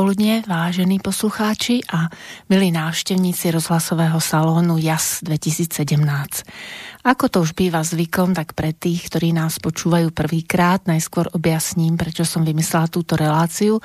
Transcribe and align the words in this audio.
Popoludne, 0.00 0.40
vážení 0.48 0.96
poslucháči 0.96 1.84
a 1.92 2.08
milí 2.48 2.72
návštevníci 2.72 3.52
rozhlasového 3.52 4.16
salónu 4.16 4.80
JAS 4.80 5.20
2017. 5.20 7.04
Ako 7.04 7.28
to 7.28 7.44
už 7.44 7.52
býva 7.52 7.84
zvykom, 7.84 8.32
tak 8.32 8.56
pre 8.56 8.72
tých, 8.72 9.12
ktorí 9.12 9.36
nás 9.36 9.60
počúvajú 9.60 10.08
prvýkrát, 10.08 10.88
najskôr 10.88 11.28
objasním, 11.36 12.00
prečo 12.00 12.24
som 12.24 12.48
vymyslela 12.48 12.88
túto 12.88 13.12
reláciu. 13.12 13.84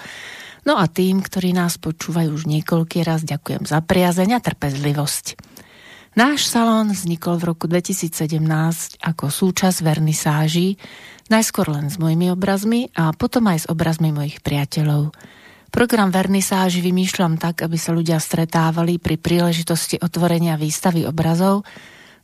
No 0.64 0.80
a 0.80 0.88
tým, 0.88 1.20
ktorí 1.20 1.52
nás 1.52 1.76
počúvajú 1.84 2.32
už 2.32 2.48
niekoľký 2.48 3.04
raz, 3.04 3.28
ďakujem 3.28 3.68
za 3.68 3.84
priazeň 3.84 4.40
a 4.40 4.40
trpezlivosť. 4.40 5.36
Náš 6.16 6.48
salón 6.48 6.96
vznikol 6.96 7.44
v 7.44 7.52
roku 7.52 7.68
2017 7.68 8.40
ako 9.04 9.28
súčasť 9.28 9.84
vernisáží, 9.84 10.80
najskôr 11.28 11.68
len 11.76 11.92
s 11.92 12.00
mojimi 12.00 12.32
obrazmi 12.32 12.88
a 12.96 13.12
potom 13.12 13.52
aj 13.52 13.58
s 13.60 13.66
obrazmi 13.68 14.16
mojich 14.16 14.40
priateľov. 14.40 15.12
Program 15.76 16.08
vernisáži 16.08 16.80
vymýšľam 16.80 17.36
tak, 17.36 17.68
aby 17.68 17.76
sa 17.76 17.92
ľudia 17.92 18.16
stretávali 18.16 18.96
pri 18.96 19.20
príležitosti 19.20 20.00
otvorenia 20.00 20.56
výstavy 20.56 21.04
obrazov, 21.04 21.68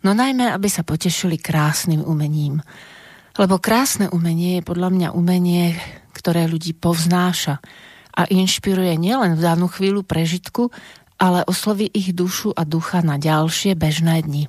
no 0.07 0.15
najmä, 0.15 0.55
aby 0.55 0.71
sa 0.71 0.87
potešili 0.87 1.35
krásnym 1.35 1.99
umením. 1.99 2.63
Lebo 3.35 3.59
krásne 3.59 4.07
umenie 4.07 4.63
je 4.63 4.67
podľa 4.71 4.89
mňa 4.95 5.07
umenie, 5.11 5.75
ktoré 6.15 6.47
ľudí 6.47 6.71
povznáša 6.71 7.59
a 8.15 8.23
inšpiruje 8.31 8.95
nielen 8.95 9.35
v 9.35 9.43
danú 9.43 9.67
chvíľu 9.67 10.07
prežitku, 10.07 10.71
ale 11.19 11.43
osloví 11.43 11.91
ich 11.91 12.15
dušu 12.15 12.55
a 12.55 12.63
ducha 12.63 13.03
na 13.03 13.19
ďalšie 13.19 13.75
bežné 13.75 14.23
dni. 14.23 14.47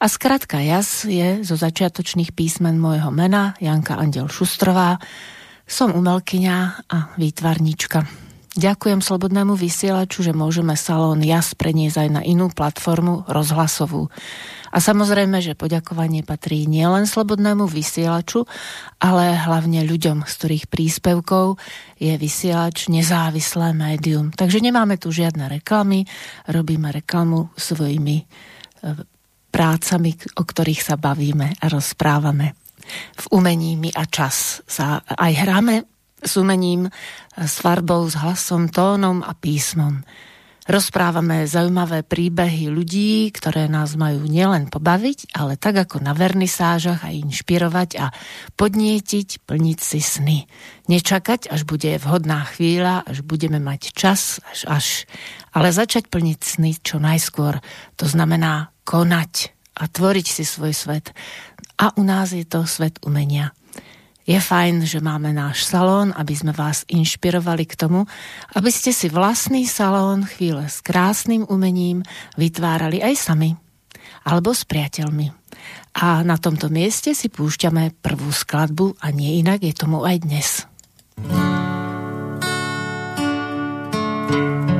A 0.00 0.08
skratka 0.08 0.64
jas 0.64 1.04
je 1.04 1.44
zo 1.44 1.60
začiatočných 1.60 2.32
písmen 2.32 2.80
môjho 2.80 3.12
mena 3.12 3.52
Janka 3.60 4.00
Andel 4.00 4.32
Šustrová, 4.32 4.96
som 5.64 5.92
umelkyňa 5.96 6.56
a 6.92 6.98
výtvarnička. 7.16 8.24
Ďakujem 8.54 9.02
Slobodnému 9.02 9.58
vysielaču, 9.58 10.22
že 10.22 10.30
môžeme 10.30 10.78
salón 10.78 11.26
JAS 11.26 11.58
preniesť 11.58 12.06
aj 12.06 12.08
na 12.14 12.22
inú 12.22 12.54
platformu 12.54 13.26
rozhlasovú. 13.26 14.06
A 14.70 14.78
samozrejme, 14.78 15.42
že 15.42 15.58
poďakovanie 15.58 16.22
patrí 16.22 16.70
nielen 16.70 17.10
Slobodnému 17.10 17.66
vysielaču, 17.66 18.46
ale 19.02 19.34
hlavne 19.34 19.82
ľuďom, 19.82 20.22
z 20.22 20.32
ktorých 20.38 20.66
príspevkov 20.70 21.58
je 21.98 22.14
vysielač 22.14 22.86
nezávislé 22.86 23.74
médium. 23.74 24.30
Takže 24.30 24.62
nemáme 24.62 25.02
tu 25.02 25.10
žiadne 25.10 25.50
reklamy, 25.50 26.06
robíme 26.46 26.94
reklamu 26.94 27.50
svojimi 27.58 28.22
e, 28.22 28.24
prácami, 29.50 30.14
o 30.38 30.42
ktorých 30.46 30.82
sa 30.82 30.94
bavíme 30.94 31.58
a 31.58 31.66
rozprávame 31.66 32.63
v 33.16 33.24
umení 33.32 33.76
my 33.80 33.90
a 33.94 34.04
čas 34.08 34.60
sa 34.68 35.00
aj 35.04 35.32
hráme 35.32 35.84
s 36.24 36.40
umením, 36.40 36.88
s 37.36 37.60
farbou, 37.60 38.08
s 38.08 38.16
hlasom, 38.16 38.72
tónom 38.72 39.20
a 39.20 39.36
písmom. 39.36 40.00
Rozprávame 40.64 41.44
zaujímavé 41.44 42.00
príbehy 42.08 42.72
ľudí, 42.72 43.28
ktoré 43.36 43.68
nás 43.68 44.00
majú 44.00 44.24
nielen 44.24 44.72
pobaviť, 44.72 45.36
ale 45.36 45.60
tak 45.60 45.76
ako 45.76 46.00
na 46.00 46.16
vernisážach 46.16 47.04
aj 47.04 47.20
inšpirovať 47.20 48.00
a 48.00 48.08
podnietiť, 48.56 49.44
plniť 49.44 49.78
si 49.84 50.00
sny. 50.00 50.38
Nečakať, 50.88 51.52
až 51.52 51.68
bude 51.68 52.00
vhodná 52.00 52.48
chvíľa, 52.48 53.04
až 53.04 53.20
budeme 53.20 53.60
mať 53.60 53.92
čas, 53.92 54.40
až 54.48 54.60
až. 54.64 54.86
Ale 55.52 55.68
začať 55.68 56.08
plniť 56.08 56.38
sny 56.40 56.80
čo 56.80 56.96
najskôr. 56.96 57.60
To 58.00 58.06
znamená 58.08 58.72
konať 58.88 59.53
a 59.74 59.90
tvoriť 59.90 60.26
si 60.26 60.44
svoj 60.46 60.72
svet 60.74 61.10
a 61.78 61.90
u 61.98 62.02
nás 62.06 62.30
je 62.30 62.46
to 62.46 62.62
svet 62.64 63.02
umenia. 63.02 63.50
Je 64.24 64.40
fajn, 64.40 64.88
že 64.88 65.04
máme 65.04 65.36
náš 65.36 65.68
salón, 65.68 66.08
aby 66.16 66.32
sme 66.32 66.56
vás 66.56 66.88
inšpirovali 66.88 67.68
k 67.68 67.76
tomu, 67.76 68.08
aby 68.56 68.70
ste 68.72 68.88
si 68.88 69.12
vlastný 69.12 69.68
salón 69.68 70.24
chvíle 70.24 70.64
s 70.64 70.80
krásnym 70.80 71.44
umením 71.44 72.00
vytvárali 72.40 73.04
aj 73.04 73.14
sami 73.20 73.52
alebo 74.24 74.56
s 74.56 74.64
priateľmi. 74.64 75.28
A 76.00 76.24
na 76.24 76.40
tomto 76.40 76.72
mieste 76.72 77.12
si 77.12 77.28
púšťame 77.28 78.00
prvú 78.00 78.32
skladbu 78.32 78.96
a 79.04 79.12
nie 79.12 79.44
inak 79.44 79.60
je 79.60 79.74
tomu 79.76 80.02
aj 80.02 80.16
dnes. 80.24 80.48
lama 84.34 84.73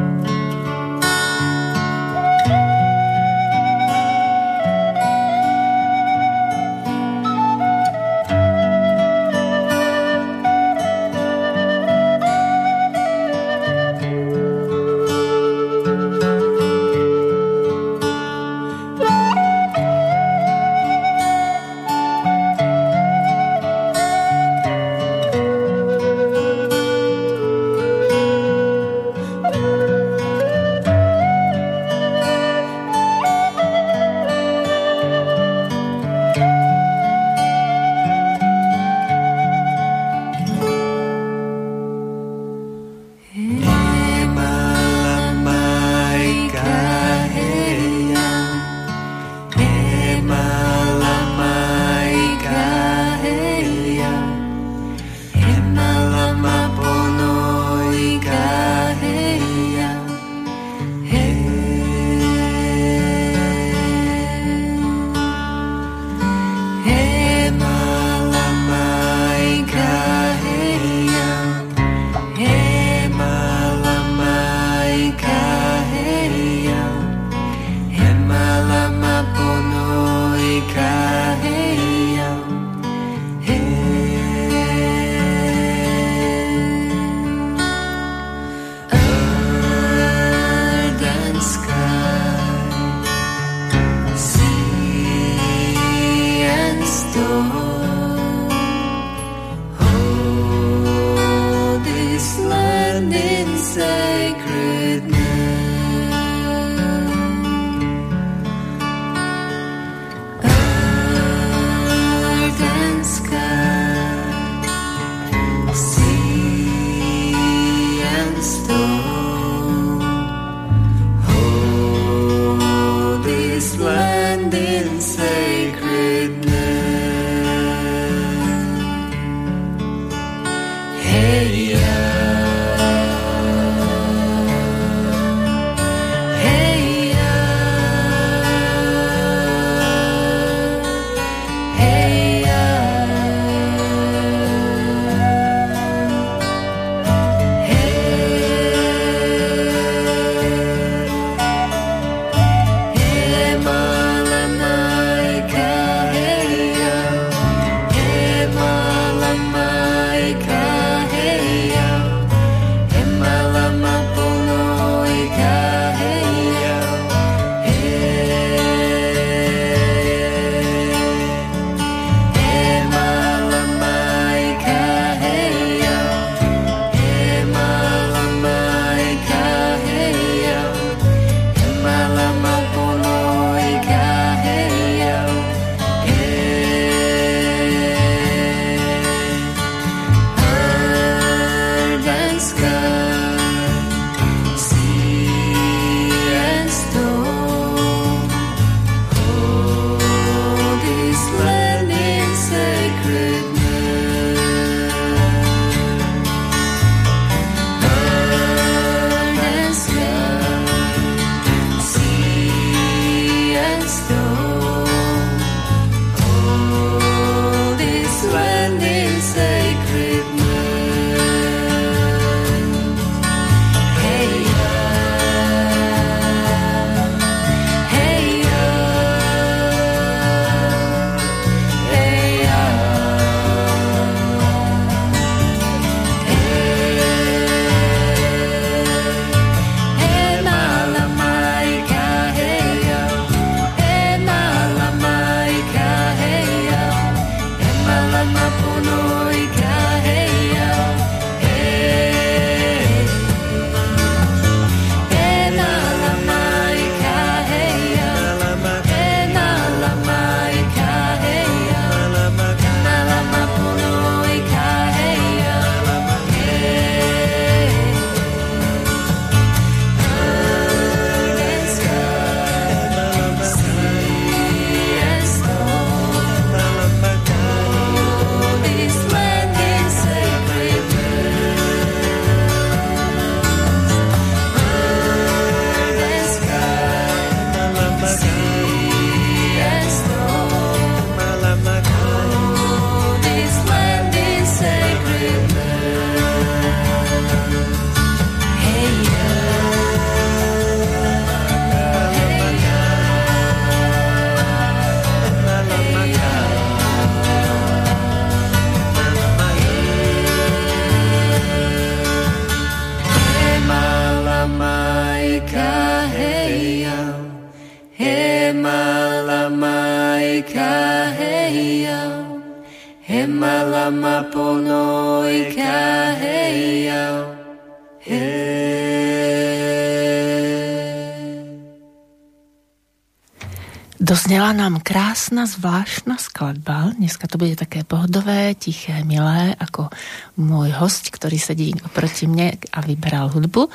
Doznela 334.24 334.56
nám 334.56 334.80
krásna, 334.80 335.44
zvláštna 335.44 336.16
skladba. 336.16 336.96
Dneska 336.96 337.28
to 337.28 337.36
bude 337.36 337.60
také 337.60 337.84
pohodové, 337.84 338.56
tiché, 338.56 339.04
milé, 339.04 339.52
ako 339.52 339.92
môj 340.40 340.72
host, 340.80 341.12
ktorý 341.12 341.36
sedí 341.36 341.76
oproti 341.84 342.24
mne 342.24 342.56
a 342.72 342.80
vyberal 342.80 343.28
hudbu. 343.28 343.68
E, 343.68 343.70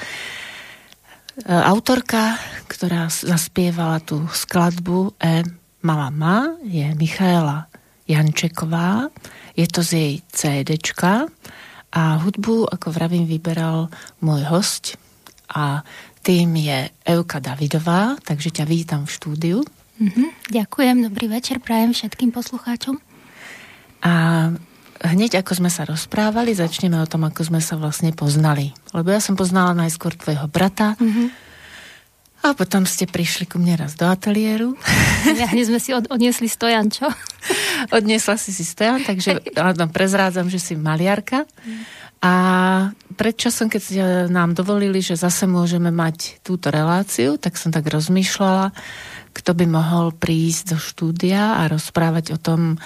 autorka, 1.53 2.41
ktorá 2.65 3.13
zaspievala 3.13 4.01
tú 4.01 4.25
skladbu 4.25 5.21
E 5.21 5.45
Mala 5.85 6.09
ma, 6.09 6.57
je 6.65 6.97
Michaela 6.97 7.69
Jančeková. 8.09 9.13
Je 9.53 9.69
to 9.69 9.85
z 9.85 9.91
jej 9.93 10.13
CDčka 10.33 11.29
a 11.93 12.01
hudbu, 12.25 12.73
ako 12.73 12.89
vravím, 12.89 13.29
vyberal 13.29 13.93
môj 14.25 14.49
host 14.49 14.97
a 15.53 15.85
tým 16.25 16.57
je 16.57 16.89
Euka 17.05 17.37
Davidová, 17.37 18.17
takže 18.25 18.49
ťa 18.49 18.65
vítam 18.65 19.05
v 19.05 19.13
štúdiu. 19.13 19.61
Mm-hmm, 19.99 20.55
ďakujem, 20.55 20.95
dobrý 21.11 21.27
večer, 21.27 21.59
prajem 21.59 21.91
všetkým 21.91 22.31
poslucháčom. 22.31 23.03
A 23.99 24.13
hneď 25.03 25.43
ako 25.43 25.59
sme 25.59 25.67
sa 25.67 25.83
rozprávali, 25.83 26.55
začneme 26.55 26.95
o 27.03 27.09
tom, 27.09 27.27
ako 27.27 27.51
sme 27.51 27.59
sa 27.59 27.75
vlastne 27.75 28.15
poznali. 28.15 28.71
Lebo 28.95 29.11
ja 29.11 29.19
som 29.19 29.35
poznala 29.35 29.75
najskôr 29.75 30.15
tvojho 30.15 30.47
brata, 30.47 30.95
mm-hmm. 30.95 31.51
A 32.39 32.55
potom 32.55 32.87
ste 32.87 33.03
prišli 33.03 33.51
ku 33.51 33.59
mne 33.59 33.83
raz 33.83 33.99
do 33.99 34.07
ateliéru. 34.07 34.79
Ja 35.35 35.51
hneď 35.51 35.67
sme 35.67 35.79
si 35.83 35.91
od, 35.91 36.07
odniesli 36.07 36.47
stojan, 36.47 36.87
čo? 36.87 37.11
Odniesla 37.99 38.39
si 38.39 38.55
si 38.55 38.63
stojan, 38.63 39.03
takže 39.03 39.43
áno, 39.59 39.91
prezrádzam, 39.91 40.47
že 40.47 40.63
si 40.63 40.79
maliarka. 40.79 41.43
A 42.23 42.33
predčasom, 43.19 43.67
keď 43.67 43.83
nám 44.31 44.55
dovolili, 44.55 45.03
že 45.03 45.19
zase 45.19 45.43
môžeme 45.43 45.91
mať 45.91 46.39
túto 46.39 46.71
reláciu, 46.71 47.35
tak 47.35 47.59
som 47.59 47.75
tak 47.75 47.91
rozmýšľala, 47.91 48.71
kto 49.33 49.51
by 49.55 49.65
mohol 49.69 50.11
prísť 50.15 50.75
do 50.75 50.77
štúdia 50.77 51.61
a 51.61 51.69
rozprávať 51.69 52.35
o 52.35 52.41
tom, 52.41 52.77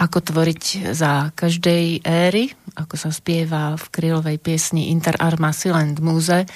ako 0.00 0.18
tvoriť 0.20 0.92
za 0.96 1.30
každej 1.36 2.02
éry, 2.02 2.50
ako 2.76 2.94
sa 2.96 3.10
spieva 3.12 3.76
v 3.76 3.84
krylovej 3.92 4.38
piesni 4.40 4.90
Inter 4.90 5.16
Arma 5.20 5.52
Silent 5.52 6.00
Muse, 6.00 6.48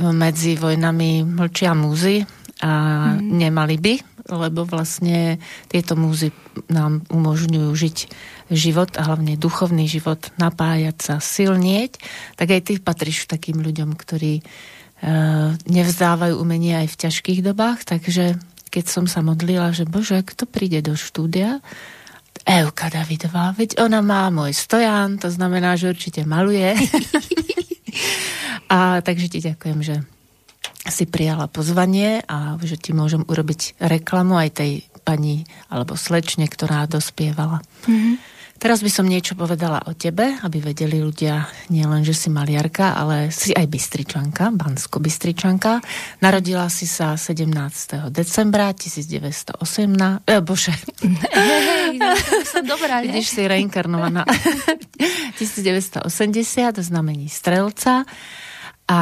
medzi 0.00 0.56
vojnami 0.56 1.22
mlčia 1.24 1.76
múzy 1.76 2.24
a 2.64 2.72
mm. 3.14 3.20
nemali 3.20 3.76
by, 3.76 3.94
lebo 4.32 4.64
vlastne 4.64 5.36
tieto 5.68 5.98
múzy 6.00 6.32
nám 6.72 7.04
umožňujú 7.12 7.68
žiť 7.68 7.98
život 8.48 8.96
a 8.96 9.04
hlavne 9.04 9.36
duchovný 9.36 9.84
život, 9.84 10.32
napájať 10.40 10.96
sa, 11.00 11.14
silnieť, 11.20 12.00
tak 12.40 12.52
aj 12.52 12.60
ty 12.64 12.72
patríš 12.80 13.28
takým 13.28 13.60
ľuďom, 13.60 13.92
ktorí 13.96 14.40
e, 14.40 14.42
nevzdávajú 15.68 16.40
umenie 16.40 16.84
aj 16.84 16.88
v 16.92 17.00
ťažkých 17.08 17.40
dobách, 17.44 17.84
takže 17.84 18.40
keď 18.74 18.90
som 18.90 19.06
sa 19.06 19.22
modlila, 19.22 19.70
že 19.70 19.86
bože, 19.86 20.18
kto 20.26 20.50
príde 20.50 20.82
do 20.82 20.98
štúdia, 20.98 21.62
Euka 22.42 22.90
Davidová, 22.90 23.54
veď 23.54 23.78
ona 23.78 24.02
má 24.02 24.26
môj 24.34 24.50
stojan, 24.50 25.16
to 25.22 25.30
znamená, 25.30 25.78
že 25.78 25.94
určite 25.94 26.26
maluje. 26.26 26.74
a 28.74 28.98
takže 28.98 29.30
ti 29.30 29.38
ďakujem, 29.38 29.78
že 29.80 30.02
si 30.90 31.08
prijala 31.08 31.48
pozvanie 31.48 32.20
a 32.26 32.58
že 32.60 32.76
ti 32.76 32.92
môžem 32.92 33.24
urobiť 33.24 33.80
reklamu 33.80 34.36
aj 34.36 34.50
tej 34.60 34.72
pani 35.06 35.46
alebo 35.72 35.96
slečne, 35.96 36.44
ktorá 36.50 36.84
dospievala. 36.90 37.64
Mm-hmm. 37.88 38.33
Teraz 38.58 38.80
by 38.80 38.90
som 38.90 39.04
niečo 39.04 39.36
povedala 39.36 39.82
o 39.84 39.92
tebe, 39.92 40.40
aby 40.40 40.58
vedeli 40.62 41.02
ľudia 41.02 41.44
nielen, 41.68 42.00
že 42.00 42.16
si 42.16 42.32
maliarka, 42.32 42.96
ale 42.96 43.28
si 43.28 43.52
aj 43.52 43.66
bystričanka, 43.68 44.54
bansko-bystričanka. 44.54 45.84
Narodila 46.24 46.70
si 46.72 46.88
sa 46.88 47.18
17. 47.18 48.08
decembra 48.08 48.72
1918. 48.72 49.58
Eh, 50.24 50.40
bože. 50.40 50.72
Hej, 51.34 52.00
som 52.48 52.64
dobrá, 52.64 53.04
ne? 53.04 53.12
Vidíš, 53.12 53.36
si 53.36 53.42
reinkarnovaná. 53.44 54.24
1980, 55.38 56.08
znamení 56.80 57.28
strelca. 57.28 58.04
A 58.88 59.00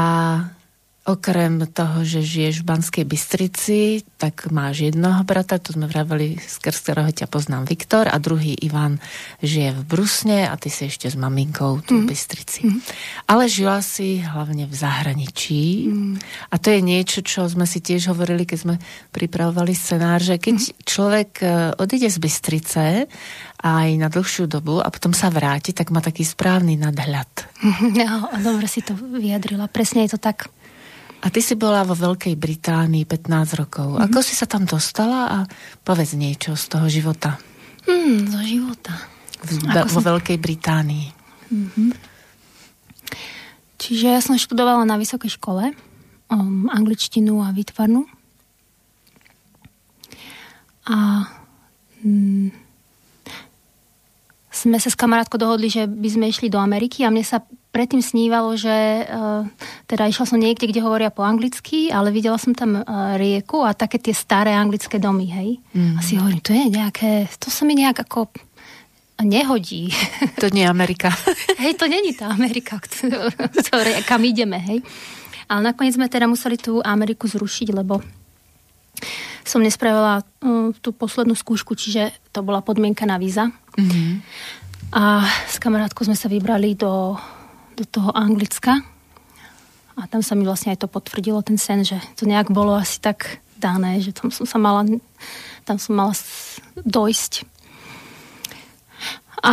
Okrem 1.03 1.67
toho, 1.67 2.07
že 2.07 2.23
žiješ 2.23 2.63
v 2.63 2.69
Banskej 2.71 3.03
Bystrici, 3.03 4.07
tak 4.23 4.47
máš 4.55 4.87
jednoho 4.87 5.27
brata, 5.27 5.59
to 5.59 5.75
sme 5.75 5.91
vraveli, 5.91 6.39
skrz 6.39 6.79
ktorého 6.79 7.11
ťa 7.11 7.27
poznám 7.27 7.67
Viktor, 7.67 8.07
a 8.07 8.15
druhý 8.23 8.55
Ivan 8.55 9.03
žije 9.43 9.75
v 9.75 9.83
Brusne 9.83 10.47
a 10.47 10.55
ty 10.55 10.71
si 10.71 10.87
ešte 10.87 11.11
s 11.11 11.19
maminkou 11.19 11.83
tu 11.83 11.99
mm. 11.99 12.03
v 12.03 12.05
Bystrici. 12.07 12.61
Mm. 12.71 12.79
Ale 13.27 13.51
žila 13.51 13.83
si 13.83 14.23
hlavne 14.23 14.71
v 14.71 14.75
zahraničí 14.79 15.91
mm. 15.91 16.15
a 16.49 16.55
to 16.63 16.71
je 16.71 16.81
niečo, 16.87 17.27
čo 17.27 17.51
sme 17.51 17.67
si 17.67 17.83
tiež 17.83 18.15
hovorili, 18.15 18.47
keď 18.47 18.59
sme 18.63 18.75
pripravovali 19.11 19.75
scenár, 19.75 20.23
že 20.23 20.39
keď 20.39 20.55
mm. 20.55 20.87
človek 20.87 21.31
e, 21.43 21.47
odíde 21.83 22.15
z 22.15 22.19
Bystrice 22.23 22.85
aj 23.59 23.89
na 23.99 24.07
dlhšiu 24.07 24.47
dobu 24.47 24.79
a 24.79 24.87
potom 24.87 25.11
sa 25.11 25.35
vráti, 25.35 25.75
tak 25.75 25.91
má 25.91 25.99
taký 25.99 26.23
správny 26.23 26.79
nadhľad. 26.79 27.31
No, 28.03 28.31
dobre 28.39 28.67
si 28.67 28.83
to 28.83 28.95
vyjadrila. 28.95 29.71
Presne 29.71 30.07
je 30.07 30.15
to 30.15 30.21
tak. 30.23 30.51
A 31.23 31.31
ty 31.31 31.39
si 31.39 31.55
bola 31.55 31.87
vo 31.87 31.95
Veľkej 31.95 32.35
Británii 32.35 33.07
15 33.07 33.61
rokov. 33.63 33.95
Mm-hmm. 33.95 34.07
Ako 34.11 34.19
si 34.27 34.35
sa 34.35 34.51
tam 34.51 34.67
dostala 34.67 35.21
a 35.31 35.39
povedz 35.87 36.19
niečo 36.19 36.59
z 36.59 36.65
toho 36.67 36.87
života. 36.91 37.39
Mm, 37.87 38.27
zo 38.27 38.41
života. 38.43 38.93
V, 39.47 39.63
be, 39.63 39.81
vo 39.87 40.01
som... 40.03 40.03
Veľkej 40.03 40.39
Británii. 40.43 41.07
Mm-hmm. 41.55 41.91
Čiže 43.79 44.07
ja 44.11 44.21
som 44.23 44.35
študovala 44.35 44.83
na 44.83 44.99
vysokej 44.99 45.39
škole 45.39 45.75
um, 46.31 46.67
angličtinu 46.71 47.39
a 47.43 47.55
výtvarnu. 47.55 48.07
A 50.91 51.27
mm, 52.03 52.51
sme 54.63 54.79
sa 54.79 54.89
s 54.89 54.97
kamarátkou 54.97 55.43
dohodli, 55.43 55.67
že 55.67 55.91
by 55.91 56.09
sme 56.09 56.31
išli 56.31 56.47
do 56.47 56.63
Ameriky 56.63 57.03
a 57.03 57.11
mne 57.11 57.27
sa 57.27 57.43
predtým 57.75 57.99
snívalo, 57.99 58.55
že 58.55 58.71
uh, 58.71 59.43
teda 59.91 60.07
išla 60.07 60.29
som 60.29 60.39
niekde, 60.39 60.71
kde 60.71 60.85
hovoria 60.85 61.11
po 61.11 61.27
anglicky, 61.27 61.91
ale 61.91 62.15
videla 62.15 62.39
som 62.39 62.55
tam 62.55 62.79
uh, 62.79 63.19
rieku 63.19 63.67
a 63.67 63.75
také 63.75 63.99
tie 63.99 64.15
staré 64.15 64.55
anglické 64.55 65.03
domy, 65.03 65.27
hej. 65.27 65.51
Mm. 65.75 65.99
A 65.99 66.01
si 66.05 66.15
hovorím, 66.15 66.45
to 66.45 66.55
je 66.55 66.65
nejaké, 66.71 67.27
to 67.43 67.51
sa 67.51 67.67
mi 67.67 67.75
nejak 67.75 68.07
ako 68.07 68.31
nehodí. 69.25 69.91
To 70.39 70.47
nie 70.55 70.63
je 70.63 70.71
Amerika. 70.71 71.11
hej, 71.63 71.75
to 71.75 71.91
není 71.91 72.15
tá 72.15 72.31
Amerika, 72.31 72.79
ktoré, 72.79 74.03
kam 74.11 74.23
ideme, 74.23 74.61
hej. 74.63 74.79
Ale 75.51 75.75
nakoniec 75.75 75.97
sme 75.97 76.07
teda 76.07 76.31
museli 76.31 76.61
tú 76.61 76.79
Ameriku 76.85 77.27
zrušiť, 77.27 77.75
lebo 77.75 77.99
som 79.43 79.59
nespravila 79.59 80.23
uh, 80.23 80.71
tú 80.79 80.95
poslednú 80.95 81.35
skúšku, 81.35 81.75
čiže 81.75 82.15
to 82.31 82.45
bola 82.47 82.63
podmienka 82.63 83.03
na 83.09 83.19
víza. 83.19 83.51
Mm-hmm. 83.79 84.13
A 84.93 85.25
s 85.49 85.57
kamarátkou 85.57 86.05
sme 86.05 86.17
sa 86.19 86.29
vybrali 86.29 86.77
do 86.77 87.17
do 87.77 87.85
toho 87.89 88.11
Anglicka 88.13 88.85
a 89.93 90.09
tam 90.09 90.25
sa 90.25 90.33
mi 90.37 90.45
vlastne 90.45 90.73
aj 90.73 90.85
to 90.85 90.89
potvrdilo, 90.89 91.45
ten 91.45 91.61
sen, 91.61 91.85
že 91.85 92.01
to 92.17 92.25
nejak 92.25 92.49
bolo 92.49 92.77
asi 92.77 93.01
tak 93.01 93.43
dané, 93.61 94.01
že 94.01 94.17
tam 94.17 94.33
som 94.33 94.49
sa 94.49 94.57
mala, 94.57 94.89
tam 95.69 95.77
som 95.77 95.93
mala 95.97 96.17
dojsť. 96.81 97.45
A 99.45 99.53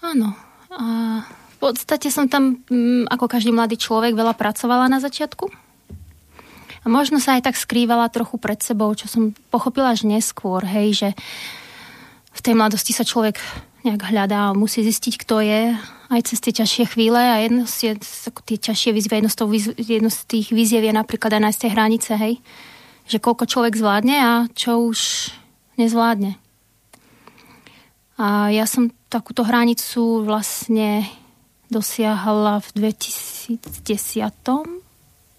áno, 0.00 0.32
a 0.72 0.86
v 1.28 1.56
podstate 1.60 2.08
som 2.08 2.32
tam, 2.32 2.64
mm, 2.64 3.12
ako 3.12 3.28
každý 3.28 3.52
mladý 3.52 3.76
človek, 3.76 4.16
veľa 4.16 4.32
pracovala 4.34 4.88
na 4.88 4.98
začiatku. 5.04 5.52
A 6.82 6.86
možno 6.90 7.22
sa 7.22 7.38
aj 7.38 7.52
tak 7.52 7.56
skrývala 7.60 8.10
trochu 8.10 8.40
pred 8.40 8.58
sebou, 8.58 8.90
čo 8.96 9.06
som 9.06 9.36
pochopila 9.52 9.94
až 9.94 10.02
neskôr, 10.02 10.64
hej, 10.66 10.88
že 10.96 11.08
v 11.14 11.61
tej 12.42 12.54
mladosti 12.58 12.90
sa 12.90 13.06
človek 13.06 13.38
nejak 13.82 14.02
hľadá 14.02 14.54
musí 14.54 14.82
zistiť, 14.82 15.14
kto 15.26 15.42
je 15.42 15.60
aj 16.12 16.20
cez 16.28 16.38
tie 16.38 16.52
ťažšie 16.54 16.84
chvíle 16.94 17.18
a 17.18 17.40
jedno 17.42 17.64
z, 17.66 17.98
tie 18.46 18.58
ťažšie 18.58 18.90
výzvy, 18.94 19.14
jedno 19.22 19.30
z, 19.30 19.38
jedno 19.78 20.10
z 20.10 20.18
tých 20.28 20.52
výziev 20.54 20.84
je 20.86 20.94
napríklad 20.94 21.34
aj 21.34 21.42
nájsť 21.42 21.60
tie 21.62 21.74
hranice, 21.74 22.10
hej. 22.18 22.34
Že 23.10 23.18
koľko 23.18 23.44
človek 23.48 23.74
zvládne 23.74 24.16
a 24.20 24.32
čo 24.54 24.86
už 24.86 25.32
nezvládne. 25.80 26.38
A 28.20 28.54
ja 28.54 28.68
som 28.68 28.92
takúto 29.10 29.42
hranicu 29.42 30.22
vlastne 30.22 31.08
dosiahla 31.72 32.60
v 32.60 32.68
2010 32.92 33.58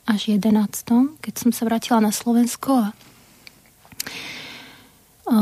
až 0.04 0.22
11, 0.28 1.24
keď 1.24 1.34
som 1.38 1.52
sa 1.56 1.64
vrátila 1.64 2.04
na 2.04 2.12
Slovensko 2.12 2.76
a, 2.76 2.88
a 5.32 5.38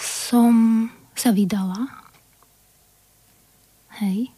som 0.00 0.88
sa 1.12 1.30
vydala 1.36 1.88
hej, 4.00 4.32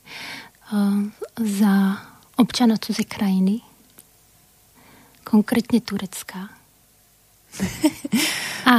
za 1.38 1.74
občana 2.36 2.74
cudzej 2.76 3.06
krajiny, 3.06 3.62
konkrétne 5.22 5.78
Turecka. 5.78 6.50
A 8.66 8.76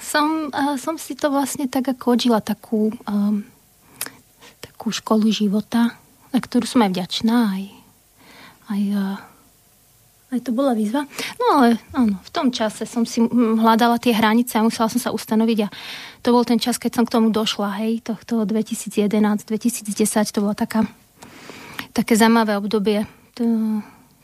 som, 0.00 0.50
som 0.80 0.98
si 0.98 1.14
to 1.14 1.30
vlastne 1.30 1.70
tak 1.70 1.86
ako 1.94 2.18
odžila 2.18 2.40
takú 2.42 2.90
um, 3.06 3.44
takú 4.80 4.90
školu 4.96 5.28
života, 5.28 5.92
na 6.32 6.38
ktorú 6.40 6.64
som 6.64 6.80
aj 6.80 6.90
vďačná, 6.96 7.36
aj, 7.52 7.64
aj, 8.72 8.82
aj 10.30 10.40
to 10.46 10.50
bola 10.54 10.78
výzva. 10.78 11.06
No 11.42 11.44
ale 11.58 11.82
áno, 11.90 12.16
v 12.22 12.30
tom 12.30 12.54
čase 12.54 12.86
som 12.86 13.02
si 13.02 13.18
hľadala 13.26 13.98
tie 13.98 14.14
hranice 14.14 14.58
a 14.58 14.66
musela 14.66 14.86
som 14.86 15.02
sa 15.02 15.10
ustanoviť 15.10 15.58
a 15.66 15.68
to 16.22 16.30
bol 16.30 16.46
ten 16.46 16.62
čas, 16.62 16.78
keď 16.78 17.00
som 17.00 17.04
k 17.06 17.14
tomu 17.18 17.34
došla, 17.34 17.82
hej, 17.82 18.04
tohto 18.04 18.46
2011, 18.46 19.10
2010, 19.10 19.90
to 20.30 20.38
bolo 20.38 20.54
taká, 20.54 20.86
také 21.90 22.14
zaujímavé 22.14 22.54
obdobie. 22.60 23.08
To, 23.40 23.44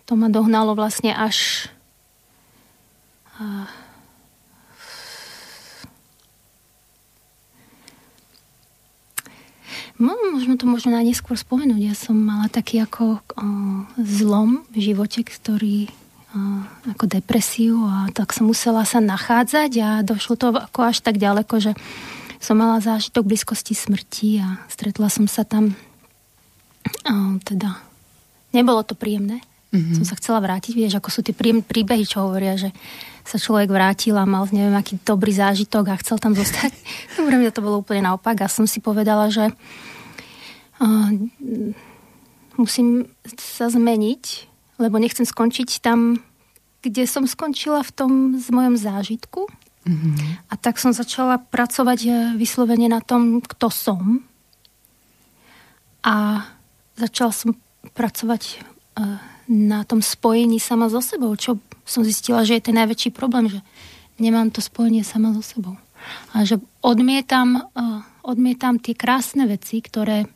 to 0.07 0.13
ma 0.15 0.31
dohnalo 0.31 0.77
vlastne 0.77 1.11
až 1.11 1.69
No, 3.37 3.69
možno 9.99 10.61
to 10.61 10.69
možno 10.69 10.93
na 10.93 11.01
neskôr 11.01 11.37
spomenúť. 11.37 11.83
Ja 11.83 11.95
som 11.97 12.17
mala 12.17 12.53
taký 12.53 12.85
ako 12.85 13.05
o, 13.17 13.19
zlom 13.97 14.65
v 14.73 14.93
živote, 14.93 15.25
ktorý 15.25 15.89
o, 15.89 15.91
ako 16.93 17.05
depresiu 17.09 17.81
a 17.89 18.13
tak 18.13 18.37
som 18.37 18.49
musela 18.49 18.85
sa 18.85 19.01
nachádzať 19.01 19.73
a 19.81 19.89
došlo 20.05 20.35
to 20.37 20.47
ako 20.53 20.81
až 20.85 21.01
tak 21.01 21.17
ďaleko, 21.17 21.55
že 21.61 21.73
som 22.37 22.61
mala 22.61 22.85
zážitok 22.85 23.25
blízkosti 23.25 23.73
smrti 23.73 24.45
a 24.45 24.61
stretla 24.69 25.09
som 25.09 25.25
sa 25.25 25.49
tam 25.49 25.73
o, 27.09 27.41
teda 27.41 27.81
nebolo 28.53 28.85
to 28.85 28.93
príjemné. 28.93 29.41
Mm-hmm. 29.73 29.97
Som 30.01 30.05
sa 30.09 30.17
chcela 30.17 30.41
vrátiť, 30.41 30.73
vieš, 30.73 30.97
ako 30.97 31.09
sú 31.11 31.21
tie 31.27 31.35
príbehy, 31.61 32.05
čo 32.07 32.25
hovoria, 32.25 32.57
že 32.57 32.71
sa 33.27 33.43
človek 33.43 33.69
vrátil 33.69 34.15
a 34.15 34.25
mal 34.25 34.47
neviem 34.55 34.75
aký 34.75 35.03
dobrý 35.03 35.35
zážitok 35.35 35.91
a 35.91 36.01
chcel 36.01 36.23
tam 36.23 36.33
zostať. 36.33 36.73
Dobre, 37.19 37.43
mňa 37.43 37.53
to 37.53 37.65
bolo 37.65 37.83
úplne 37.83 38.07
naopak 38.07 38.39
a 38.41 38.49
som 38.49 38.65
si 38.71 38.79
povedala, 38.79 39.29
že 39.29 39.51
uh, 40.81 41.11
musím 42.57 43.11
sa 43.37 43.69
zmeniť, 43.69 44.25
lebo 44.79 44.97
nechcem 45.03 45.27
skončiť 45.27 45.83
tam, 45.83 46.23
kde 46.81 47.05
som 47.05 47.27
skončila 47.27 47.83
v 47.83 47.93
tom 47.93 48.13
z 48.39 48.47
mojom 48.55 48.79
zážitku. 48.79 49.51
Mm-hmm. 49.87 50.51
A 50.51 50.55
tak 50.59 50.83
som 50.83 50.91
začala 50.91 51.39
pracovať 51.39 52.01
e, 52.03 52.11
vyslovene 52.35 52.91
na 52.91 52.99
tom, 52.99 53.39
kto 53.39 53.71
som. 53.71 54.03
A 56.03 56.43
začala 56.99 57.31
som 57.31 57.55
pracovať 57.95 58.43
uh, 58.99 59.19
na 59.47 59.87
tom 59.87 60.03
spojení 60.03 60.59
sama 60.59 60.91
so 60.91 60.99
sebou, 60.99 61.35
čo 61.39 61.63
som 61.87 62.03
zistila, 62.03 62.43
že 62.43 62.59
je 62.59 62.67
ten 62.67 62.77
najväčší 62.77 63.15
problém, 63.15 63.47
že 63.47 63.63
nemám 64.19 64.51
to 64.51 64.59
spojenie 64.59 65.07
sama 65.07 65.31
so 65.35 65.43
sebou. 65.43 65.79
A 66.35 66.43
že 66.43 66.59
odmietam, 66.83 67.71
odmietam 68.27 68.83
tie 68.83 68.95
krásne 68.95 69.47
veci, 69.47 69.79
ktoré, 69.83 70.27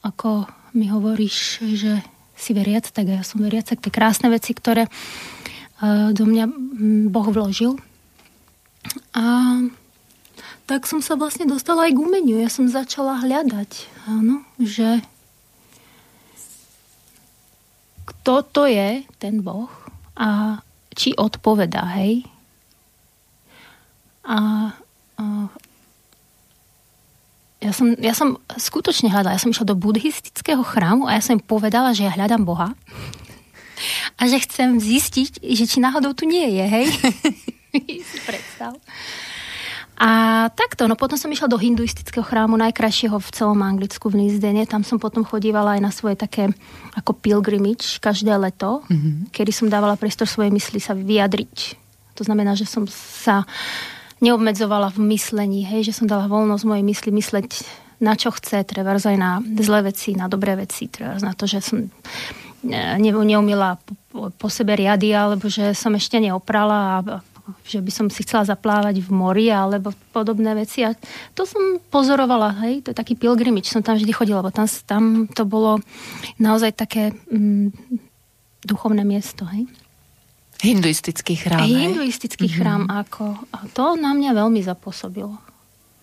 ako 0.00 0.48
mi 0.76 0.88
hovoríš, 0.88 1.64
že 1.76 2.00
si 2.38 2.52
veriac, 2.54 2.88
tak 2.88 3.08
ja 3.08 3.20
som 3.24 3.40
veriac, 3.40 3.68
tak 3.68 3.84
tie 3.84 3.92
krásne 3.92 4.32
veci, 4.32 4.56
ktoré 4.56 4.88
do 6.12 6.24
mňa 6.24 6.44
Boh 7.08 7.28
vložil. 7.28 7.76
A 9.12 9.58
tak 10.68 10.84
som 10.84 11.00
sa 11.00 11.16
vlastne 11.16 11.48
dostala 11.48 11.88
aj 11.88 11.96
k 11.96 12.02
umeniu. 12.04 12.36
Ja 12.40 12.52
som 12.52 12.68
začala 12.68 13.24
hľadať, 13.24 13.70
áno, 14.08 14.44
že 14.60 15.00
kto 18.28 18.44
to 18.44 18.62
je 18.68 19.08
ten 19.16 19.40
Boh 19.40 19.72
a 20.12 20.60
či 20.92 21.16
odpovedá, 21.16 21.96
hej. 21.96 22.28
A, 24.20 24.68
a 25.16 25.24
ja 27.64 27.72
som, 27.72 27.96
ja 27.96 28.12
som 28.12 28.36
skutočne 28.52 29.08
hľadala, 29.08 29.32
ja 29.32 29.40
som 29.40 29.48
išla 29.48 29.72
do 29.72 29.80
buddhistického 29.80 30.60
chrámu 30.60 31.08
a 31.08 31.16
ja 31.16 31.24
som 31.24 31.40
im 31.40 31.48
povedala, 31.48 31.96
že 31.96 32.04
ja 32.04 32.12
hľadám 32.12 32.44
Boha 32.44 32.76
a 34.20 34.22
že 34.28 34.44
chcem 34.44 34.76
zistiť, 34.76 35.40
že 35.40 35.64
či 35.64 35.80
náhodou 35.80 36.12
tu 36.12 36.28
nie 36.28 36.52
je, 36.52 36.64
hej. 36.68 36.86
si 38.12 38.18
predstav. 38.28 38.76
A 39.98 40.46
takto, 40.54 40.86
no 40.86 40.94
potom 40.94 41.18
som 41.18 41.26
išla 41.26 41.50
do 41.50 41.58
hinduistického 41.58 42.22
chrámu, 42.22 42.54
najkrajšieho 42.54 43.18
v 43.18 43.28
celom 43.34 43.58
Anglicku 43.66 44.06
v 44.06 44.22
Nizdene. 44.22 44.62
Tam 44.62 44.86
som 44.86 45.02
potom 45.02 45.26
chodívala 45.26 45.74
aj 45.74 45.82
na 45.82 45.90
svoje 45.90 46.14
také 46.14 46.54
ako 46.94 47.18
pilgrimage 47.18 47.98
každé 47.98 48.30
leto, 48.38 48.86
mm-hmm. 48.86 49.34
kedy 49.34 49.50
som 49.50 49.66
dávala 49.66 49.98
priestor 49.98 50.30
svojej 50.30 50.54
mysli 50.54 50.78
sa 50.78 50.94
vyjadriť. 50.94 51.74
To 52.14 52.22
znamená, 52.22 52.54
že 52.54 52.70
som 52.70 52.86
sa 52.90 53.42
neobmedzovala 54.22 54.94
v 54.94 55.02
myslení, 55.18 55.66
hej, 55.66 55.90
že 55.90 55.98
som 55.98 56.06
dala 56.06 56.30
voľnosť 56.30 56.64
mojej 56.66 56.84
mysli 56.86 57.10
mysleť 57.14 57.50
na 57.98 58.14
čo 58.14 58.30
chce, 58.30 58.62
treba 58.62 58.94
aj 58.94 59.18
na 59.18 59.42
zlé 59.58 59.90
veci, 59.90 60.14
na 60.14 60.30
dobré 60.30 60.54
veci, 60.54 60.86
treba 60.86 61.18
na 61.18 61.34
to, 61.34 61.50
že 61.50 61.58
som 61.58 61.82
e, 61.82 61.90
neumila 63.02 63.74
po 64.14 64.48
sebe 64.50 64.78
riady, 64.78 65.10
alebo 65.10 65.50
že 65.50 65.74
som 65.74 65.90
ešte 65.98 66.22
neoprala 66.22 67.02
a 67.02 67.18
že 67.64 67.80
by 67.80 67.92
som 67.92 68.06
si 68.08 68.24
chcela 68.24 68.44
zaplávať 68.44 69.00
v 69.04 69.10
mori 69.12 69.46
alebo 69.48 69.92
podobné 70.12 70.54
veci. 70.56 70.84
A 70.84 70.96
to 71.32 71.44
som 71.44 71.80
pozorovala, 71.92 72.54
hej, 72.64 72.84
to 72.84 72.90
je 72.92 72.96
taký 72.96 73.14
pilgrimič, 73.14 73.70
som 73.70 73.84
tam 73.84 73.96
vždy 73.96 74.12
chodila, 74.12 74.40
lebo 74.40 74.52
tam, 74.54 74.66
tam 74.86 75.02
to 75.28 75.44
bolo 75.48 75.80
naozaj 76.40 76.74
také 76.76 77.12
mm, 77.30 77.72
duchovné 78.64 79.02
miesto, 79.02 79.44
hej. 79.48 79.68
Hinduistický 80.58 81.38
chrám, 81.38 81.62
hej? 81.64 81.92
Hinduistický 81.92 82.50
mm-hmm. 82.50 82.58
chrám, 82.58 82.82
ako, 82.90 83.24
a 83.54 83.58
to 83.70 83.94
na 83.94 84.10
mňa 84.16 84.34
veľmi 84.34 84.60
zapôsobilo. 84.64 85.38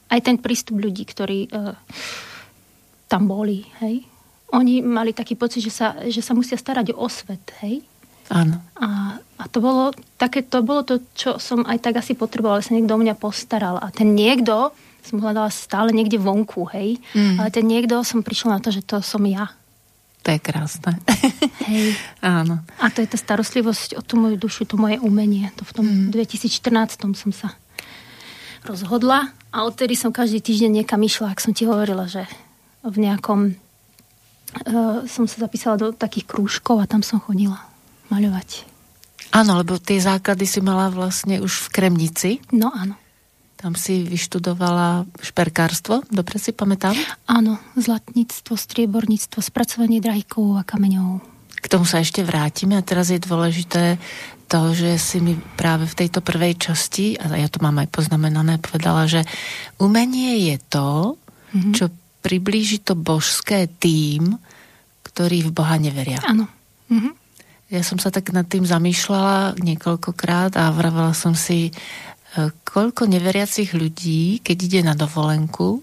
Aj 0.07 0.19
ten 0.21 0.39
prístup 0.39 0.79
ľudí, 0.79 1.03
ktorí 1.03 1.51
uh, 1.51 1.75
tam 3.11 3.27
boli, 3.27 3.67
hej. 3.83 4.05
Oni 4.53 4.79
mali 4.79 5.11
taký 5.11 5.35
pocit, 5.35 5.65
že 5.65 5.73
sa, 5.73 5.87
že 6.05 6.21
sa 6.23 6.31
musia 6.31 6.55
starať 6.55 6.95
o 6.95 7.09
svet, 7.09 7.43
hej 7.65 7.83
Áno. 8.29 8.57
A, 8.81 9.19
a 9.21 9.43
to 9.51 9.61
bolo 9.61 9.93
také, 10.17 10.41
to 10.41 10.65
bolo 10.65 10.81
to, 10.81 11.01
čo 11.13 11.37
som 11.37 11.61
aj 11.67 11.77
tak 11.81 12.01
asi 12.01 12.17
potrebovala, 12.17 12.65
sa 12.65 12.73
niekto 12.73 12.97
o 12.97 13.01
mňa 13.01 13.15
postaral. 13.17 13.77
A 13.77 13.93
ten 13.93 14.17
niekto 14.17 14.73
som 15.05 15.21
hľadala 15.21 15.53
stále 15.53 15.93
niekde 15.93 16.17
vonku, 16.17 16.65
hej. 16.73 16.97
Mm. 17.13 17.37
Ale 17.37 17.49
ten 17.53 17.65
niekto 17.69 18.01
som 18.01 18.25
prišla 18.25 18.57
na 18.57 18.59
to, 18.61 18.73
že 18.73 18.81
to 18.81 18.97
som 19.05 19.21
ja. 19.29 19.53
To 20.25 20.33
je 20.33 20.41
krásne. 20.41 20.97
Hej. 21.69 21.93
Áno. 22.25 22.65
A 22.81 22.89
to 22.89 23.05
je 23.05 23.13
tá 23.13 23.17
starostlivosť 23.17 23.93
o 23.93 24.01
tú 24.01 24.17
moju 24.17 24.41
dušu, 24.41 24.65
to 24.65 24.81
moje 24.81 24.97
umenie. 24.97 25.53
To 25.61 25.63
v 25.69 25.71
tom 25.77 25.85
mm. 25.85 26.09
2014 26.09 26.97
som 27.13 27.29
sa 27.29 27.53
rozhodla 28.65 29.29
a 29.53 29.61
odtedy 29.61 29.93
som 29.93 30.09
každý 30.09 30.41
týždeň 30.41 30.81
niekam 30.81 30.97
išla, 31.05 31.37
ak 31.37 31.43
som 31.43 31.53
ti 31.53 31.69
hovorila, 31.69 32.09
že 32.09 32.25
v 32.81 32.97
nejakom 32.97 33.53
uh, 33.53 35.05
som 35.05 35.29
sa 35.29 35.37
zapísala 35.37 35.77
do 35.77 35.93
takých 35.93 36.25
krúžkov 36.25 36.81
a 36.81 36.89
tam 36.89 37.05
som 37.05 37.21
chodila 37.21 37.74
maľovať. 38.09 38.67
Áno, 39.35 39.59
lebo 39.59 39.75
tie 39.81 39.99
základy 39.99 40.47
si 40.47 40.63
mala 40.63 40.87
vlastne 40.87 41.43
už 41.43 41.67
v 41.67 41.71
Kremnici. 41.75 42.31
No 42.55 42.71
áno. 42.71 42.95
Tam 43.55 43.73
si 43.73 44.03
vyštudovala 44.05 45.07
šperkárstvo, 45.23 46.05
dobre 46.11 46.37
si 46.37 46.51
pamätám? 46.51 46.93
Áno, 47.25 47.57
zlatníctvo, 47.79 48.53
strieborníctvo, 48.53 49.39
spracovanie 49.41 50.03
drahíkov 50.03 50.59
a 50.59 50.63
kameňov. 50.67 51.23
K 51.63 51.71
tomu 51.71 51.87
sa 51.87 52.03
ešte 52.03 52.21
vrátime 52.21 52.77
a 52.77 52.85
teraz 52.85 53.09
je 53.09 53.17
dôležité 53.17 53.97
to, 54.45 54.75
že 54.77 55.01
si 55.01 55.17
mi 55.17 55.33
práve 55.57 55.89
v 55.89 55.97
tejto 55.97 56.21
prvej 56.21 56.61
časti, 56.61 57.17
a 57.17 57.41
ja 57.41 57.49
to 57.49 57.57
mám 57.63 57.81
aj 57.81 57.89
poznamenané, 57.89 58.61
povedala, 58.61 59.09
že 59.09 59.25
umenie 59.81 60.53
je 60.53 60.57
to, 60.69 61.17
mm-hmm. 61.49 61.73
čo 61.73 61.89
priblíži 62.21 62.85
to 62.85 62.93
božské 62.93 63.65
tým, 63.65 64.37
ktorí 65.01 65.41
v 65.47 65.51
Boha 65.55 65.81
neveria. 65.81 66.21
Áno. 66.21 66.45
Mm-hmm. 66.91 67.24
Ja 67.73 67.81
som 67.81 67.97
sa 67.97 68.13
tak 68.13 68.29
nad 68.29 68.45
tým 68.45 68.61
zamýšľala 68.61 69.57
niekoľkokrát 69.57 70.53
a 70.53 70.69
vravela 70.69 71.17
som 71.17 71.33
si, 71.33 71.69
e, 71.69 71.73
koľko 72.61 73.09
neveriacich 73.09 73.73
ľudí, 73.73 74.45
keď 74.45 74.57
ide 74.61 74.81
na 74.85 74.93
dovolenku, 74.93 75.81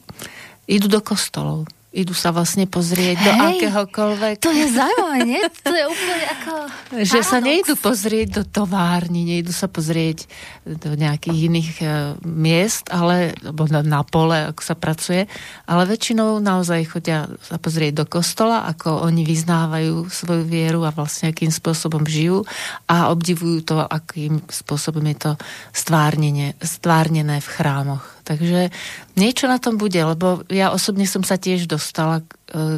idú 0.70 0.86
do 0.86 1.02
kostolov 1.02 1.66
idú 1.92 2.16
sa 2.16 2.32
vlastne 2.32 2.64
pozrieť 2.64 3.20
Hej, 3.20 3.26
do 3.28 3.32
akéhokoľvek. 3.36 4.34
To 4.40 4.50
je 4.50 4.66
zaujímavé, 4.72 5.18
nie? 5.28 5.42
To 5.60 5.72
je 5.76 5.84
úplne 5.84 6.26
ako 6.40 6.52
Že 7.04 7.18
paradox. 7.20 7.30
sa 7.30 7.38
nejdu 7.44 7.74
pozrieť 7.76 8.28
do 8.40 8.42
továrni, 8.48 9.28
nejdu 9.28 9.52
sa 9.52 9.68
pozrieť 9.68 10.24
do 10.64 10.96
nejakých 10.96 11.38
iných 11.52 11.70
uh, 11.84 11.88
miest, 12.24 12.88
ale, 12.88 13.36
alebo 13.44 13.68
na, 13.68 13.84
na 13.84 14.00
pole, 14.04 14.52
ako 14.52 14.62
sa 14.64 14.76
pracuje, 14.76 15.28
ale 15.68 15.82
väčšinou 15.84 16.40
naozaj 16.40 16.88
chodia 16.88 17.28
sa 17.44 17.60
pozrieť 17.60 18.02
do 18.02 18.04
kostola, 18.08 18.64
ako 18.72 19.04
oni 19.04 19.24
vyznávajú 19.28 20.08
svoju 20.08 20.44
vieru 20.48 20.88
a 20.88 20.92
vlastne 20.96 21.28
akým 21.28 21.52
spôsobom 21.52 22.08
žijú 22.08 22.48
a 22.88 23.12
obdivujú 23.12 23.68
to, 23.68 23.76
akým 23.84 24.40
spôsobom 24.48 25.04
je 25.12 25.16
to 25.28 25.32
stvárnené, 25.76 26.56
stvárnené 26.60 27.40
v 27.44 27.48
chrámoch 27.52 28.21
Takže 28.22 28.70
niečo 29.18 29.50
na 29.50 29.58
tom 29.58 29.76
bude, 29.76 29.98
lebo 29.98 30.46
ja 30.46 30.70
osobne 30.70 31.04
som 31.10 31.26
sa 31.26 31.34
tiež 31.34 31.66
dostala 31.66 32.22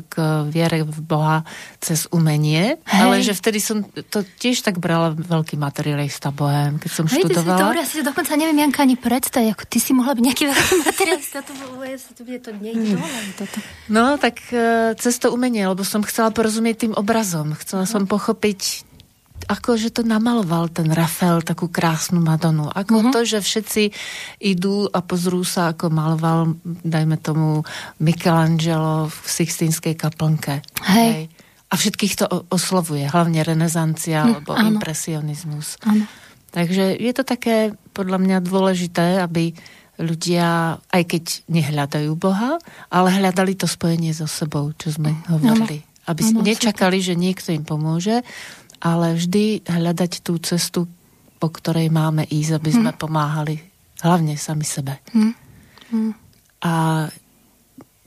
k 0.07 0.15
viere 0.49 0.87
v 0.87 1.01
Boha 1.03 1.43
cez 1.83 2.07
umenie, 2.15 2.79
Hej. 2.87 3.03
ale 3.03 3.15
že 3.27 3.35
vtedy 3.35 3.59
som 3.59 3.83
to 3.83 4.23
tiež 4.23 4.63
tak 4.63 4.79
brala 4.79 5.11
veľký 5.11 5.59
materialista 5.59 6.31
bohem, 6.31 6.79
keď 6.79 6.91
som 6.95 7.07
Hej, 7.11 7.27
študovala. 7.27 7.75
Si, 7.75 7.79
ja 7.83 7.87
si 7.87 7.99
dokonca 8.07 8.39
neviem, 8.39 8.63
Janka, 8.63 8.87
ani 8.87 8.95
predstaviť, 8.95 9.49
ako 9.51 9.65
ty 9.67 9.79
si 9.83 9.91
mohla 9.91 10.15
byť 10.15 10.23
nejaký 10.23 10.45
veľký 10.47 10.75
materialista, 10.79 11.39
to, 11.43 11.53
to, 11.59 11.65
to, 12.15 12.23
to 12.23 12.51
nejde 12.55 12.95
toto. 13.35 13.59
No, 13.91 14.15
tak 14.15 14.39
e, 14.55 14.95
cez 14.95 15.19
to 15.19 15.35
umenie, 15.35 15.67
lebo 15.67 15.83
som 15.83 16.07
chcela 16.07 16.31
porozumieť 16.31 16.87
tým 16.87 16.95
obrazom, 16.95 17.59
chcela 17.59 17.83
som 17.83 18.07
pochopiť 18.07 18.94
ako 19.45 19.77
že 19.77 19.93
to 19.93 20.03
namaloval 20.07 20.73
ten 20.73 20.89
Rafael, 20.89 21.45
takú 21.45 21.69
krásnu 21.69 22.23
Madonu. 22.23 22.71
Ako 22.73 22.95
uh-huh. 23.01 23.13
to, 23.13 23.21
že 23.29 23.45
všetci 23.45 23.83
idú 24.41 24.89
a 24.89 25.05
pozrú 25.05 25.45
sa, 25.45 25.77
ako 25.77 25.93
maloval, 25.93 26.57
dajme 26.65 27.21
tomu, 27.21 27.61
Michelangelo 28.01 29.13
v 29.13 29.17
Sixtínskej 29.29 29.95
kaplnke. 30.01 30.65
Hej. 30.87 31.11
Hej. 31.13 31.25
A 31.69 31.75
všetkých 31.75 32.15
to 32.15 32.27
oslovuje, 32.55 33.11
hlavne 33.11 33.43
renesancia 33.43 34.23
hm, 34.23 34.31
alebo 34.31 34.51
ano. 34.55 34.79
impresionizmus. 34.79 35.83
Ano. 35.83 36.07
Takže 36.55 36.95
je 36.95 37.13
to 37.13 37.27
také 37.27 37.75
podľa 37.91 38.23
mňa 38.23 38.39
dôležité, 38.47 39.19
aby 39.19 39.51
ľudia, 39.99 40.79
aj 40.79 41.03
keď 41.03 41.25
nehľadajú 41.51 42.15
Boha, 42.15 42.63
ale 42.91 43.09
hľadali 43.11 43.59
to 43.59 43.67
spojenie 43.67 44.15
so 44.15 44.31
sebou, 44.31 44.71
čo 44.79 44.95
sme 44.95 45.19
hovorili. 45.27 45.83
Aby 46.05 46.23
ano, 46.31 46.47
nečakali, 46.47 47.03
že 47.03 47.19
niekto 47.19 47.51
im 47.51 47.65
pomôže, 47.67 48.23
ale 48.85 49.17
vždy 49.17 49.65
hľadať 49.65 50.21
tú 50.21 50.37
cestu, 50.45 50.85
po 51.41 51.49
ktorej 51.49 51.89
máme 51.89 52.29
ísť, 52.29 52.61
aby 52.61 52.71
sme 52.71 52.91
hmm. 52.93 53.01
pomáhali 53.01 53.57
hlavne 54.05 54.37
sami 54.37 54.69
sebe. 54.69 55.01
Hmm. 55.17 55.33
Hmm. 55.89 56.13
A 56.61 56.73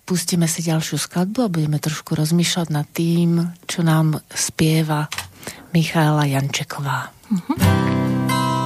pustíme 0.05 0.45
si 0.45 0.61
ďalšiu 0.61 1.01
skladbu 1.01 1.49
a 1.49 1.53
budeme 1.53 1.81
trošku 1.81 2.13
rozmýšľať 2.13 2.67
nad 2.69 2.85
tým, 2.93 3.57
čo 3.65 3.81
nám 3.81 4.21
spieva 4.29 5.09
Michaela 5.73 6.29
Jančeková. 6.29 7.09
Hmm. 7.27 8.56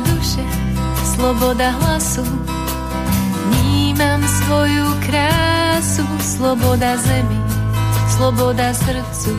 Duše, 0.00 0.44
sloboda 1.14 1.70
hlasu, 1.70 2.24
vnímam 3.46 4.20
svoju 4.28 4.86
krásu, 5.06 6.04
sloboda 6.20 6.96
zemi, 6.96 7.40
sloboda 8.16 8.74
srdcu. 8.74 9.32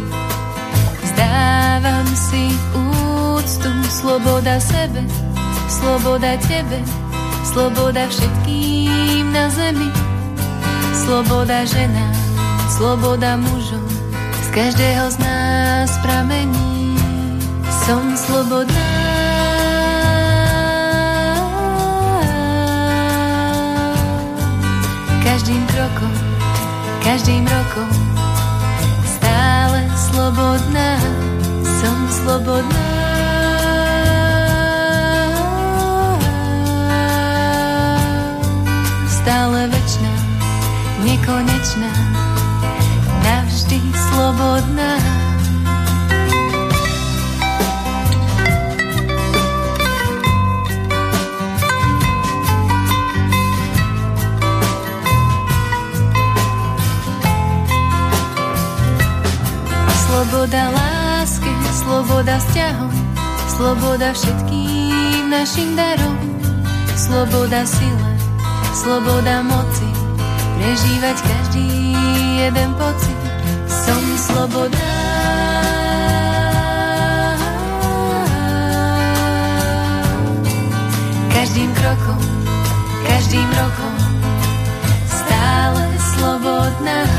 Zdávam 1.02 2.08
si 2.16 2.54
úctu, 2.74 3.70
sloboda 3.90 4.62
sebe, 4.62 5.02
sloboda 5.70 6.38
tebe, 6.46 6.80
sloboda 7.46 8.06
všetkým 8.10 9.34
na 9.34 9.50
zemi. 9.50 9.90
Sloboda 10.94 11.66
žena, 11.66 12.14
sloboda 12.70 13.38
mužov, 13.38 13.90
z 14.46 14.48
každého 14.54 15.10
z 15.10 15.18
nás 15.20 15.90
pramení. 16.06 16.96
Som 17.86 18.14
slobodná 18.14 19.01
Každým 25.22 25.64
krokom, 25.70 26.14
každým 27.06 27.46
rokom 27.46 27.90
stále 29.06 29.86
slobodná, 29.94 30.98
som 31.62 31.98
slobodná. 32.10 32.90
Stále 39.06 39.70
večná, 39.70 40.14
nekonečná, 41.06 41.92
navždy 43.22 43.78
slobodná. 43.94 45.11
Sloboda 60.22 60.70
lásky, 60.70 61.50
sloboda 61.82 62.38
vzťahov, 62.38 62.94
sloboda 63.58 64.14
všetkým 64.14 65.34
našim 65.34 65.74
darom, 65.74 66.14
sloboda 66.94 67.66
sile, 67.66 68.14
sloboda 68.70 69.42
moci, 69.42 69.90
prežívať 70.62 71.18
každý 71.26 71.98
jeden 72.38 72.70
pocit. 72.78 73.18
Som 73.66 74.02
slobodná. 74.22 74.94
Každým 81.34 81.70
krokom, 81.82 82.22
každým 83.10 83.50
rokom, 83.58 83.96
stále 85.10 85.84
slobodná, 86.14 87.10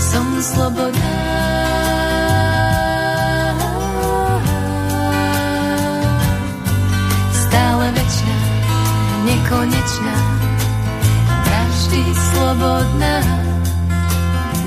som 0.00 0.24
slobodná. 0.40 1.49
Slobodná. 12.50 13.22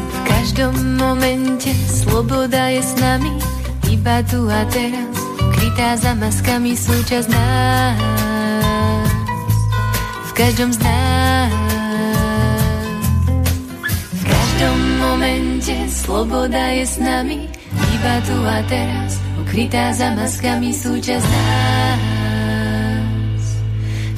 V 0.08 0.20
každom 0.24 0.96
momente 0.96 1.76
sloboda 1.92 2.72
je 2.72 2.80
s 2.80 2.96
nami, 2.96 3.36
iba 3.92 4.24
tu 4.24 4.48
a 4.48 4.64
teraz, 4.72 5.20
krytá 5.52 6.00
za 6.00 6.16
maskami 6.16 6.80
súčasť 6.80 7.28
nás. 7.28 8.00
V 10.24 10.32
každom 10.32 10.72
z 10.72 10.80
nás. 10.80 11.52
V 14.16 14.24
každom 14.32 14.80
momente 15.04 15.76
sloboda 15.92 16.64
je 16.80 16.88
s 16.88 16.96
nami, 17.04 17.52
iba 17.68 18.16
tu 18.24 18.38
a 18.48 18.64
teraz, 18.64 19.20
ukrytá 19.44 19.92
za 19.92 20.16
maskami 20.16 20.72
súčasť 20.72 21.28
nás 21.28 22.00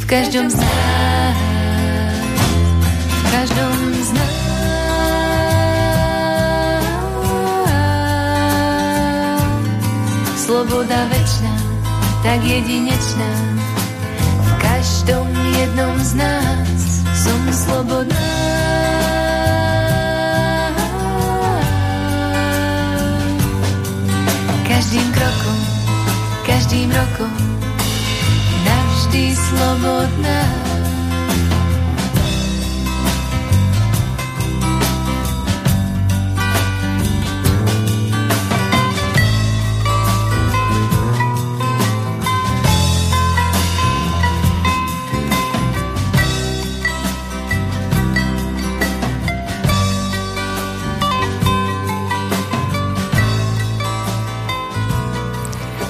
v 0.06 0.14
každom 0.22 0.46
z 0.54 0.62
nás, 0.62 1.45
každom 3.36 3.76
z 4.00 4.12
nás. 4.16 4.36
Sloboda 10.40 11.00
večná, 11.12 11.56
tak 12.24 12.40
jedinečná, 12.44 13.32
v 14.40 14.52
každom 14.64 15.28
jednom 15.60 15.96
z 16.00 16.12
nás 16.16 16.80
som 17.12 17.42
slobodná. 17.52 18.32
Každým 24.64 25.08
krokom, 25.12 25.60
každým 26.48 26.90
rokom 26.92 27.36
vždy 28.96 29.36
slobodná. 29.36 30.65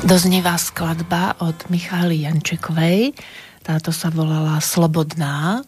Doznievá 0.05 0.53
skladba 0.61 1.33
od 1.41 1.57
Michály 1.73 2.29
Jančekovej 2.29 3.17
Táto 3.65 3.89
sa 3.89 4.13
volala 4.13 4.61
Slobodná 4.61 5.65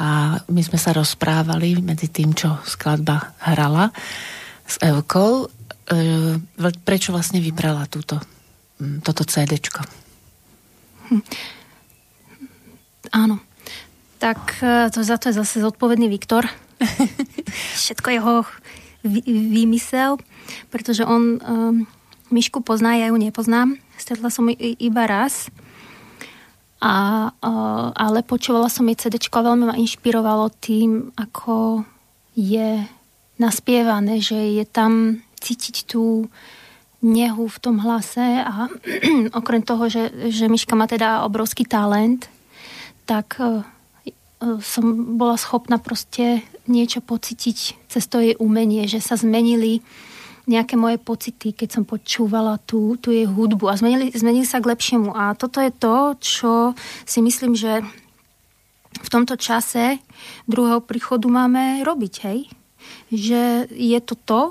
a 0.00 0.40
my 0.48 0.62
sme 0.64 0.80
sa 0.80 0.96
rozprávali 0.96 1.84
medzi 1.84 2.08
tým, 2.08 2.32
čo 2.32 2.56
skladba 2.64 3.36
hrala 3.44 3.92
s 4.64 4.80
Evkou, 4.80 5.52
e, 5.92 6.40
prečo 6.80 7.12
vlastne 7.12 7.44
vybrala 7.44 7.84
túto, 7.84 8.16
toto 9.04 9.28
CDčko. 9.28 9.84
Hm. 11.12 11.22
Áno. 13.12 13.36
Tak 14.16 14.64
e, 14.64 14.88
to, 14.88 15.04
za 15.04 15.20
to 15.20 15.28
je 15.28 15.36
zase 15.36 15.60
zodpovedný 15.60 16.08
Viktor. 16.08 16.48
Všetko 17.84 18.08
jeho 18.08 18.48
vymysel, 19.04 20.16
pretože 20.72 21.04
on 21.04 21.36
um, 21.44 21.84
Myšku 22.34 22.66
pozná, 22.66 22.98
ja 22.98 23.14
ju 23.14 23.16
nepoznám. 23.16 23.78
Stretla 23.94 24.26
som 24.26 24.50
ju 24.50 24.58
iba 24.58 25.06
raz. 25.06 25.46
A, 26.82 27.30
ale 27.94 28.26
počúvala 28.26 28.66
som 28.66 28.90
jej 28.90 28.98
CD 28.98 29.22
a 29.22 29.38
veľmi 29.38 29.70
ma 29.70 29.78
inšpirovalo 29.78 30.50
tým, 30.58 31.14
ako 31.14 31.86
je 32.34 32.82
naspievané, 33.38 34.18
že 34.18 34.34
je 34.34 34.66
tam 34.66 35.22
cítiť 35.38 35.86
tú 35.86 36.26
nehu 37.06 37.46
v 37.46 37.58
tom 37.62 37.78
hlase 37.78 38.42
a 38.42 38.66
okrem 39.38 39.62
toho, 39.62 39.86
že, 39.86 40.10
že 40.34 40.50
Myška 40.50 40.74
má 40.74 40.90
teda 40.90 41.22
obrovský 41.22 41.62
talent, 41.62 42.26
tak 43.06 43.38
uh, 43.38 43.62
som 44.58 45.14
bola 45.14 45.38
schopná 45.38 45.78
proste 45.78 46.42
niečo 46.66 47.04
pocítiť 47.04 47.88
cez 47.92 48.04
to 48.10 48.18
jej 48.18 48.34
umenie, 48.40 48.88
že 48.88 49.04
sa 49.04 49.20
zmenili 49.20 49.84
nejaké 50.44 50.76
moje 50.76 51.00
pocity, 51.00 51.56
keď 51.56 51.68
som 51.80 51.84
počúvala 51.88 52.60
tú, 52.60 53.00
tú 53.00 53.08
jej 53.08 53.24
hudbu 53.24 53.64
a 53.68 53.78
zmenili, 53.80 54.12
zmenili 54.12 54.44
sa 54.44 54.60
k 54.60 54.68
lepšiemu. 54.76 55.16
A 55.16 55.32
toto 55.32 55.60
je 55.60 55.72
to, 55.72 55.96
čo 56.20 56.52
si 57.08 57.24
myslím, 57.24 57.56
že 57.56 57.80
v 58.94 59.08
tomto 59.08 59.34
čase 59.40 59.98
druhého 60.44 60.84
príchodu 60.84 61.26
máme 61.26 61.82
robiť, 61.82 62.14
hej? 62.28 62.38
Že 63.10 63.72
je 63.72 63.98
to 64.04 64.14
to, 64.14 64.42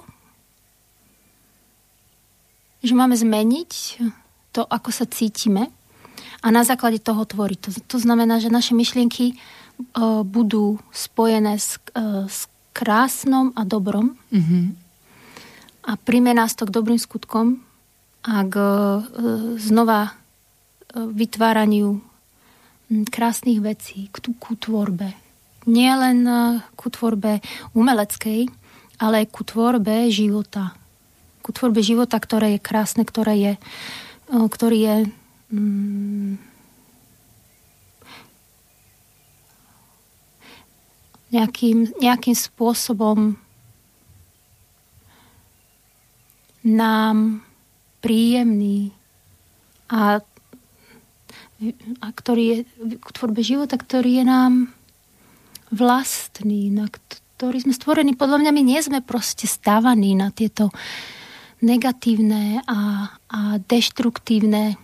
že 2.83 2.91
máme 2.97 3.15
zmeniť 3.15 3.71
to, 4.51 4.61
ako 4.67 4.89
sa 4.91 5.07
cítime 5.07 5.71
a 6.43 6.47
na 6.51 6.67
základe 6.67 6.99
toho 6.99 7.23
tvoriť. 7.23 7.59
To, 7.63 7.69
to 7.95 7.97
znamená, 8.01 8.43
že 8.43 8.51
naše 8.51 8.75
myšlienky 8.75 9.33
uh, 9.33 10.27
budú 10.27 10.83
spojené 10.91 11.55
s, 11.55 11.79
uh, 11.95 12.27
s 12.27 12.51
krásnom 12.75 13.55
a 13.55 13.63
dobrom 13.63 14.19
mm-hmm. 14.33 14.82
A 15.83 15.99
príjme 15.99 16.31
nás 16.31 16.55
to 16.55 16.63
k 16.63 16.75
dobrým 16.75 16.95
skutkom 16.95 17.59
a 18.23 18.47
k 18.47 18.55
uh, 18.55 19.03
znova 19.59 20.11
uh, 20.11 21.07
vytváraniu 21.11 21.99
krásnych 23.11 23.59
vecí, 23.59 24.07
k, 24.15 24.31
ku 24.39 24.55
tvorbe. 24.55 25.11
Nie 25.67 25.91
len 25.99 26.23
uh, 26.23 26.63
ku 26.79 26.87
tvorbe 26.87 27.43
umeleckej, 27.75 28.47
ale 29.03 29.23
aj 29.23 29.27
ku 29.35 29.43
tvorbe 29.43 30.07
života. 30.07 30.71
Ku 31.43 31.51
tvorbe 31.51 31.83
života, 31.83 32.15
ktoré 32.15 32.55
je 32.55 32.63
krásne, 32.63 33.03
ktoré 33.03 33.35
je, 33.35 33.53
ktorý 34.31 34.77
je 34.79 34.95
um, 35.51 36.39
nejakým, 41.35 41.91
nejakým 41.99 42.37
spôsobom 42.37 43.35
nám 46.63 47.43
príjemný 47.99 48.91
a, 49.91 50.19
a 51.99 52.07
ktorý 52.11 52.43
je 52.43 52.57
k 52.99 53.09
tvorbe 53.15 53.41
života, 53.43 53.75
ktorý 53.79 54.23
je 54.23 54.25
nám 54.27 54.53
vlastný, 55.71 56.71
na 56.71 56.87
ktorý 56.91 57.67
sme 57.67 57.73
stvorení. 57.75 58.15
Podľa 58.15 58.43
mňa 58.43 58.51
my 58.51 58.61
nie 58.63 58.79
sme 58.79 58.99
proste 59.03 59.47
stávaní 59.47 60.15
na 60.15 60.31
tieto 60.31 60.71
negatívne 61.63 62.59
a, 62.67 63.11
a 63.31 63.39
deštruktívne 63.63 64.75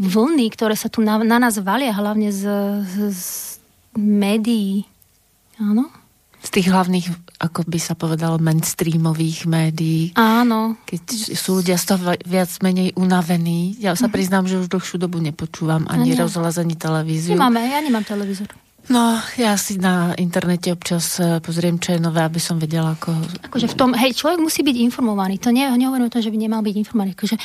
vlny, 0.00 0.46
ktoré 0.56 0.72
sa 0.72 0.88
tu 0.88 1.04
na, 1.04 1.20
na 1.20 1.36
nás 1.36 1.60
valia, 1.60 1.92
hlavne 1.92 2.32
z, 2.32 2.48
z, 2.80 2.94
z 3.12 3.24
médií. 4.00 4.88
Áno? 5.60 5.92
Z 6.40 6.48
tých 6.56 6.72
hlavných, 6.72 7.36
ako 7.36 7.68
by 7.68 7.76
sa 7.76 7.92
povedalo, 7.92 8.40
mainstreamových 8.40 9.44
médií. 9.44 10.16
Áno. 10.16 10.80
Keď 10.88 11.36
sú 11.36 11.60
ľudia 11.60 11.76
z 11.76 11.84
toho 11.84 12.16
viac 12.24 12.48
menej 12.64 12.96
unavení. 12.96 13.76
Ja 13.76 13.92
sa 13.92 14.08
mm-hmm. 14.08 14.14
priznám, 14.16 14.44
že 14.48 14.56
už 14.56 14.72
dlhšiu 14.72 14.96
dobu 14.96 15.20
nepočúvam 15.20 15.84
ani 15.92 16.16
rozhlas, 16.16 16.56
ani 16.56 16.80
televíziu. 16.80 17.36
Nemáme, 17.36 17.60
ja 17.60 17.84
nemám 17.84 18.08
televízor. 18.08 18.48
No, 18.88 19.20
ja 19.36 19.54
si 19.60 19.76
na 19.76 20.16
internete 20.16 20.72
občas 20.72 21.20
e, 21.20 21.38
pozriem, 21.44 21.76
čo 21.76 21.94
je 21.94 22.00
nové, 22.00 22.24
aby 22.24 22.40
som 22.40 22.56
vedela, 22.56 22.96
ako... 22.96 23.12
Akože 23.46 23.70
v 23.70 23.76
tom, 23.76 23.92
hej, 23.92 24.16
človek 24.16 24.40
musí 24.40 24.64
byť 24.64 24.76
informovaný. 24.88 25.36
To 25.44 25.52
nie, 25.52 25.62
nehovorím 25.68 26.08
o 26.08 26.14
tom, 26.14 26.24
že 26.24 26.32
by 26.32 26.38
nemal 26.40 26.64
byť 26.64 26.74
informovaný. 26.74 27.12
Akože, 27.14 27.36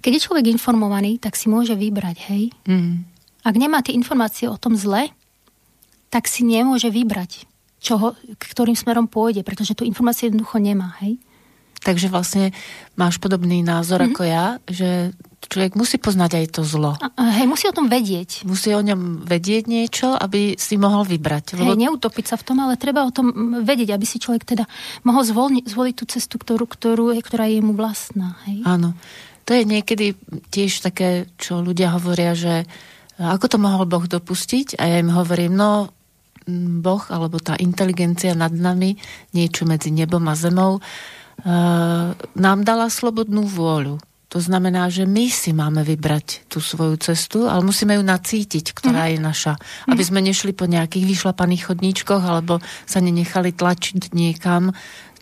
keď 0.00 0.10
je 0.14 0.24
človek 0.24 0.46
informovaný, 0.48 1.18
tak 1.18 1.34
si 1.34 1.50
môže 1.50 1.74
vybrať, 1.74 2.16
hej. 2.30 2.54
Mm. 2.64 3.04
Ak 3.44 3.54
nemá 3.58 3.82
tie 3.84 3.92
informácie 3.92 4.48
o 4.48 4.56
tom 4.56 4.78
zle, 4.78 5.12
tak 6.08 6.30
si 6.30 6.46
nemôže 6.46 6.88
vybrať, 6.88 7.44
čoho, 7.84 8.16
ktorým 8.40 8.72
smerom 8.72 9.04
pôjde, 9.04 9.44
pretože 9.44 9.76
tú 9.76 9.84
informáciu 9.84 10.32
jednoducho 10.32 10.56
nemá, 10.56 10.96
hej? 11.04 11.20
Takže 11.84 12.08
vlastne 12.08 12.56
máš 12.96 13.20
podobný 13.20 13.60
názor 13.60 14.00
mm-hmm. 14.00 14.16
ako 14.16 14.22
ja, 14.24 14.56
že 14.64 15.12
človek 15.52 15.76
musí 15.76 16.00
poznať 16.00 16.40
aj 16.40 16.46
to 16.56 16.62
zlo. 16.64 16.96
A, 16.96 17.36
hej, 17.36 17.44
musí 17.44 17.68
o 17.68 17.76
tom 17.76 17.92
vedieť. 17.92 18.48
Musí 18.48 18.72
o 18.72 18.80
ňom 18.80 19.28
vedieť 19.28 19.68
niečo, 19.68 20.16
aby 20.16 20.56
si 20.56 20.80
mohol 20.80 21.04
vybrať. 21.04 21.60
Lebo... 21.60 21.76
Hej, 21.76 21.84
neutopiť 21.84 22.24
sa 22.32 22.36
v 22.40 22.46
tom, 22.48 22.64
ale 22.64 22.80
treba 22.80 23.04
o 23.04 23.12
tom 23.12 23.60
vedieť, 23.60 23.92
aby 23.92 24.06
si 24.08 24.16
človek 24.16 24.48
teda 24.48 24.64
mohol 25.04 25.20
zvolni, 25.28 25.60
zvoliť 25.68 25.94
tú 25.94 26.04
cestu, 26.08 26.40
ktorú, 26.40 26.64
ktorú, 26.64 27.12
ktorá 27.20 27.52
je 27.52 27.60
mu 27.60 27.76
vlastná. 27.76 28.40
Hej? 28.48 28.64
Áno. 28.64 28.96
To 29.44 29.52
je 29.52 29.68
niekedy 29.68 30.16
tiež 30.48 30.80
také, 30.80 31.28
čo 31.36 31.60
ľudia 31.60 31.92
hovoria, 31.92 32.32
že 32.32 32.64
ako 33.20 33.46
to 33.46 33.58
mohol 33.60 33.84
Boh 33.84 34.08
dopustiť? 34.08 34.80
A 34.80 34.88
ja 34.88 34.96
im 35.04 35.12
hovorím, 35.12 35.52
no 35.52 35.92
Boh 36.80 37.02
alebo 37.08 37.40
tá 37.40 37.56
inteligencia 37.56 38.36
nad 38.36 38.52
nami, 38.52 38.96
niečo 39.32 39.64
medzi 39.64 39.88
nebom 39.88 40.24
a 40.28 40.34
zemou, 40.36 40.78
eh, 40.80 42.14
nám 42.16 42.58
dala 42.62 42.92
slobodnú 42.92 43.48
vôľu. 43.48 44.00
To 44.34 44.42
znamená, 44.42 44.90
že 44.90 45.06
my 45.06 45.30
si 45.30 45.54
máme 45.54 45.86
vybrať 45.86 46.50
tú 46.50 46.58
svoju 46.58 46.98
cestu, 46.98 47.46
ale 47.46 47.62
musíme 47.62 47.94
ju 47.94 48.02
nacítiť, 48.02 48.74
ktorá 48.74 49.06
mm. 49.06 49.10
je 49.14 49.18
naša. 49.22 49.54
Aby 49.86 50.02
mhm. 50.02 50.08
sme 50.10 50.20
nešli 50.26 50.50
po 50.50 50.66
nejakých 50.66 51.06
vyšlapaných 51.06 51.70
chodníčkoch 51.70 52.18
alebo 52.18 52.58
sa 52.82 52.98
nenechali 52.98 53.54
tlačiť 53.54 54.10
niekam, 54.10 54.74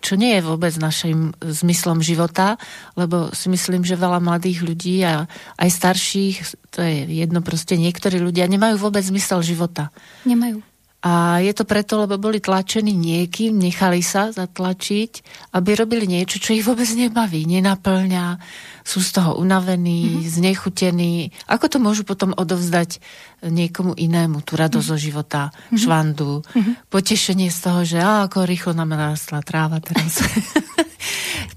čo 0.03 0.19
nie 0.19 0.35
je 0.35 0.43
vôbec 0.43 0.75
našim 0.81 1.31
zmyslom 1.39 2.03
života, 2.03 2.59
lebo 2.99 3.31
si 3.31 3.47
myslím, 3.53 3.87
že 3.87 4.01
veľa 4.01 4.19
mladých 4.19 4.67
ľudí 4.67 5.05
a 5.07 5.31
aj 5.63 5.69
starších, 5.71 6.37
to 6.75 6.83
je 6.83 7.07
jedno 7.23 7.39
proste, 7.45 7.79
niektorí 7.79 8.19
ľudia 8.19 8.51
nemajú 8.51 8.83
vôbec 8.83 9.07
zmysel 9.07 9.47
života. 9.47 9.95
Nemajú. 10.27 10.72
A 11.03 11.43
je 11.43 11.51
to 11.51 11.67
preto, 11.67 11.99
lebo 11.99 12.15
boli 12.15 12.39
tlačení 12.39 12.95
niekým, 12.95 13.59
nechali 13.59 14.07
sa 14.07 14.31
zatlačiť, 14.31 15.11
aby 15.51 15.71
robili 15.75 16.07
niečo, 16.07 16.39
čo 16.39 16.55
ich 16.55 16.63
vôbec 16.63 16.87
nebaví, 16.95 17.43
nenaplňa, 17.43 18.39
sú 18.83 18.99
z 19.01 19.11
toho 19.15 19.39
unavení, 19.39 20.23
mm-hmm. 20.23 20.29
znechutení. 20.29 21.15
Ako 21.47 21.71
to 21.71 21.79
môžu 21.79 22.03
potom 22.03 22.35
odovzdať 22.35 22.99
niekomu 23.43 23.95
inému, 23.99 24.43
tú 24.47 24.55
radosť 24.55 24.87
mm-hmm. 24.87 25.01
zo 25.01 25.05
života, 25.07 25.43
mm-hmm. 25.51 25.79
švandu, 25.79 26.33
mm-hmm. 26.43 26.75
potešenie 26.91 27.49
z 27.51 27.59
toho, 27.59 27.81
že 27.83 27.99
á, 27.99 28.27
ako 28.27 28.47
rýchlo 28.47 28.73
nám 28.75 28.95
narastla 28.95 29.43
tráva 29.43 29.79
teraz. 29.83 30.23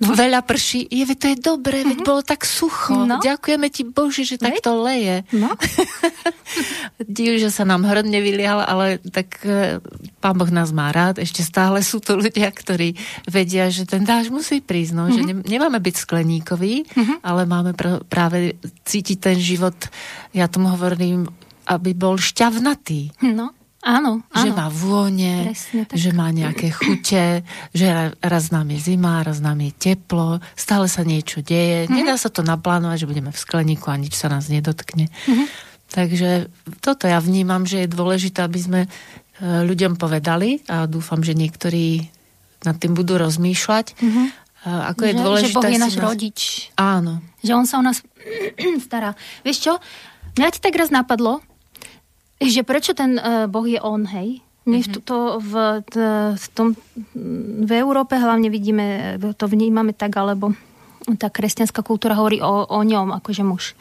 No. 0.02 0.12
Veľa 0.12 0.44
prší. 0.44 0.84
Je, 0.92 1.08
to 1.16 1.32
je 1.32 1.38
dobré, 1.40 1.82
mm-hmm. 1.82 1.90
veď 1.96 2.00
mhm. 2.04 2.08
bolo 2.08 2.22
tak 2.26 2.44
sucho. 2.44 3.08
No. 3.08 3.24
Ďakujeme 3.24 3.68
ti 3.72 3.88
Boži, 3.88 4.28
že 4.28 4.36
tak 4.36 4.60
to 4.60 4.76
leje. 4.84 5.24
No. 5.32 5.56
Div, 7.16 7.40
že 7.40 7.48
sa 7.54 7.64
nám 7.64 7.88
hrd 7.88 8.04
nevylial, 8.10 8.60
ale 8.60 9.00
tak 9.00 9.40
e, 9.48 9.80
pán 10.26 10.42
Boh 10.42 10.50
nás 10.50 10.74
má 10.74 10.90
rád. 10.90 11.22
Ešte 11.22 11.46
stále 11.46 11.86
sú 11.86 12.02
to 12.02 12.18
ľudia, 12.18 12.50
ktorí 12.50 12.98
vedia, 13.30 13.70
že 13.70 13.86
ten 13.86 14.02
dáž 14.02 14.34
musí 14.34 14.58
prísť. 14.58 14.98
No, 14.98 15.06
mm-hmm. 15.06 15.14
Že 15.14 15.22
mhm. 15.22 15.30
ne, 15.30 15.36
nemáme 15.46 15.78
byť 15.78 15.96
skleníkoví, 16.02 16.74
mm-hmm. 16.90 17.18
ale 17.22 17.46
máme 17.46 17.78
pr- 17.78 18.02
práve 18.10 18.58
cítiť 18.90 19.18
ten 19.22 19.38
život, 19.38 19.78
ja 20.34 20.50
tomu 20.50 20.74
hovorím, 20.74 21.30
aby 21.70 21.94
bol 21.94 22.18
šťavnatý. 22.18 23.22
No. 23.22 23.54
Áno, 23.86 24.26
áno. 24.34 24.42
Že 24.42 24.50
má 24.58 24.66
vône, 24.74 25.54
že 25.94 26.10
má 26.10 26.34
nejaké 26.34 26.74
chute, 26.74 27.46
že 27.70 27.86
raz 28.18 28.50
nám 28.50 28.74
je 28.74 28.82
zima, 28.82 29.22
raz 29.22 29.38
nám 29.46 29.62
je 29.62 29.70
teplo, 29.78 30.42
stále 30.58 30.90
sa 30.90 31.06
niečo 31.06 31.46
deje. 31.46 31.86
Mm-hmm. 31.86 31.94
Nedá 32.02 32.18
sa 32.18 32.34
to 32.34 32.42
naplánovať, 32.42 33.06
že 33.06 33.10
budeme 33.14 33.30
v 33.30 33.38
skleníku 33.38 33.94
a 33.94 34.02
nič 34.02 34.18
sa 34.18 34.26
nás 34.26 34.50
nedotkne. 34.50 35.14
Mm-hmm. 35.30 35.48
Takže 35.86 36.50
toto 36.82 37.06
ja 37.06 37.22
vnímam, 37.22 37.62
že 37.70 37.86
je 37.86 37.94
dôležité, 37.94 38.42
aby 38.42 38.58
sme 38.58 38.82
ľuďom 39.42 40.00
povedali 40.00 40.64
a 40.72 40.88
dúfam, 40.88 41.20
že 41.20 41.36
niektorí 41.36 42.08
nad 42.64 42.76
tým 42.80 42.96
budú 42.96 43.20
rozmýšľať. 43.20 43.86
Mm-hmm. 44.00 44.28
Ako 44.66 45.02
je 45.06 45.14
že, 45.14 45.20
dôležité... 45.22 45.54
Že 45.54 45.58
Boh 45.62 45.70
je 45.70 45.82
náš 45.82 45.96
nás... 46.00 46.06
rodič. 46.10 46.40
Áno. 46.74 47.14
Že 47.46 47.52
on 47.54 47.66
sa 47.70 47.76
o 47.78 47.84
nás 47.86 48.02
stará. 48.88 49.14
Vieš 49.46 49.58
čo? 49.70 49.74
Mňa 50.36 50.50
ti 50.50 50.60
tak 50.60 50.74
raz 50.74 50.90
napadlo, 50.90 51.46
že 52.42 52.66
prečo 52.66 52.98
ten 52.98 53.16
uh, 53.16 53.46
Boh 53.46 53.64
je 53.64 53.78
on, 53.80 54.04
hej? 54.10 54.42
My 54.66 54.82
v, 54.82 54.98
to, 54.98 55.38
v, 55.38 55.86
v, 56.34 56.46
tom, 56.58 56.74
v 57.62 57.72
Európe 57.78 58.18
hlavne 58.18 58.50
vidíme, 58.50 59.14
to 59.38 59.46
vnímame 59.46 59.94
tak, 59.94 60.18
alebo 60.18 60.58
tá 61.22 61.30
kresťanská 61.30 61.86
kultúra 61.86 62.18
hovorí 62.18 62.42
o, 62.42 62.66
o 62.66 62.82
ňom, 62.82 63.14
akože 63.22 63.46
muž. 63.46 63.78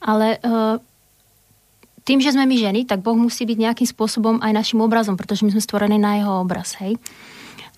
Ale 0.00 0.40
uh, 0.40 0.80
tým, 2.10 2.18
že 2.18 2.34
sme 2.34 2.42
my 2.42 2.56
ženy, 2.58 2.80
tak 2.90 3.06
Boh 3.06 3.14
musí 3.14 3.46
byť 3.46 3.54
nejakým 3.54 3.86
spôsobom 3.86 4.42
aj 4.42 4.50
našim 4.50 4.82
obrazom, 4.82 5.14
pretože 5.14 5.46
my 5.46 5.54
sme 5.54 5.62
stvorení 5.62 5.94
na 5.94 6.18
jeho 6.18 6.42
obraz, 6.42 6.74
hej. 6.82 6.98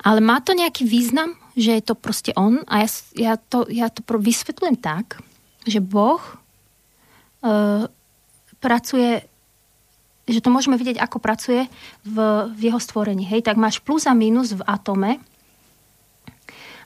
Ale 0.00 0.24
má 0.24 0.40
to 0.40 0.56
nejaký 0.56 0.88
význam, 0.88 1.36
že 1.52 1.76
je 1.76 1.84
to 1.84 1.92
proste 1.92 2.32
on 2.32 2.64
a 2.64 2.80
ja, 2.80 2.88
ja, 3.12 3.32
to, 3.36 3.68
ja 3.68 3.92
to 3.92 4.00
vysvetľujem 4.00 4.80
tak, 4.80 5.20
že 5.68 5.84
Boh 5.84 6.24
uh, 7.44 7.84
pracuje 8.56 9.28
že 10.22 10.38
to 10.38 10.54
môžeme 10.54 10.78
vidieť, 10.78 11.02
ako 11.02 11.18
pracuje 11.18 11.66
v, 12.06 12.16
v 12.54 12.60
jeho 12.70 12.78
stvorení. 12.78 13.26
Hej, 13.26 13.50
tak 13.50 13.58
máš 13.58 13.82
plus 13.82 14.06
a 14.06 14.14
minus 14.14 14.54
v 14.54 14.62
atome 14.70 15.18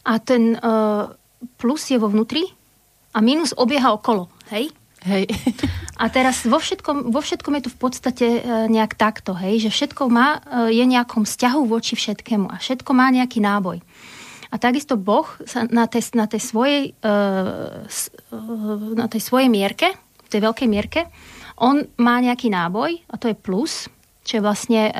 a 0.02 0.12
ten 0.16 0.56
uh, 0.56 1.12
plus 1.60 1.84
je 1.92 2.00
vo 2.00 2.08
vnútri 2.08 2.48
a 3.12 3.20
minus 3.20 3.52
obieha 3.52 3.92
okolo. 3.92 4.32
Hej? 4.48 4.72
Hej. 5.06 5.30
A 6.02 6.10
teraz 6.10 6.42
vo 6.42 6.58
všetkom, 6.58 7.14
vo 7.14 7.20
všetkom 7.22 7.54
je 7.56 7.62
to 7.64 7.70
v 7.70 7.78
podstate 7.78 8.26
uh, 8.42 8.66
nejak 8.66 8.98
takto, 8.98 9.38
hej, 9.38 9.64
že 9.64 9.70
všetko 9.70 10.10
má, 10.10 10.42
uh, 10.42 10.66
je 10.66 10.82
nejakom 10.82 11.22
vzťahu 11.22 11.62
voči 11.70 11.94
všetkému 11.94 12.50
a 12.50 12.58
všetko 12.58 12.90
má 12.90 13.06
nejaký 13.14 13.38
náboj. 13.38 13.78
A 14.50 14.54
takisto 14.58 14.98
Boh 14.98 15.26
sa 15.46 15.66
na 15.70 15.86
tej, 15.86 16.10
na 16.14 16.26
tej 16.26 16.42
svojej 16.42 16.82
uh, 17.06 17.86
na 18.98 19.06
tej 19.06 19.22
svojej 19.22 19.46
mierke, 19.46 19.94
v 20.26 20.28
tej 20.28 20.40
veľkej 20.42 20.68
mierke, 20.68 21.00
on 21.56 21.86
má 21.96 22.18
nejaký 22.18 22.50
náboj 22.50 22.98
a 23.06 23.14
to 23.16 23.30
je 23.30 23.36
plus, 23.38 23.86
čo 24.26 24.38
je 24.38 24.44
vlastne 24.44 24.90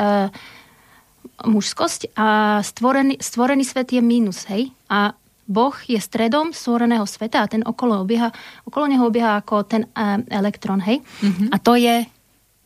mužskosť 1.45 2.17
a 2.17 2.61
stvorený, 2.65 3.21
stvorený 3.21 3.65
svet 3.67 3.93
je 3.93 4.01
mínus, 4.01 4.49
hej? 4.49 4.73
A 4.89 5.13
Boh 5.47 5.75
je 5.87 5.99
stredom 6.03 6.51
stvoreného 6.51 7.07
sveta 7.07 7.43
a 7.43 7.51
ten 7.51 7.63
okolo, 7.63 8.03
obieha, 8.03 8.35
okolo 8.67 8.91
neho 8.91 9.07
obieha 9.07 9.39
ako 9.39 9.63
ten 9.63 9.87
uh, 9.95 10.19
elektrón, 10.27 10.83
hej? 10.83 11.01
Mm-hmm. 11.23 11.49
A 11.55 11.57
to 11.63 11.79
je, 11.79 12.03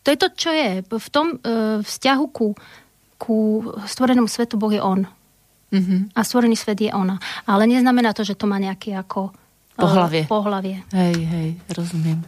to 0.00 0.08
je 0.10 0.18
to, 0.18 0.28
čo 0.32 0.50
je. 0.50 0.68
V 0.88 1.08
tom 1.12 1.36
uh, 1.36 1.84
vzťahu 1.84 2.24
ku, 2.32 2.56
ku 3.20 3.36
stvorenému 3.84 4.26
svetu 4.26 4.56
Boh 4.56 4.72
je 4.72 4.80
on. 4.80 5.04
Mm-hmm. 5.70 6.16
A 6.16 6.20
stvorený 6.24 6.56
svet 6.56 6.80
je 6.80 6.90
ona. 6.90 7.20
Ale 7.46 7.68
neznamená 7.68 8.16
to, 8.16 8.24
že 8.24 8.34
to 8.34 8.48
má 8.48 8.56
nejaký 8.56 8.96
ako 8.96 9.30
Pohlavie. 9.80 10.22
Pohlavie. 10.28 10.76
Hej, 10.92 11.16
hej, 11.24 11.48
rozumiem. 11.72 12.20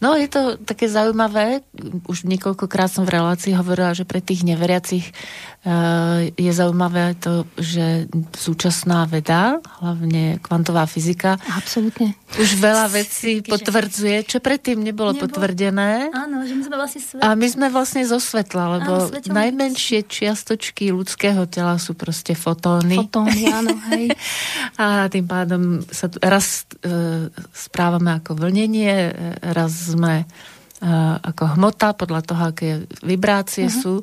No 0.00 0.16
je 0.16 0.32
to 0.32 0.56
také 0.56 0.88
zaujímavé, 0.88 1.60
už 2.08 2.24
niekoľkokrát 2.24 2.88
som 2.88 3.04
v 3.04 3.20
relácii 3.20 3.52
hovorila, 3.52 3.92
že 3.92 4.08
pre 4.08 4.24
tých 4.24 4.48
neveriacich 4.48 5.12
uh, 5.12 6.24
je 6.40 6.52
zaujímavé 6.56 7.20
to, 7.20 7.44
že 7.60 8.08
súčasná 8.32 9.04
veda, 9.04 9.60
hlavne 9.84 10.40
kvantová 10.40 10.88
fyzika, 10.88 11.36
Absolutne. 11.52 12.16
už 12.40 12.48
veľa 12.56 12.88
vecí 13.04 13.44
potvrdzuje, 13.44 14.24
čo 14.24 14.40
predtým 14.40 14.80
nebolo, 14.80 15.12
nebolo 15.12 15.28
potvrdené. 15.28 16.08
Áno, 16.16 16.48
že 16.48 16.56
my 16.56 16.62
sme 16.64 16.76
vlastne 16.80 17.00
svet. 17.04 17.20
A 17.20 17.36
my 17.36 17.46
sme 17.52 17.66
vlastne 17.68 18.02
zo 18.08 18.16
svetla, 18.16 18.80
lebo 18.80 18.92
áno, 19.04 19.12
najmenšie 19.12 20.08
čiastočky 20.08 20.96
ľudského 20.96 21.44
tela 21.44 21.76
sú 21.76 21.92
proste 21.92 22.32
fotóny. 22.32 22.96
Fotóny, 22.96 23.52
áno, 23.52 23.76
hej. 23.92 24.16
A 24.80 25.12
tým 25.12 25.28
pádom 25.28 25.84
sa 25.92 26.08
tu 26.08 26.16
raz 26.24 26.64
uh, 26.88 27.28
správame 27.52 28.16
ako 28.16 28.32
vlnenie, 28.32 29.12
raz 29.52 29.89
sme 29.90 30.14
uh, 30.22 31.16
ako 31.18 31.58
hmota, 31.58 31.98
podľa 31.98 32.20
toho, 32.22 32.42
aké 32.54 32.86
vibrácie 33.02 33.66
uh-huh. 33.66 33.82
sú. 33.82 33.94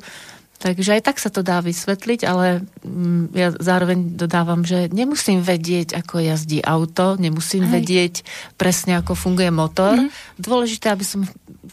Takže 0.58 0.98
aj 0.98 1.02
tak 1.06 1.16
sa 1.22 1.30
to 1.30 1.46
dá 1.46 1.62
vysvetliť, 1.62 2.26
ale 2.26 2.66
mm, 2.82 3.30
ja 3.30 3.54
zároveň 3.54 4.18
dodávam, 4.18 4.66
že 4.66 4.90
nemusím 4.90 5.38
vedieť, 5.38 5.94
ako 5.94 6.18
jazdí 6.18 6.58
auto, 6.66 7.14
nemusím 7.14 7.62
Hej. 7.62 7.72
vedieť 7.78 8.14
presne, 8.58 8.98
ako 8.98 9.14
funguje 9.14 9.54
motor. 9.54 9.94
Mm. 9.94 10.10
Dôležité, 10.34 10.90
aby 10.90 11.06
som 11.06 11.22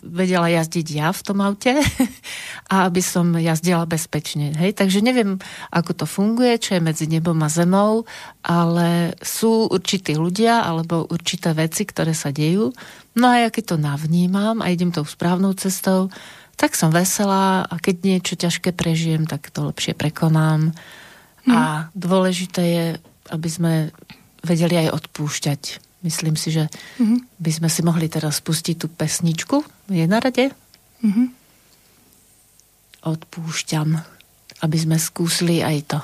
vedela 0.05 0.53
jazdiť 0.53 0.87
ja 1.01 1.09
v 1.09 1.21
tom 1.25 1.41
aute 1.41 1.73
a 2.73 2.85
aby 2.85 3.01
som 3.01 3.33
jazdila 3.33 3.89
bezpečne. 3.89 4.53
Hej? 4.53 4.77
Takže 4.77 5.01
neviem, 5.01 5.41
ako 5.73 5.91
to 5.97 6.05
funguje, 6.05 6.53
čo 6.61 6.77
je 6.77 6.85
medzi 6.85 7.09
nebom 7.09 7.41
a 7.41 7.49
zemou, 7.49 8.05
ale 8.45 9.17
sú 9.25 9.65
určití 9.65 10.13
ľudia 10.13 10.61
alebo 10.61 11.09
určité 11.09 11.57
veci, 11.57 11.89
ktoré 11.89 12.13
sa 12.13 12.29
dejú. 12.29 12.69
No 13.15 13.31
a 13.31 13.47
ja 13.47 13.49
keď 13.49 13.75
to 13.75 13.77
navnímam 13.79 14.59
a 14.59 14.67
idem 14.71 14.91
tou 14.91 15.07
správnou 15.07 15.55
cestou, 15.55 16.11
tak 16.55 16.75
som 16.75 16.91
veselá 16.91 17.67
a 17.67 17.75
keď 17.79 17.95
niečo 18.03 18.35
ťažké 18.39 18.71
prežijem, 18.75 19.27
tak 19.27 19.51
to 19.51 19.67
lepšie 19.67 19.95
prekonám. 19.95 20.71
Hmm. 21.47 21.51
A 21.51 21.59
dôležité 21.95 22.63
je, 22.63 22.85
aby 23.31 23.49
sme 23.51 23.73
vedeli 24.43 24.87
aj 24.87 24.95
odpúšťať. 25.03 25.61
Myslím 26.05 26.37
si, 26.37 26.53
že 26.53 26.69
hmm. 27.01 27.39
by 27.41 27.51
sme 27.51 27.69
si 27.71 27.81
mohli 27.81 28.07
teraz 28.07 28.39
pustiť 28.39 28.75
tú 28.77 28.87
pesničku. 28.87 29.63
Je 29.91 30.05
na 30.05 30.21
rade? 30.21 30.53
Hmm. 31.03 31.33
Odpúšťam, 33.03 33.99
aby 34.63 34.77
sme 34.77 34.95
skúsili 35.01 35.65
aj 35.65 35.77
to. 35.91 35.99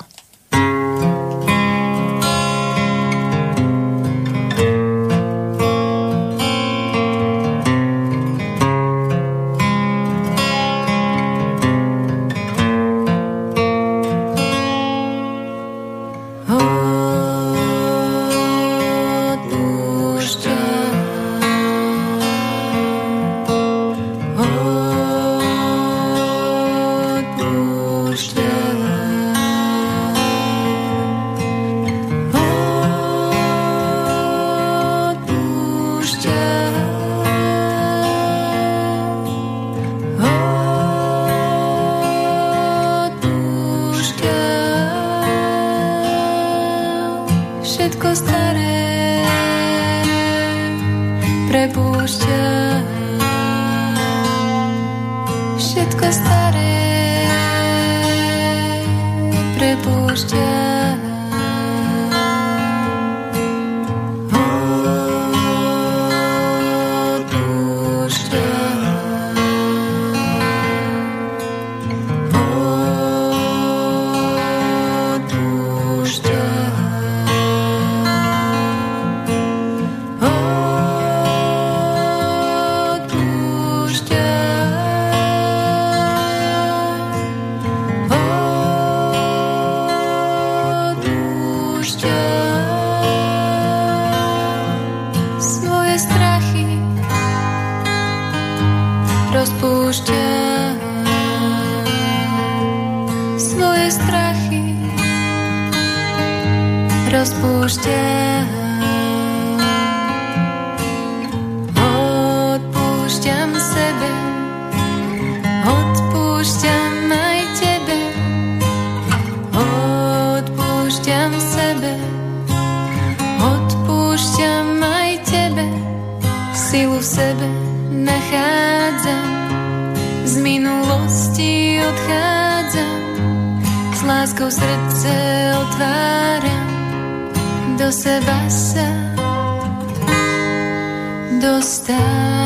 Dostávam. 141.42 142.41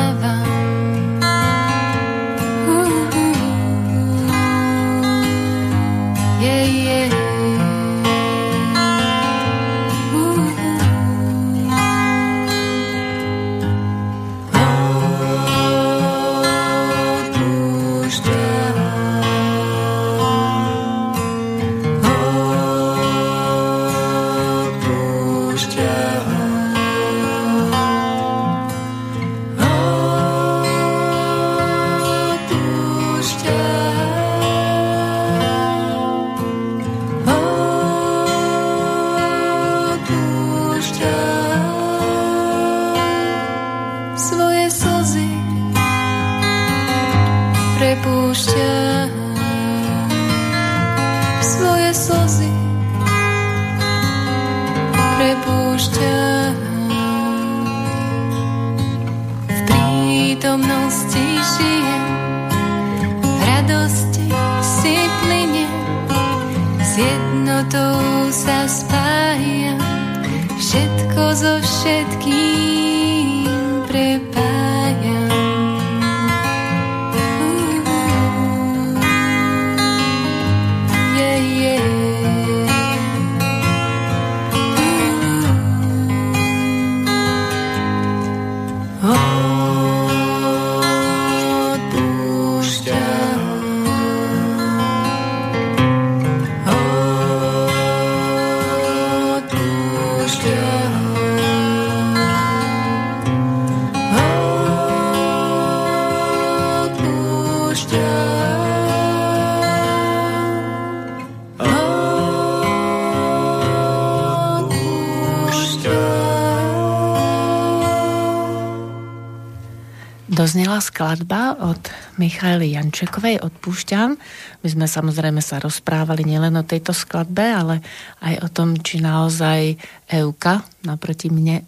Doznela 120.36 120.84
skladba 120.84 121.56
od 121.56 121.80
Michaily 122.20 122.76
Jančekovej 122.76 123.40
Odpúšťam. 123.40 124.20
My 124.60 124.68
sme 124.68 124.84
samozrejme 124.84 125.40
sa 125.40 125.56
rozprávali 125.56 126.28
nielen 126.28 126.52
o 126.60 126.68
tejto 126.68 126.92
skladbe, 126.92 127.40
ale 127.40 127.80
aj 128.20 128.44
o 128.44 128.48
tom, 128.52 128.76
či 128.76 129.00
naozaj 129.00 129.80
Euka 130.12 130.60
naproti 130.84 131.32
mne 131.32 131.64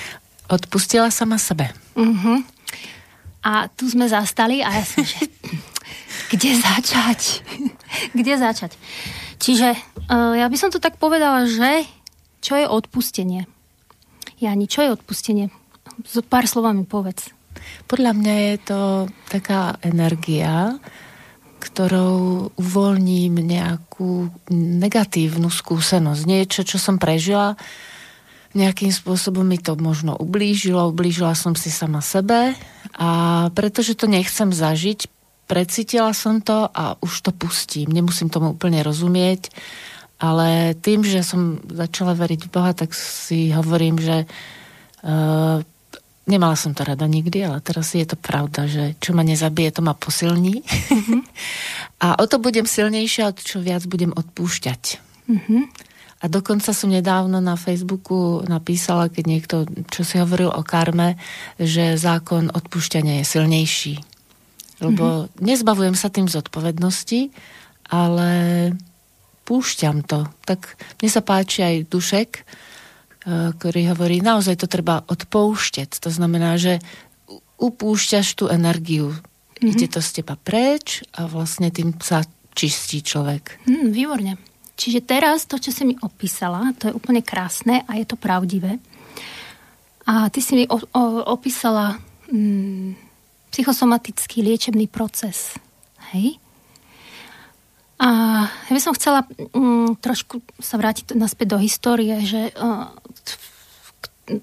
odpustila 0.56 1.08
sama 1.08 1.40
sebe. 1.40 1.72
Uh-huh. 1.96 2.44
A 3.40 3.72
tu 3.72 3.88
sme 3.88 4.04
zastali 4.04 4.60
a 4.60 4.68
ja 4.68 4.84
som, 4.84 5.00
že 5.00 5.24
kde 6.36 6.60
začať? 6.60 7.40
kde 8.20 8.34
začať? 8.36 8.76
Čiže 9.40 9.72
uh, 10.12 10.36
ja 10.36 10.44
by 10.44 10.56
som 10.60 10.68
to 10.68 10.76
tak 10.76 11.00
povedala, 11.00 11.48
že 11.48 11.88
čo 12.44 12.52
je 12.52 12.68
odpustenie? 12.68 13.48
Jani, 14.36 14.68
čo 14.68 14.84
je 14.84 14.92
odpustenie? 14.92 15.48
Z 16.04 16.20
pár 16.28 16.44
slovami 16.44 16.84
povedz. 16.84 17.39
Podľa 17.90 18.12
mňa 18.14 18.34
je 18.34 18.56
to 18.62 18.80
taká 19.26 19.76
energia, 19.82 20.78
ktorou 21.60 22.50
uvoľním 22.56 23.36
nejakú 23.36 24.32
negatívnu 24.54 25.52
skúsenosť. 25.52 26.22
Niečo, 26.24 26.64
čo 26.64 26.80
som 26.80 26.96
prežila, 26.96 27.54
nejakým 28.56 28.90
spôsobom 28.90 29.46
mi 29.46 29.60
to 29.60 29.78
možno 29.78 30.18
ublížilo, 30.18 30.90
ublížila 30.90 31.38
som 31.38 31.54
si 31.54 31.70
sama 31.70 32.02
sebe 32.02 32.58
a 32.98 33.10
pretože 33.54 33.94
to 33.94 34.10
nechcem 34.10 34.50
zažiť, 34.50 35.06
precítila 35.46 36.10
som 36.10 36.42
to 36.42 36.66
a 36.66 36.98
už 36.98 37.26
to 37.26 37.30
pustím. 37.30 37.94
Nemusím 37.94 38.26
tomu 38.26 38.54
úplne 38.58 38.82
rozumieť, 38.82 39.54
ale 40.18 40.74
tým, 40.78 41.06
že 41.06 41.22
som 41.22 41.62
začala 41.70 42.18
veriť 42.18 42.40
v 42.46 42.52
Boha, 42.52 42.72
tak 42.74 42.90
si 42.94 43.54
hovorím, 43.54 44.02
že 44.02 44.26
uh, 44.26 45.62
Nemala 46.30 46.54
som 46.54 46.70
to 46.70 46.86
rada 46.86 47.10
nikdy, 47.10 47.42
ale 47.42 47.58
teraz 47.58 47.90
je 47.90 48.06
to 48.06 48.14
pravda, 48.14 48.70
že 48.70 48.94
čo 49.02 49.10
ma 49.10 49.26
nezabije, 49.26 49.74
to 49.74 49.82
ma 49.82 49.98
posilní. 49.98 50.62
Mm-hmm. 50.62 51.20
a 52.06 52.22
o 52.22 52.24
to 52.30 52.38
budem 52.38 52.70
silnejšia, 52.70 53.26
o 53.26 53.34
čo 53.34 53.58
viac 53.58 53.82
budem 53.90 54.14
odpúšťať. 54.14 54.82
Mm-hmm. 55.26 55.62
A 56.20 56.24
dokonca 56.28 56.70
som 56.70 56.92
nedávno 56.92 57.40
na 57.42 57.56
Facebooku 57.56 58.44
napísala, 58.46 59.10
keď 59.10 59.24
niekto, 59.26 59.56
čo 59.90 60.06
si 60.06 60.20
hovoril 60.20 60.52
o 60.52 60.62
karme, 60.62 61.18
že 61.56 61.98
zákon 61.98 62.52
odpúšťania 62.52 63.24
je 63.24 63.26
silnejší. 63.26 63.94
Lebo 64.84 65.26
mm-hmm. 65.26 65.42
nezbavujem 65.42 65.96
sa 65.98 66.12
tým 66.12 66.30
zodpovednosti, 66.30 67.32
ale 67.90 68.30
púšťam 69.48 70.06
to. 70.06 70.30
Tak 70.46 70.78
mne 71.02 71.10
sa 71.10 71.26
páči 71.26 71.66
aj 71.66 71.90
dušek, 71.90 72.30
ktorý 73.24 73.92
hovorí, 73.92 74.24
naozaj 74.24 74.64
to 74.64 74.66
treba 74.70 75.04
odpoušťať. 75.04 76.00
To 76.00 76.10
znamená, 76.12 76.56
že 76.56 76.80
upúšťaš 77.60 78.26
tú 78.32 78.48
energiu. 78.48 79.12
Mm-hmm. 79.12 79.70
Ide 79.76 79.86
to 79.92 80.00
z 80.00 80.10
teba 80.20 80.40
preč 80.40 81.04
a 81.12 81.28
vlastne 81.28 81.68
tým 81.68 81.92
sa 82.00 82.24
čistí 82.56 83.04
človek. 83.04 83.60
Mm, 83.68 83.92
výborne. 83.92 84.32
Čiže 84.80 85.04
teraz 85.04 85.44
to, 85.44 85.60
čo 85.60 85.68
si 85.68 85.84
mi 85.84 85.92
opísala, 86.00 86.72
to 86.80 86.88
je 86.88 86.96
úplne 86.96 87.20
krásne 87.20 87.84
a 87.84 88.00
je 88.00 88.08
to 88.08 88.16
pravdivé. 88.16 88.80
A 90.08 90.32
ty 90.32 90.40
si 90.40 90.56
mi 90.56 90.64
o, 90.64 90.80
o, 90.80 91.02
opísala 91.28 92.00
mm, 92.32 92.96
psychosomatický 93.52 94.40
liečebný 94.40 94.88
proces. 94.88 95.60
Hej? 96.16 96.40
A 98.00 98.08
ja 98.48 98.72
by 98.72 98.80
som 98.80 98.96
chcela 98.96 99.28
mm, 99.28 100.00
trošku 100.00 100.40
sa 100.56 100.80
vrátiť 100.80 101.12
naspäť 101.12 101.52
do 101.52 101.58
histórie, 101.60 102.16
že 102.24 102.48
uh, 102.56 102.88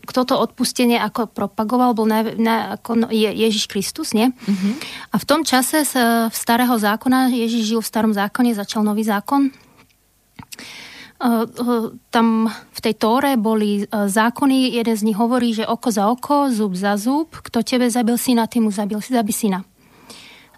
kto 0.03 0.21
to 0.27 0.35
odpustenie 0.35 0.99
ako 0.99 1.31
propagoval, 1.31 1.95
bol 1.95 2.03
na, 2.03 2.25
na, 2.35 2.55
ako 2.75 3.07
je, 3.07 3.29
Ježiš 3.31 3.71
Kristus, 3.71 4.11
nie? 4.11 4.29
Uh-huh. 4.29 4.73
A 5.13 5.15
v 5.15 5.25
tom 5.25 5.41
čase 5.47 5.87
sa, 5.87 6.27
v 6.27 6.35
starého 6.35 6.75
zákona, 6.75 7.31
Ježiš 7.31 7.63
žil 7.75 7.81
v 7.81 7.87
starom 7.87 8.13
zákone, 8.13 8.57
začal 8.57 8.83
nový 8.83 9.07
zákon. 9.07 9.49
Uh, 11.17 11.49
uh, 11.49 11.89
tam 12.13 12.45
v 12.49 12.79
tej 12.83 12.93
Tóre 12.93 13.41
boli 13.41 13.81
uh, 13.81 14.05
zákony, 14.05 14.77
jeden 14.77 14.93
z 14.93 15.01
nich 15.01 15.17
hovorí, 15.17 15.49
že 15.49 15.65
oko 15.65 15.89
za 15.89 16.05
oko, 16.13 16.53
zub 16.53 16.77
za 16.77 16.93
zub, 16.93 17.33
kto 17.33 17.65
tebe 17.65 17.89
zabil 17.89 18.13
syna, 18.21 18.45
ty 18.45 18.61
mu 18.61 18.69
zabil, 18.69 19.01
zabi 19.01 19.33
syna. 19.33 19.65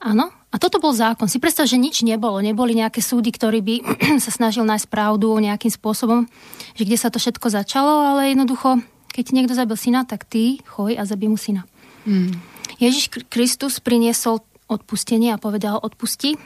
Áno, 0.04 0.32
a 0.50 0.56
toto 0.58 0.82
bol 0.82 0.90
zákon. 0.90 1.30
Si 1.30 1.38
predstav, 1.38 1.70
že 1.70 1.78
nič 1.78 2.02
nebolo. 2.02 2.42
Neboli 2.42 2.74
nejaké 2.74 3.06
súdy, 3.06 3.30
ktorý 3.30 3.62
by 3.62 3.76
sa 4.26 4.32
snažil 4.34 4.66
nájsť 4.66 4.90
pravdu 4.90 5.30
nejakým 5.38 5.70
spôsobom, 5.70 6.26
že 6.74 6.84
kde 6.90 6.98
sa 6.98 7.14
to 7.14 7.22
všetko 7.22 7.54
začalo, 7.54 8.16
ale 8.16 8.34
jednoducho, 8.34 8.82
keď 9.10 9.26
niekto 9.34 9.54
zabil 9.58 9.76
syna, 9.76 10.06
tak 10.06 10.26
ty 10.30 10.62
choj 10.64 10.96
a 10.96 11.04
zabij 11.04 11.30
mu 11.30 11.38
syna. 11.38 11.66
Mm. 12.06 12.38
Ježiš 12.80 13.12
Kristus 13.28 13.82
priniesol 13.82 14.40
odpustenie 14.70 15.34
a 15.34 15.42
povedal 15.42 15.82
odpusti. 15.82 16.38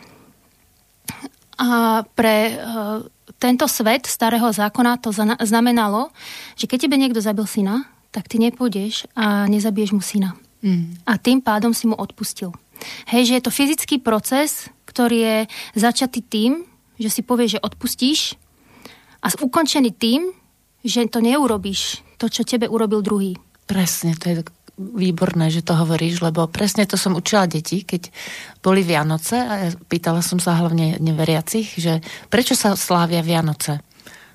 A 1.59 2.01
pre 2.17 2.57
uh, 2.57 3.05
tento 3.37 3.67
svet 3.69 4.07
starého 4.09 4.49
zákona 4.49 4.97
to 4.97 5.13
znamenalo, 5.43 6.09
že 6.57 6.65
keď 6.65 6.87
tebe 6.87 6.97
niekto 6.97 7.21
zabil 7.21 7.45
syna, 7.45 7.85
tak 8.09 8.31
ty 8.31 8.39
nepôjdeš 8.41 9.11
a 9.13 9.45
nezabiješ 9.51 9.91
mu 9.93 10.01
syna. 10.01 10.33
Mm. 10.63 10.97
A 11.03 11.19
tým 11.19 11.43
pádom 11.43 11.75
si 11.75 11.85
mu 11.85 11.93
odpustil. 11.93 12.55
Hej, 13.11 13.29
že 13.29 13.35
je 13.37 13.43
to 13.43 13.51
fyzický 13.53 13.95
proces, 13.99 14.71
ktorý 14.87 15.17
je 15.19 15.37
začatý 15.77 16.23
tým, 16.23 16.65
že 16.97 17.09
si 17.09 17.21
povieš, 17.25 17.59
že 17.59 17.63
odpustíš 17.63 18.19
a 19.23 19.31
ukončený 19.31 19.91
tým, 19.95 20.31
že 20.83 21.07
to 21.07 21.23
neurobíš, 21.23 22.03
to, 22.19 22.27
čo 22.27 22.43
tebe 22.43 22.67
urobil 22.67 22.99
druhý. 22.99 23.39
Presne, 23.63 24.13
to 24.19 24.25
je 24.27 24.35
výborné, 24.77 25.53
že 25.53 25.61
to 25.61 25.77
hovoríš, 25.77 26.19
lebo 26.19 26.49
presne 26.49 26.83
to 26.89 26.97
som 26.97 27.13
učila 27.13 27.45
deti, 27.45 27.85
keď 27.85 28.09
boli 28.59 28.81
Vianoce 28.81 29.37
a 29.37 29.53
ja 29.63 29.69
pýtala 29.87 30.25
som 30.25 30.41
sa 30.41 30.57
hlavne 30.57 30.97
neveriacich, 30.97 31.77
že 31.77 32.01
prečo 32.27 32.57
sa 32.57 32.73
slávia 32.73 33.21
Vianoce? 33.21 33.85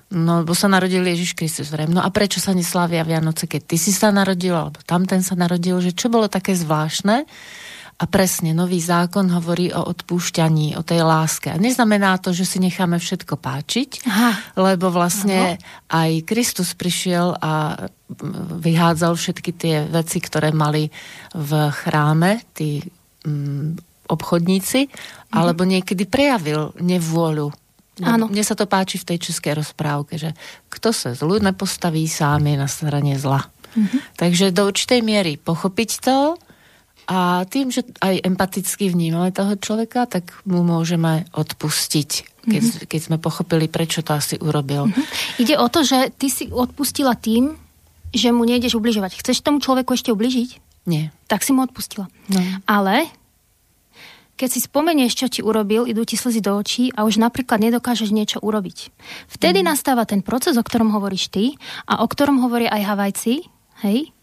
No, 0.09 0.41
lebo 0.41 0.57
sa 0.57 0.65
narodil 0.65 1.05
Ježiš 1.05 1.37
Kristus 1.37 1.69
vrem. 1.69 1.93
No 1.93 2.01
a 2.01 2.09
prečo 2.09 2.41
sa 2.41 2.57
neslávia 2.57 3.05
Vianoce, 3.05 3.45
keď 3.45 3.61
ty 3.69 3.77
si 3.77 3.93
sa 3.93 4.09
narodil, 4.09 4.57
alebo 4.57 4.81
tamten 4.81 5.21
sa 5.21 5.37
narodil, 5.37 5.77
že 5.85 5.93
čo 5.93 6.09
bolo 6.09 6.25
také 6.25 6.57
zvláštne? 6.57 7.29
A 7.99 8.07
presne, 8.07 8.55
nový 8.55 8.79
zákon 8.79 9.27
hovorí 9.27 9.75
o 9.75 9.83
odpúšťaní, 9.83 10.79
o 10.79 10.83
tej 10.87 11.03
láske. 11.03 11.51
A 11.51 11.59
neznamená 11.59 12.15
to, 12.23 12.31
že 12.31 12.47
si 12.47 12.57
necháme 12.63 12.95
všetko 12.95 13.35
páčiť, 13.35 14.07
Aha. 14.07 14.55
lebo 14.55 14.87
vlastne 14.87 15.59
Aha. 15.59 16.07
aj 16.07 16.11
Kristus 16.23 16.71
prišiel 16.79 17.35
a 17.35 17.75
vyhádzal 18.63 19.19
všetky 19.19 19.51
tie 19.51 19.75
veci, 19.91 20.23
ktoré 20.23 20.55
mali 20.55 20.87
v 21.35 21.51
chráme, 21.75 22.39
tí 22.55 22.79
mm, 23.27 24.07
obchodníci, 24.07 24.87
mhm. 24.87 25.35
alebo 25.35 25.67
niekedy 25.67 26.07
prejavil 26.07 26.71
nevôľu. 26.79 27.51
Áno. 27.99 28.31
Mne 28.31 28.43
sa 28.47 28.55
to 28.55 28.63
páči 28.63 28.95
v 28.95 29.11
tej 29.11 29.27
českej 29.27 29.59
rozprávke, 29.59 30.15
že 30.15 30.31
kto 30.71 30.95
sa 30.95 31.11
zlu 31.11 31.35
nepostaví, 31.43 32.07
sám 32.07 32.47
je 32.47 32.55
na 32.55 32.69
strane 32.71 33.19
zla. 33.19 33.43
Mm-hmm. 33.43 33.99
Takže 34.15 34.55
do 34.55 34.71
určitej 34.71 35.03
miery 35.03 35.35
pochopiť 35.35 35.89
to, 35.99 36.39
a 37.09 37.41
tým, 37.49 37.73
že 37.73 37.81
aj 38.05 38.21
empaticky 38.21 38.93
vnímame 38.93 39.33
toho 39.33 39.57
človeka, 39.57 40.05
tak 40.05 40.29
mu 40.45 40.61
môžeme 40.61 41.25
odpustiť, 41.33 42.09
keď, 42.45 42.61
mm-hmm. 42.61 42.85
keď 42.85 42.99
sme 43.01 43.17
pochopili, 43.17 43.65
prečo 43.65 44.05
to 44.05 44.13
asi 44.13 44.37
urobil. 44.37 44.85
Mm-hmm. 44.85 45.41
Ide 45.41 45.55
o 45.57 45.65
to, 45.73 45.81
že 45.81 46.13
ty 46.13 46.29
si 46.29 46.53
odpustila 46.53 47.17
tým, 47.17 47.57
že 48.13 48.29
mu 48.29 48.45
nejdeš 48.45 48.77
ubližovať. 48.77 49.25
Chceš 49.25 49.41
tomu 49.41 49.57
človeku 49.57 49.97
ešte 49.97 50.13
ubližiť? 50.13 50.49
Nie. 50.85 51.09
Tak 51.25 51.41
si 51.41 51.49
mu 51.49 51.65
odpustila. 51.65 52.05
No. 52.29 52.41
Ale 52.69 53.09
keď 54.37 54.49
si 54.53 54.59
spomenieš, 54.61 55.17
čo 55.17 55.27
ti 55.27 55.41
urobil, 55.41 55.89
idú 55.89 56.05
ti 56.05 56.13
slzy 56.13 56.45
do 56.45 56.55
očí 56.55 56.93
a 56.93 57.03
už 57.09 57.17
napríklad 57.17 57.57
nedokážeš 57.57 58.13
niečo 58.13 58.37
urobiť. 58.39 58.93
Vtedy 59.33 59.65
mm. 59.65 59.67
nastáva 59.67 60.05
ten 60.05 60.21
proces, 60.21 60.55
o 60.55 60.63
ktorom 60.63 60.93
hovoríš 60.93 61.33
ty 61.33 61.57
a 61.89 61.99
o 61.99 62.07
ktorom 62.07 62.37
hovorí 62.39 62.69
aj 62.69 62.85
Havajci, 62.85 63.49
hej, 63.83 64.13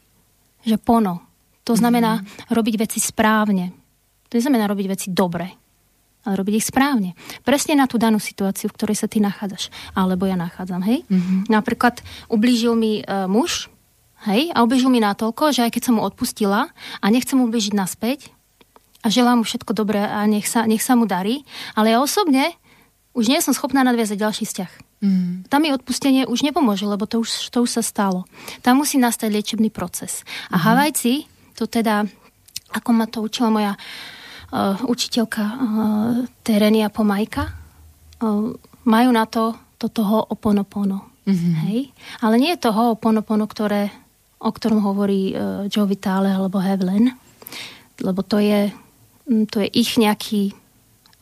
že 0.65 0.77
pono, 0.81 1.26
to 1.67 1.75
znamená 1.75 2.23
mm-hmm. 2.23 2.55
robiť 2.55 2.75
veci 2.79 3.03
správne. 3.03 3.75
To 4.31 4.39
neznamená 4.39 4.71
robiť 4.71 4.87
veci 4.87 5.09
dobre, 5.11 5.51
ale 6.23 6.35
robiť 6.39 6.55
ich 6.63 6.67
správne. 6.71 7.19
Presne 7.43 7.75
na 7.75 7.91
tú 7.91 7.99
danú 7.99 8.23
situáciu, 8.23 8.71
v 8.71 8.77
ktorej 8.79 9.03
sa 9.03 9.11
ty 9.11 9.19
nachádzaš. 9.19 9.75
Alebo 9.99 10.31
ja 10.31 10.39
nachádzam, 10.39 10.87
hej? 10.87 11.03
Mm-hmm. 11.11 11.51
Napríklad 11.51 12.07
ublížil 12.31 12.79
mi 12.79 13.03
uh, 13.03 13.27
muž, 13.27 13.67
hej? 14.31 14.55
A 14.55 14.63
ublížil 14.63 14.95
mi 14.95 15.03
natoľko, 15.03 15.51
že 15.51 15.67
aj 15.67 15.75
keď 15.75 15.83
som 15.91 15.99
mu 15.99 16.07
odpustila 16.07 16.71
a 17.03 17.07
nechcem 17.11 17.35
mu 17.35 17.51
ublížiť 17.51 17.75
naspäť 17.75 18.31
a 19.03 19.11
želám 19.11 19.43
mu 19.43 19.45
všetko 19.47 19.75
dobré 19.75 20.03
a 20.03 20.23
nech 20.27 20.47
sa, 20.47 20.67
nech 20.67 20.83
sa 20.83 20.95
mu 20.95 21.07
darí, 21.07 21.43
ale 21.79 21.95
ja 21.95 22.03
osobne 22.03 22.55
už 23.17 23.33
nie 23.33 23.41
som 23.41 23.57
schopná 23.57 23.81
nadviazať 23.87 24.19
ďalší 24.19 24.45
vzťah. 24.45 24.73
Mm. 25.01 25.49
Tam 25.49 25.61
mi 25.65 25.73
odpustenie 25.73 26.29
už 26.29 26.45
nepomôže, 26.45 26.85
lebo 26.85 27.09
to 27.09 27.23
už, 27.23 27.49
to 27.49 27.65
už 27.65 27.81
sa 27.81 27.83
stalo. 27.87 28.29
Tam 28.61 28.77
musí 28.77 29.01
nastať 29.01 29.33
liečebný 29.33 29.73
proces. 29.73 30.27
A 30.53 30.61
mm. 30.61 30.63
Havajci 30.63 31.15
to 31.57 31.65
teda, 31.65 32.05
ako 32.77 32.91
ma 32.93 33.09
to 33.09 33.25
učila 33.25 33.49
moja 33.49 33.73
uh, 33.73 34.77
učiteľka 34.85 35.43
uh, 35.43 35.59
Terenia 36.45 36.93
Pomajka, 36.93 37.49
uh, 37.49 38.53
majú 38.85 39.11
na 39.11 39.25
to, 39.25 39.57
to 39.81 39.89
toho 39.89 40.23
oponopono. 40.29 41.11
Mm-hmm. 41.27 41.55
Hej? 41.67 41.79
Ale 42.23 42.39
nie 42.39 42.55
je 42.55 42.69
toho 42.69 42.95
oponopono, 42.95 43.49
ktoré, 43.49 43.91
o 44.39 44.53
ktorom 44.53 44.85
hovorí 44.85 45.33
uh, 45.33 45.67
Joe 45.73 45.89
Vitale 45.89 46.31
alebo 46.31 46.61
Hevlen, 46.63 47.11
lebo 48.05 48.21
to 48.21 48.37
je, 48.39 48.71
to 49.49 49.65
je 49.65 49.69
ich 49.73 49.97
nejaký 49.97 50.53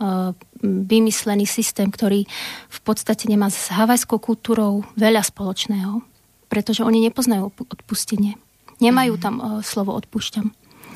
uh, 0.03 0.35
vymyslený 0.65 1.47
systém, 1.47 1.89
ktorý 1.89 2.27
v 2.69 2.79
podstate 2.83 3.31
nemá 3.31 3.53
s 3.53 3.71
havajskou 3.71 4.19
kultúrou 4.19 4.83
veľa 4.99 5.23
spoločného, 5.23 6.03
pretože 6.51 6.83
oni 6.83 7.05
nepoznajú 7.09 7.53
odpustenie. 7.53 8.37
Nemajú 8.83 9.15
tam 9.21 9.35
uh, 9.39 9.45
slovo 9.61 9.95
odpúšťam. 9.95 10.51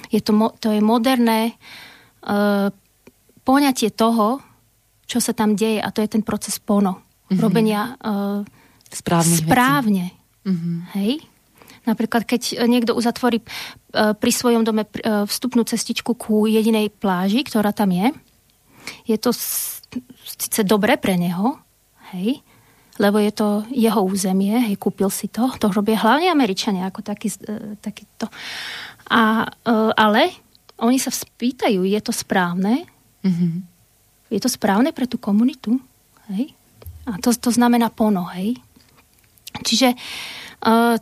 Je 0.09 0.25
to, 0.25 0.33
to 0.59 0.73
je 0.73 0.81
moderné 0.81 1.55
uh, 2.25 2.73
poňatie 3.45 3.93
toho, 3.93 4.41
čo 5.09 5.21
sa 5.21 5.37
tam 5.37 5.55
deje 5.55 5.81
a 5.81 5.89
to 5.93 6.01
je 6.01 6.09
ten 6.09 6.23
proces 6.25 6.57
pono. 6.59 7.05
Mm-hmm. 7.29 7.41
Robenia 7.41 7.95
uh, 8.01 8.41
správne. 8.89 10.17
Mm-hmm. 10.49 10.77
Hej? 10.97 11.25
Napríklad, 11.89 12.29
keď 12.29 12.69
niekto 12.69 12.93
uzatvorí 12.93 13.41
pri 13.97 14.33
svojom 14.33 14.61
dome 14.61 14.85
vstupnú 15.01 15.65
cestičku 15.65 16.13
ku 16.21 16.45
jedinej 16.45 16.93
pláži, 16.93 17.41
ktorá 17.41 17.73
tam 17.73 17.97
je, 17.97 18.13
je 19.09 19.17
to 19.17 19.33
síce 19.33 20.61
dobre 20.69 21.01
pre 21.01 21.17
neho, 21.17 21.57
hej, 22.13 22.45
lebo 22.99 23.23
je 23.23 23.33
to 23.33 23.49
jeho 23.71 24.03
územie, 24.03 24.59
hej, 24.71 24.77
kúpil 24.77 25.11
si 25.11 25.31
to, 25.31 25.47
to 25.59 25.71
robia 25.71 25.99
hlavne 25.99 26.31
Američania 26.31 26.91
ako 26.91 27.01
taký, 27.03 27.31
e, 27.47 27.79
takýto. 27.79 28.27
A, 29.09 29.47
e, 29.47 29.73
ale 29.95 30.35
oni 30.79 30.99
sa 30.99 31.11
spýtajú, 31.11 31.83
je 31.83 32.01
to 32.03 32.15
správne? 32.15 32.87
Mm-hmm. 33.27 33.55
Je 34.31 34.41
to 34.43 34.51
správne 34.51 34.95
pre 34.95 35.11
tú 35.11 35.19
komunitu? 35.19 35.81
Hej? 36.31 36.55
A 37.09 37.17
to, 37.19 37.33
to 37.33 37.51
znamená 37.51 37.89
pono, 37.89 38.29
hej? 38.37 38.61
Čiže 39.65 39.97
uh, 40.63 41.01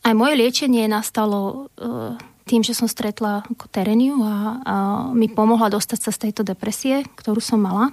aj 0.00 0.14
moje 0.16 0.34
liečenie 0.34 0.88
nastalo 0.88 1.68
uh, 1.76 2.16
tým, 2.48 2.64
že 2.64 2.74
som 2.74 2.88
stretla 2.88 3.44
ako 3.46 3.68
tereniu 3.68 4.18
a, 4.24 4.34
a 4.64 4.76
mi 5.12 5.28
pomohla 5.30 5.70
dostať 5.70 5.98
sa 6.00 6.10
z 6.10 6.20
tejto 6.28 6.42
depresie, 6.42 7.04
ktorú 7.20 7.38
som 7.38 7.62
mala. 7.62 7.92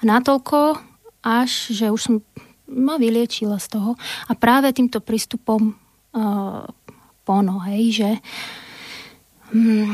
A 0.00 0.02
natoľko, 0.02 0.80
až, 1.24 1.72
že 1.72 1.88
už 1.88 2.00
som 2.00 2.14
ma 2.68 3.00
vyliečila 3.00 3.56
z 3.56 3.72
toho. 3.72 3.96
A 4.28 4.32
práve 4.36 4.72
týmto 4.76 5.00
prístupom 5.00 5.72
uh, 5.72 6.64
pono, 7.24 7.56
hej, 7.64 8.04
že 8.04 8.10
um, 9.52 9.88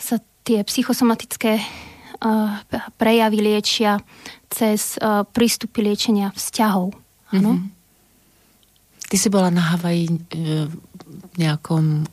sa 0.00 0.16
tie 0.42 0.64
psychosomatické 0.64 1.60
uh, 1.60 2.56
prejavy 2.96 3.38
liečia 3.44 4.00
cez 4.48 4.96
uh, 4.98 5.28
prístupy 5.28 5.84
liečenia 5.84 6.32
vzťahov. 6.32 6.96
Áno? 7.32 7.52
Mm-hmm. 7.60 7.80
Ty 9.12 9.16
si 9.20 9.28
bola 9.28 9.52
na 9.52 9.76
Havaji 9.76 10.08
v 10.32 11.34
nejakom 11.36 12.08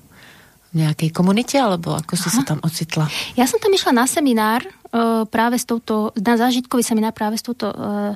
nejakej 0.70 1.10
komunite, 1.10 1.58
alebo 1.58 1.98
ako 1.98 2.14
si 2.14 2.30
Aha. 2.30 2.36
sa 2.36 2.42
tam 2.46 2.60
ocitla? 2.62 3.10
Ja 3.34 3.50
som 3.50 3.58
tam 3.58 3.74
išla 3.74 3.94
na 3.94 4.06
seminár 4.06 4.62
uh, 4.66 5.26
práve 5.26 5.58
s 5.58 5.66
touto, 5.66 6.14
na 6.14 6.38
zážitkový 6.38 6.86
seminár 6.86 7.18
práve 7.18 7.42
s 7.42 7.44
touto 7.46 7.74
uh, 7.74 8.14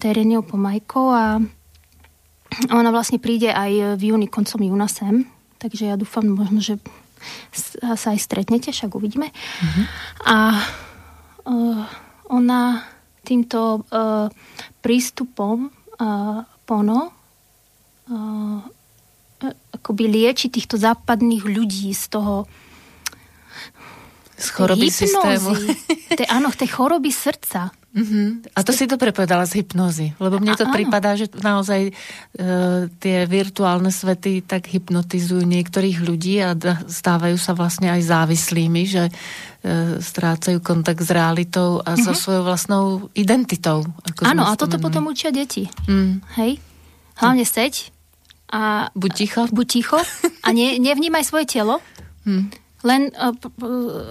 Tereniou 0.00 0.44
Pomajkou 0.44 1.06
a 1.12 1.40
ona 2.72 2.90
vlastne 2.92 3.20
príde 3.20 3.52
aj 3.52 4.00
v 4.00 4.02
júni, 4.12 4.26
koncom 4.28 4.64
júna 4.64 4.88
sem, 4.88 5.28
takže 5.60 5.92
ja 5.92 6.00
dúfam 6.00 6.24
možno, 6.24 6.64
že 6.64 6.80
sa 7.96 8.14
aj 8.14 8.18
stretnete, 8.24 8.72
však 8.72 8.94
uvidíme. 8.94 9.28
Uh-huh. 9.28 9.84
A 10.24 10.36
uh, 11.44 11.84
ona 12.30 12.88
týmto 13.26 13.84
uh, 13.92 14.32
prístupom 14.80 15.68
uh, 15.68 16.40
Pono 16.64 17.00
uh, 18.08 18.60
akoby 19.74 20.04
lieči 20.10 20.50
týchto 20.50 20.74
západných 20.76 21.44
ľudí 21.46 21.94
z 21.94 22.04
toho 22.10 22.46
z 24.38 24.48
choroby 24.54 24.88
systému. 24.88 25.50
Te, 26.18 26.24
áno, 26.30 26.54
tej 26.54 26.70
choroby 26.70 27.10
srdca. 27.10 27.74
Uh-huh. 27.88 28.38
A 28.54 28.60
to 28.62 28.70
si 28.70 28.86
dobre 28.86 29.10
povedala 29.10 29.42
z 29.48 29.64
hypnozy, 29.64 30.14
lebo 30.22 30.38
mne 30.38 30.54
to 30.54 30.68
a, 30.68 30.70
prípadá, 30.70 31.18
že 31.18 31.26
naozaj 31.42 31.90
e, 31.90 31.92
tie 33.02 33.26
virtuálne 33.26 33.90
svety 33.90 34.46
tak 34.46 34.70
hypnotizujú 34.70 35.42
niektorých 35.42 35.98
ľudí 36.06 36.38
a 36.38 36.54
stávajú 36.86 37.34
sa 37.34 37.58
vlastne 37.58 37.90
aj 37.90 38.06
závislými, 38.06 38.82
že 38.86 39.10
e, 39.10 39.12
strácajú 39.98 40.62
kontakt 40.62 41.02
s 41.02 41.10
realitou 41.10 41.82
a 41.82 41.98
uh-huh. 41.98 42.04
so 42.06 42.12
mhm. 42.14 42.20
svojou 42.22 42.42
vlastnou 42.46 42.84
identitou. 43.18 43.82
Áno, 44.22 44.46
a 44.46 44.54
toto 44.54 44.78
potom 44.78 45.10
učia 45.10 45.34
deti. 45.34 45.66
Mm. 45.90 46.22
Hej? 46.38 46.62
Hlavne 47.18 47.42
seď 47.42 47.90
a 48.48 48.88
buď 48.96 49.10
ticho. 49.12 49.42
Buď 49.52 49.66
ticho 49.68 49.98
a 50.44 50.48
ne, 50.52 50.80
nevnímaj 50.80 51.24
svoje 51.24 51.46
telo. 51.48 51.80
Hmm. 52.24 52.48
Len 52.86 53.12
uh, 53.12 53.34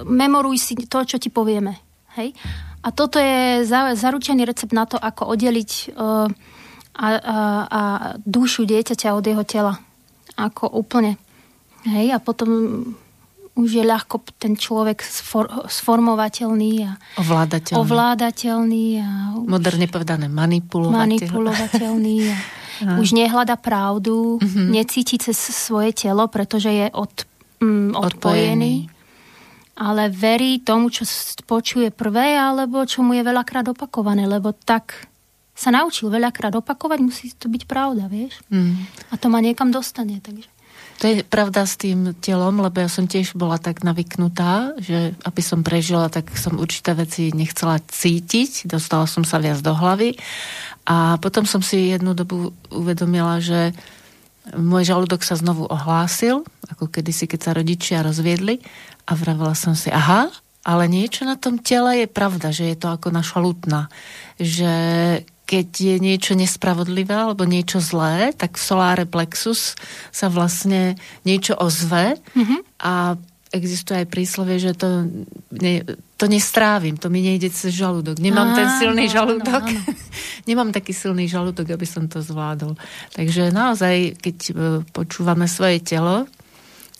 memoruj 0.05 0.57
si 0.61 0.73
to, 0.85 1.01
čo 1.07 1.17
ti 1.17 1.33
povieme. 1.33 1.77
Hej? 2.17 2.33
A 2.83 2.93
toto 2.93 3.17
je 3.17 3.65
za, 3.65 3.97
zaručený 3.97 4.45
recept 4.45 4.73
na 4.73 4.85
to, 4.85 4.97
ako 4.97 5.33
oddeliť 5.33 5.71
uh, 5.97 6.29
a, 6.97 7.07
a, 7.07 7.37
a 7.65 7.81
dušu 8.21 8.65
dieťaťa 8.65 9.13
od 9.13 9.25
jeho 9.25 9.43
tela. 9.45 9.73
Ako 10.37 10.69
úplne. 10.69 11.17
Hej? 11.85 12.13
A 12.13 12.19
potom 12.21 12.49
už 13.57 13.69
je 13.73 13.83
ľahko 13.83 14.21
ten 14.37 14.53
človek 14.53 15.01
sfor, 15.01 15.49
sformovateľný 15.65 16.85
a 16.85 16.91
ovládateľný. 17.17 17.81
ovládateľný 17.81 18.85
a 19.01 19.09
moderne 19.49 19.89
povedané 19.89 20.29
manipulovateľný. 20.29 21.01
manipulovateľný 21.17 22.17
a, 22.29 22.37
a. 22.83 23.01
už 23.01 23.13
nehľada 23.13 23.55
pravdu, 23.57 24.37
mm-hmm. 24.41 24.67
necíti 24.73 25.17
cez 25.17 25.35
svoje 25.35 25.93
telo, 25.93 26.29
pretože 26.29 26.69
je 26.69 26.87
od, 26.93 27.11
mm, 27.61 27.97
odpojený. 27.97 28.89
odpojený 28.89 28.97
ale 29.77 30.09
verí 30.09 30.57
tomu, 30.65 30.89
čo 30.89 31.05
počuje 31.45 31.93
prvé, 31.93 32.33
alebo 32.33 32.81
čo 32.89 33.05
mu 33.05 33.13
je 33.13 33.21
veľakrát 33.21 33.69
opakované, 33.69 34.25
lebo 34.25 34.49
tak 34.49 35.05
sa 35.53 35.69
naučil 35.69 36.09
veľakrát 36.09 36.53
opakovať, 36.57 36.97
musí 37.01 37.29
to 37.37 37.45
byť 37.45 37.63
pravda, 37.69 38.09
vieš? 38.09 38.41
Mm. 38.49 38.89
A 39.09 39.13
to 39.21 39.29
ma 39.29 39.37
niekam 39.37 39.69
dostane, 39.69 40.17
takže... 40.21 40.49
To 40.97 41.05
je 41.05 41.21
pravda 41.21 41.61
s 41.69 41.77
tým 41.77 42.17
telom, 42.17 42.57
lebo 42.57 42.81
ja 42.81 42.89
som 42.89 43.05
tiež 43.05 43.37
bola 43.37 43.61
tak 43.61 43.85
navyknutá, 43.85 44.73
že 44.81 45.13
aby 45.21 45.41
som 45.45 45.61
prežila, 45.61 46.09
tak 46.09 46.33
som 46.33 46.57
určité 46.57 46.97
veci 46.97 47.29
nechcela 47.29 47.77
cítiť, 47.77 48.65
dostala 48.65 49.05
som 49.05 49.21
sa 49.21 49.37
viac 49.37 49.61
do 49.61 49.77
hlavy. 49.77 50.17
A 50.89 51.21
potom 51.21 51.45
som 51.45 51.61
si 51.61 51.93
jednu 51.93 52.17
dobu 52.17 52.49
uvedomila, 52.73 53.37
že 53.37 53.77
môj 54.57 54.89
žalúdok 54.89 55.21
sa 55.21 55.37
znovu 55.37 55.69
ohlásil, 55.69 56.41
ako 56.71 56.89
kedysi, 56.89 57.29
keď 57.29 57.39
sa 57.45 57.51
rodičia 57.53 58.01
rozviedli 58.01 58.63
a 59.05 59.13
vravela 59.13 59.53
som 59.53 59.77
si, 59.77 59.93
aha, 59.93 60.33
ale 60.67 60.83
niečo 60.89 61.23
na 61.23 61.37
tom 61.37 61.61
tele 61.61 62.03
je 62.03 62.07
pravda, 62.09 62.49
že 62.49 62.73
je 62.73 62.77
to 62.79 62.91
ako 62.91 63.13
naša 63.13 63.37
lutna, 63.39 63.87
že 64.35 64.73
keď 65.47 65.67
je 65.71 65.95
niečo 66.03 66.35
nespravodlivé 66.35 67.15
alebo 67.15 67.47
niečo 67.47 67.79
zlé, 67.79 68.35
tak 68.35 68.59
v 68.59 68.67
soláre 68.67 69.05
plexus 69.07 69.79
sa 70.11 70.27
vlastne 70.27 70.99
niečo 71.23 71.55
ozve 71.55 72.19
mm-hmm. 72.35 72.59
a 72.83 73.15
existuje 73.55 74.03
aj 74.03 74.11
príslovie, 74.11 74.59
že 74.59 74.75
to, 74.75 75.07
ne, 75.55 75.87
to 76.19 76.25
nestrávim, 76.27 76.99
to 76.99 77.07
mi 77.07 77.23
nejde 77.23 77.47
cez 77.55 77.71
žalúdok. 77.71 78.19
Nemám 78.19 78.51
áno, 78.51 78.57
ten 78.59 78.67
silný 78.75 79.07
žalúdok. 79.07 79.63
Áno, 79.63 79.79
áno. 79.87 79.95
Nemám 80.51 80.69
taký 80.75 80.91
silný 80.91 81.31
žalúdok, 81.31 81.71
aby 81.71 81.87
som 81.87 82.11
to 82.11 82.19
zvládol. 82.19 82.75
Takže 83.15 83.55
naozaj, 83.55 84.19
keď 84.19 84.37
e, 84.47 84.51
počúvame 84.91 85.47
svoje 85.47 85.79
telo, 85.79 86.27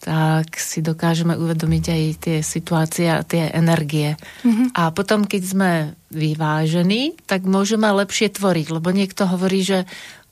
tak 0.08 0.55
si 0.55 0.80
dokážeme 0.80 1.36
uvedomiť 1.36 1.84
aj 1.91 2.03
tie 2.24 2.38
situácie 2.39 3.12
a 3.12 3.28
tie 3.28 3.51
energie. 3.51 4.16
Mm-hmm. 4.47 4.72
A 4.80 4.95
potom, 4.95 5.28
keď 5.28 5.43
sme 5.43 5.72
vyvážení, 6.16 7.20
tak 7.28 7.43
môžeme 7.43 7.91
lepšie 7.91 8.32
tvoriť, 8.32 8.72
lebo 8.72 8.88
niekto 8.95 9.28
hovorí, 9.28 9.68
že 9.68 9.84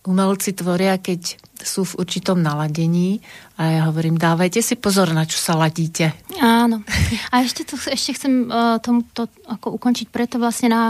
umelci 0.07 0.53
tvoria, 0.53 0.97
keď 1.01 1.41
sú 1.61 1.87
v 1.87 2.03
určitom 2.03 2.37
naladení 2.43 3.23
a 3.55 3.71
ja 3.71 3.81
hovorím, 3.87 4.19
dávajte 4.19 4.59
si 4.59 4.75
pozor, 4.75 5.15
na 5.15 5.23
čo 5.23 5.39
sa 5.39 5.55
ladíte. 5.55 6.11
Áno. 6.43 6.83
A 7.31 7.41
ešte, 7.47 7.63
to, 7.63 7.79
ešte 7.79 8.11
chcem 8.19 8.51
uh, 8.51 8.75
tomu 8.83 9.07
to 9.15 9.31
ako 9.47 9.79
ukončiť, 9.79 10.11
preto 10.11 10.35
vlastne 10.35 10.75
na, 10.75 10.83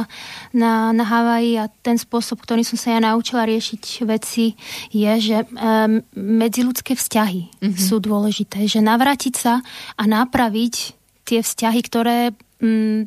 na, 0.50 0.90
na 0.90 1.06
Havaji 1.06 1.62
a 1.62 1.70
ten 1.70 2.02
spôsob, 2.02 2.42
ktorý 2.42 2.66
som 2.66 2.82
sa 2.82 2.98
ja 2.98 3.00
naučila 3.00 3.46
riešiť 3.46 3.84
veci, 4.10 4.58
je, 4.90 5.12
že 5.22 5.38
um, 5.54 6.02
medziludské 6.18 6.98
vzťahy 6.98 7.62
mm-hmm. 7.62 7.78
sú 7.78 8.02
dôležité. 8.02 8.66
Že 8.66 8.90
navrátiť 8.90 9.34
sa 9.38 9.62
a 9.96 10.04
napraviť 10.10 10.98
tie 11.30 11.46
vzťahy, 11.46 11.80
ktoré, 11.86 12.34
um, 12.58 13.06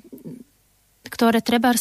ktoré 1.10 1.42
treba 1.42 1.74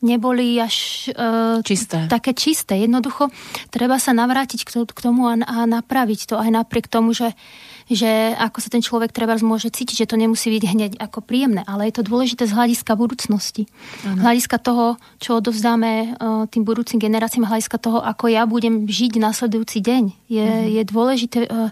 neboli 0.00 0.56
až 0.56 1.08
uh, 1.12 1.60
čisté. 1.60 2.08
také 2.08 2.32
čisté. 2.32 2.80
Jednoducho 2.80 3.28
treba 3.68 4.00
sa 4.00 4.16
navrátiť 4.16 4.64
k, 4.64 4.70
to, 4.72 4.80
k 4.88 5.00
tomu 5.00 5.28
a, 5.28 5.36
a 5.36 5.68
napraviť 5.68 6.32
to 6.32 6.40
aj 6.40 6.48
napriek 6.48 6.88
tomu, 6.88 7.12
že, 7.12 7.36
že 7.84 8.32
ako 8.36 8.58
sa 8.64 8.68
ten 8.72 8.80
človek 8.80 9.12
treba 9.12 9.36
môže 9.44 9.68
cítiť, 9.68 10.04
že 10.04 10.08
to 10.08 10.16
nemusí 10.16 10.48
byť 10.48 10.64
hneď 10.64 10.92
ako 10.96 11.20
príjemné, 11.20 11.62
ale 11.68 11.92
je 11.92 12.00
to 12.00 12.08
dôležité 12.08 12.48
z 12.48 12.56
hľadiska 12.56 12.96
budúcnosti. 12.96 13.68
Ano. 14.08 14.24
Hľadiska 14.24 14.56
toho, 14.56 14.86
čo 15.20 15.36
odovzdáme 15.36 16.16
uh, 16.16 16.48
tým 16.48 16.64
budúcim 16.64 16.96
generáciám, 16.96 17.44
hľadiska 17.44 17.76
toho, 17.76 18.00
ako 18.00 18.32
ja 18.32 18.48
budem 18.48 18.88
žiť 18.88 19.20
nasledujúci 19.20 19.84
deň. 19.84 20.04
Je, 20.32 20.48
uh-huh. 20.48 20.74
je 20.80 20.82
dôležité 20.88 21.38
uh, 21.44 21.68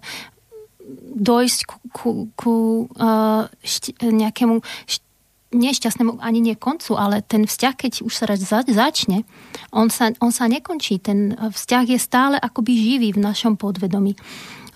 dojsť 1.17 1.61
ku, 1.65 1.77
ku, 1.93 2.09
ku 2.37 2.55
uh, 2.97 3.49
šti, 3.65 3.97
nejakému 4.01 4.61
šti, 4.85 5.08
nešťastnému 5.49 6.21
ani 6.21 6.45
nie 6.45 6.57
koncu, 6.57 6.93
ale 7.01 7.25
ten 7.25 7.49
vzťah, 7.49 7.75
keď 7.75 7.93
už 8.05 8.13
sa 8.13 8.29
začne, 8.69 9.25
on 9.73 9.89
sa, 9.89 10.13
on 10.21 10.29
sa 10.29 10.45
nekončí. 10.45 11.01
Ten 11.01 11.33
vzťah 11.37 11.85
je 11.89 11.99
stále 11.99 12.37
akoby 12.37 12.73
živý 12.77 13.09
v 13.17 13.25
našom 13.25 13.57
podvedomí. 13.57 14.13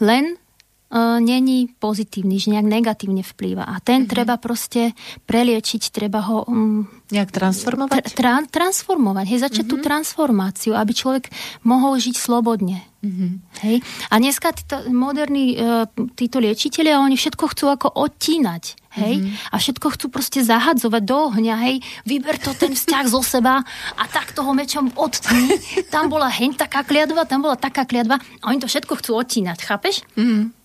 Len 0.01 0.35
uh, 0.35 1.21
není 1.21 1.69
pozitívny, 1.77 2.41
že 2.41 2.57
nejak 2.57 2.69
negatívne 2.69 3.21
vplýva. 3.21 3.69
A 3.69 3.79
ten 3.85 4.05
mm-hmm. 4.05 4.13
treba 4.13 4.35
proste 4.41 4.97
preliečiť, 5.29 5.83
treba 5.93 6.25
ho... 6.25 6.49
Um, 6.49 6.89
nejak 7.13 7.31
transformovať? 7.31 8.17
Tra, 8.17 8.41
tra, 8.43 8.49
transformovať, 8.49 9.25
hej, 9.29 9.41
začať 9.45 9.65
mm-hmm. 9.69 9.81
tú 9.81 9.87
transformáciu, 9.87 10.73
aby 10.73 10.93
človek 10.97 11.29
mohol 11.63 12.01
žiť 12.01 12.17
slobodne. 12.17 12.81
Mm-hmm. 13.03 13.31
Hej. 13.67 13.77
A 14.09 14.15
dneska 14.23 14.55
títo 14.55 14.79
moderní 14.95 15.59
uh, 15.59 15.91
títo 16.15 16.39
liečiteľia, 16.39 17.03
oni 17.03 17.19
všetko 17.19 17.45
chcú 17.51 17.65
ako 17.75 17.89
odtínať 17.99 18.79
hej, 18.95 19.15
mm-hmm. 19.19 19.51
a 19.51 19.55
všetko 19.59 19.87
chcú 19.99 20.07
proste 20.07 20.41
zahadzovať 20.47 21.03
do 21.03 21.17
ohňa, 21.33 21.55
hej, 21.67 21.77
vyber 22.07 22.39
to 22.39 22.55
ten 22.55 22.79
vzťah 22.79 23.05
zo 23.11 23.21
seba 23.27 23.67
a 23.99 24.05
tak 24.07 24.31
toho 24.33 24.55
mečom 24.55 24.95
odtní. 24.95 25.59
Tam 25.93 26.07
bola 26.07 26.31
heň 26.31 26.55
taká 26.55 26.87
kliadva, 26.87 27.27
tam 27.27 27.43
bola 27.43 27.59
taká 27.59 27.85
kliadva 27.85 28.23
a 28.41 28.45
oni 28.49 28.63
to 28.63 28.71
všetko 28.71 29.03
chcú 29.03 29.19
odtínať, 29.19 29.59
chápeš? 29.67 30.07
Mm-hmm. 30.15 30.62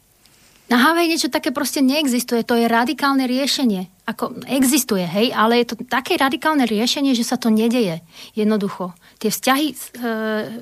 Na 0.68 0.78
Havej 0.84 1.08
niečo 1.08 1.30
také 1.32 1.56
proste 1.56 1.80
neexistuje, 1.80 2.44
to 2.44 2.60
je 2.60 2.68
radikálne 2.68 3.24
riešenie. 3.24 3.88
Ako 4.04 4.36
existuje, 4.52 5.04
hej, 5.04 5.32
ale 5.32 5.64
je 5.64 5.72
to 5.72 5.76
také 5.88 6.20
radikálne 6.20 6.68
riešenie, 6.68 7.16
že 7.16 7.24
sa 7.24 7.40
to 7.40 7.48
nedeje. 7.48 8.04
Jednoducho. 8.36 8.92
Tie 9.20 9.32
vzťahy 9.32 9.68
e, 9.72 9.76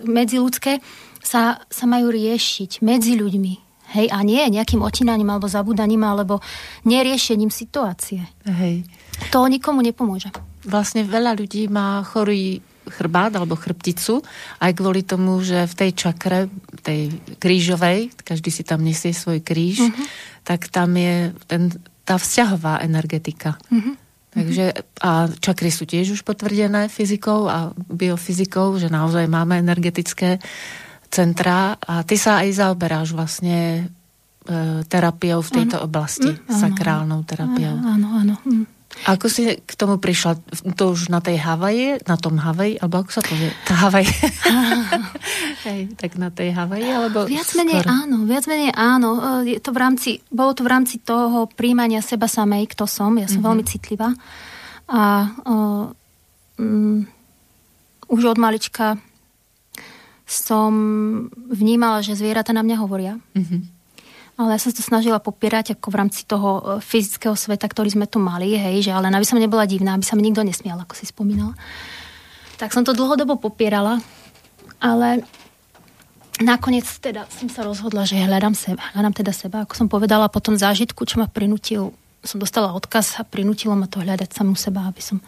medziludské 0.05 0.77
sa, 1.25 1.57
sa 1.65 1.85
majú 1.89 2.13
riešiť 2.13 2.85
medzi 2.85 3.17
ľuďmi. 3.17 3.53
Hej, 3.97 4.09
a 4.09 4.21
nie 4.25 4.41
nejakým 4.41 4.81
otínaním 4.81 5.29
alebo 5.29 5.45
zabúdaním 5.49 6.05
alebo 6.05 6.41
neriešením 6.85 7.53
situácie. 7.53 8.25
Hej. 8.45 8.85
To 9.29 9.45
nikomu 9.45 9.85
nepomôže. 9.85 10.33
Vlastne 10.65 11.05
veľa 11.05 11.37
ľudí 11.37 11.69
má 11.69 12.01
chorý 12.01 12.61
chrbát 12.89 13.33
alebo 13.33 13.57
chrbticu 13.57 14.21
aj 14.61 14.71
kvôli 14.77 15.01
tomu, 15.01 15.41
že 15.41 15.65
v 15.65 15.73
tej 15.73 15.91
čakre, 15.97 16.49
tej 16.85 17.09
krížovej, 17.41 18.13
každý 18.21 18.53
si 18.53 18.61
tam 18.61 18.85
nesie 18.85 19.09
svoj 19.09 19.41
kríž, 19.41 19.81
uh-huh. 19.81 20.05
tak 20.45 20.69
tam 20.69 20.93
je 20.93 21.33
ten, 21.49 21.73
tá 22.05 22.21
vzťahová 22.21 22.85
energetika. 22.85 23.57
Uh-huh. 23.73 23.97
Takže 24.35 24.65
a 24.99 25.31
čakry 25.39 25.71
sú 25.71 25.87
tiež 25.87 26.19
už 26.19 26.21
potvrdené 26.27 26.91
fyzikou 26.91 27.47
a 27.47 27.71
biofyzikou, 27.73 28.75
že 28.75 28.91
naozaj 28.91 29.31
máme 29.31 29.63
energetické 29.63 30.43
centra 31.07 31.79
a 31.79 32.03
ty 32.03 32.19
sa 32.19 32.43
aj 32.43 32.59
zaoberáš 32.59 33.15
vlastne 33.15 33.87
e, 34.43 34.83
terapiou 34.83 35.39
v 35.39 35.53
tejto 35.55 35.79
ano. 35.79 35.87
oblasti, 35.87 36.35
mm, 36.35 36.51
sakrálnou 36.51 37.23
terapiou. 37.23 37.79
Áno, 37.79 38.07
áno. 38.11 38.35
Mm. 38.43 38.74
Ako 39.03 39.27
si 39.27 39.59
k 39.59 39.71
tomu 39.75 39.99
prišla? 39.99 40.39
To 40.79 40.95
už 40.95 41.11
na 41.11 41.19
tej 41.19 41.37
Havaji, 41.43 42.07
na 42.07 42.15
tom 42.15 42.39
Havaji, 42.39 42.79
alebo 42.79 43.03
ako 43.03 43.11
sa 43.11 43.21
povie? 43.21 43.51
Tá 43.67 43.75
Havaj. 43.75 44.07
Hej, 45.67 45.99
tak 45.99 46.15
na 46.15 46.31
tej 46.31 46.55
Havaji, 46.55 46.87
alebo 46.87 47.27
Viac 47.27 47.51
menej 47.59 47.83
skôr? 47.83 47.91
áno, 47.91 48.23
viac 48.23 48.47
menej 48.47 48.71
áno. 48.71 49.43
E, 49.43 49.57
je 49.57 49.59
to 49.59 49.75
v 49.75 49.79
rámci, 49.83 50.09
bolo 50.31 50.55
to 50.55 50.63
v 50.63 50.71
rámci 50.71 51.03
toho 51.03 51.51
príjmania 51.51 51.99
seba 51.99 52.25
samej, 52.31 52.71
kto 52.71 52.87
som. 52.87 53.11
Ja 53.19 53.27
som 53.27 53.43
mm-hmm. 53.43 53.47
veľmi 53.51 53.63
citlivá. 53.67 54.09
A 54.89 55.01
uh, 55.43 55.85
um, 56.61 57.03
už 58.07 58.21
od 58.31 58.39
malička 58.39 58.95
som 60.25 60.71
vnímala, 61.35 62.01
že 62.01 62.17
zvieratá 62.17 62.49
na 62.55 62.65
mňa 62.65 62.77
hovoria. 62.81 63.13
Mm-hmm. 63.37 63.74
Ale 64.35 64.55
ja 64.55 64.59
som 64.59 64.75
to 64.75 64.83
snažila 64.83 65.23
popierať 65.23 65.79
ako 65.79 65.87
v 65.91 65.95
rámci 65.95 66.27
toho 66.27 66.49
e, 66.59 66.61
fyzického 66.83 67.39
sveta, 67.39 67.71
ktorý 67.71 67.95
sme 67.95 68.03
tu 68.03 68.19
mali, 68.19 68.51
hej, 68.59 68.83
že 68.83 68.91
ale 68.91 69.07
aby 69.07 69.23
som 69.23 69.39
nebola 69.39 69.63
divná, 69.63 69.95
aby 69.95 70.03
sa 70.03 70.19
mi 70.19 70.27
nikto 70.27 70.43
nesmial, 70.43 70.75
ako 70.75 70.91
si 70.91 71.07
spomínala. 71.07 71.55
Tak 72.59 72.75
som 72.75 72.83
to 72.83 72.91
dlhodobo 72.91 73.39
popierala, 73.39 74.03
ale 74.83 75.23
nakoniec 76.43 76.83
teda 76.99 77.31
som 77.31 77.47
sa 77.47 77.63
rozhodla, 77.63 78.03
že 78.03 78.19
hľadám 78.19 78.51
seba, 78.51 78.83
hľadám 78.91 79.15
teda 79.15 79.31
seba, 79.31 79.57
ako 79.63 79.73
som 79.75 79.87
povedala, 79.87 80.27
po 80.27 80.43
tom 80.43 80.59
zážitku, 80.59 81.07
čo 81.07 81.23
ma 81.23 81.31
prinútil, 81.31 81.95
som 82.19 82.39
dostala 82.39 82.75
odkaz 82.75 83.15
a 83.19 83.23
prinútilo 83.23 83.71
ma 83.71 83.87
to 83.87 84.03
hľadať 84.03 84.35
samú 84.35 84.59
seba, 84.59 84.91
aby 84.91 84.99
som 84.99 85.23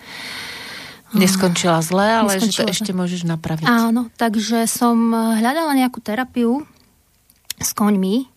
Neskončila 1.15 1.79
zle, 1.79 2.03
ale 2.03 2.35
Neskončila 2.35 2.51
že 2.51 2.59
to 2.67 2.73
ešte 2.75 2.91
môžeš 2.91 3.23
napraviť. 3.23 3.63
Áno, 3.63 4.11
takže 4.19 4.67
som 4.67 5.15
hľadala 5.15 5.71
nejakú 5.79 6.03
terapiu 6.03 6.67
s 7.63 7.71
koňmi, 7.71 8.27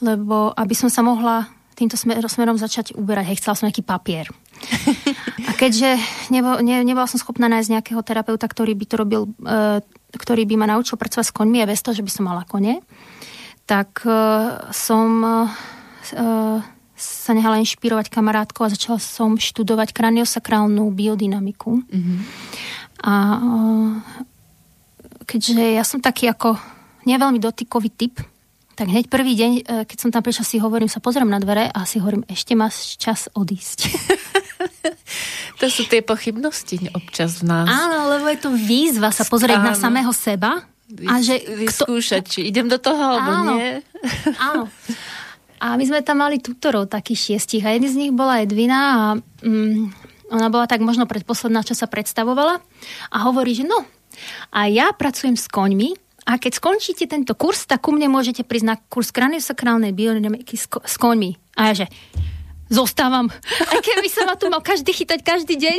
lebo 0.00 0.52
aby 0.56 0.74
som 0.76 0.88
sa 0.88 1.04
mohla 1.04 1.48
týmto 1.80 1.96
smerom 1.96 2.60
začať 2.60 2.92
uberať, 2.92 3.32
hej, 3.32 3.40
chcela 3.40 3.56
som 3.56 3.64
nejaký 3.64 3.80
papier. 3.80 4.28
A 5.48 5.56
keďže 5.56 5.96
nebo, 6.28 6.60
ne, 6.60 6.84
nebola 6.84 7.08
som 7.08 7.16
schopná 7.16 7.48
nájsť 7.48 7.72
nejakého 7.72 8.00
terapeuta, 8.04 8.44
ktorý 8.44 8.76
by 8.76 8.84
to 8.84 8.94
robil, 9.00 9.22
e, 9.40 9.80
ktorý 10.12 10.44
by 10.44 10.54
ma 10.60 10.66
naučil 10.68 11.00
pracovať 11.00 11.32
s 11.32 11.36
koňmi 11.36 11.64
a 11.64 11.70
bez 11.70 11.80
toho, 11.80 11.96
že 11.96 12.04
by 12.04 12.10
som 12.12 12.28
mala 12.28 12.44
kone, 12.44 12.84
tak 13.64 14.04
e, 14.04 14.12
som 14.76 15.10
e, 15.24 15.32
sa 17.00 17.30
nehala 17.32 17.56
inšpirovať 17.64 18.12
kamarátkou 18.12 18.68
a 18.68 18.72
začala 18.76 19.00
som 19.00 19.40
študovať 19.40 19.96
kraniosakrálnu 19.96 20.84
biodynamiku. 20.92 21.80
Mm-hmm. 21.80 22.18
A 23.00 23.14
keďže 25.24 25.80
ja 25.80 25.84
som 25.88 26.04
taký 26.04 26.28
ako 26.28 26.60
neveľmi 27.08 27.40
dotykový 27.40 27.88
typ, 27.96 28.20
tak 28.80 28.88
hneď 28.88 29.12
prvý 29.12 29.36
deň, 29.36 29.52
e, 29.60 29.62
keď 29.84 29.98
som 30.00 30.08
tam 30.08 30.24
prišla, 30.24 30.40
si 30.40 30.56
hovorím, 30.56 30.88
sa 30.88 31.04
pozriem 31.04 31.28
na 31.28 31.36
dvere 31.36 31.68
a 31.68 31.84
si 31.84 32.00
hovorím, 32.00 32.24
ešte 32.24 32.56
máš 32.56 32.96
čas 32.96 33.28
odísť. 33.36 33.92
to 35.60 35.68
sú 35.68 35.84
tie 35.84 36.00
pochybnosti 36.00 36.88
občas 36.96 37.44
v 37.44 37.52
nás. 37.52 37.68
Áno, 37.68 38.08
lebo 38.08 38.32
je 38.32 38.40
to 38.40 38.48
výzva 38.56 39.12
sa 39.12 39.28
pozrieť 39.28 39.60
Áno. 39.60 39.68
na 39.68 39.74
samého 39.76 40.08
seba. 40.16 40.64
A 41.04 41.20
že 41.20 41.44
vyskúšať, 41.44 42.24
kto... 42.24 42.32
či 42.32 42.40
idem 42.48 42.72
do 42.72 42.80
toho, 42.80 43.20
alebo 43.20 43.30
Áno. 43.44 43.52
nie. 43.60 43.84
Áno. 44.48 44.72
A 45.60 45.76
my 45.76 45.84
sme 45.84 46.00
tam 46.00 46.24
mali 46.24 46.40
tutorov 46.40 46.88
takých 46.88 47.36
šiestich 47.36 47.60
a 47.68 47.76
jedný 47.76 47.92
z 47.92 48.00
nich 48.00 48.12
bola 48.16 48.40
Edvina 48.40 48.80
a 48.80 49.00
mm, 49.44 49.92
ona 50.32 50.48
bola 50.48 50.64
tak 50.64 50.80
možno 50.80 51.04
predposledná, 51.04 51.60
čo 51.68 51.76
sa 51.76 51.84
predstavovala 51.84 52.64
a 53.12 53.16
hovorí, 53.28 53.52
že 53.52 53.68
no, 53.68 53.84
a 54.56 54.72
ja 54.72 54.88
pracujem 54.96 55.36
s 55.36 55.52
koňmi 55.52 56.09
a 56.30 56.38
keď 56.38 56.62
skončíte 56.62 57.10
tento 57.10 57.34
kurz, 57.34 57.66
tak 57.66 57.82
ku 57.82 57.90
mne 57.90 58.06
môžete 58.06 58.46
prísť 58.46 58.66
na 58.70 58.76
kurz 58.78 59.10
kraniosakrálnej 59.10 59.90
biodynamiky 59.90 60.54
s, 60.54 60.70
s 60.70 60.94
koňmi. 60.94 61.34
A 61.58 61.74
ja 61.74 61.82
že, 61.82 61.86
zostávam. 62.70 63.26
A 63.66 63.72
keby 63.82 64.06
sa 64.06 64.30
ma 64.30 64.38
tu 64.38 64.46
mal 64.46 64.62
každý 64.62 64.94
chytať 64.94 65.26
každý 65.26 65.58
deň, 65.58 65.78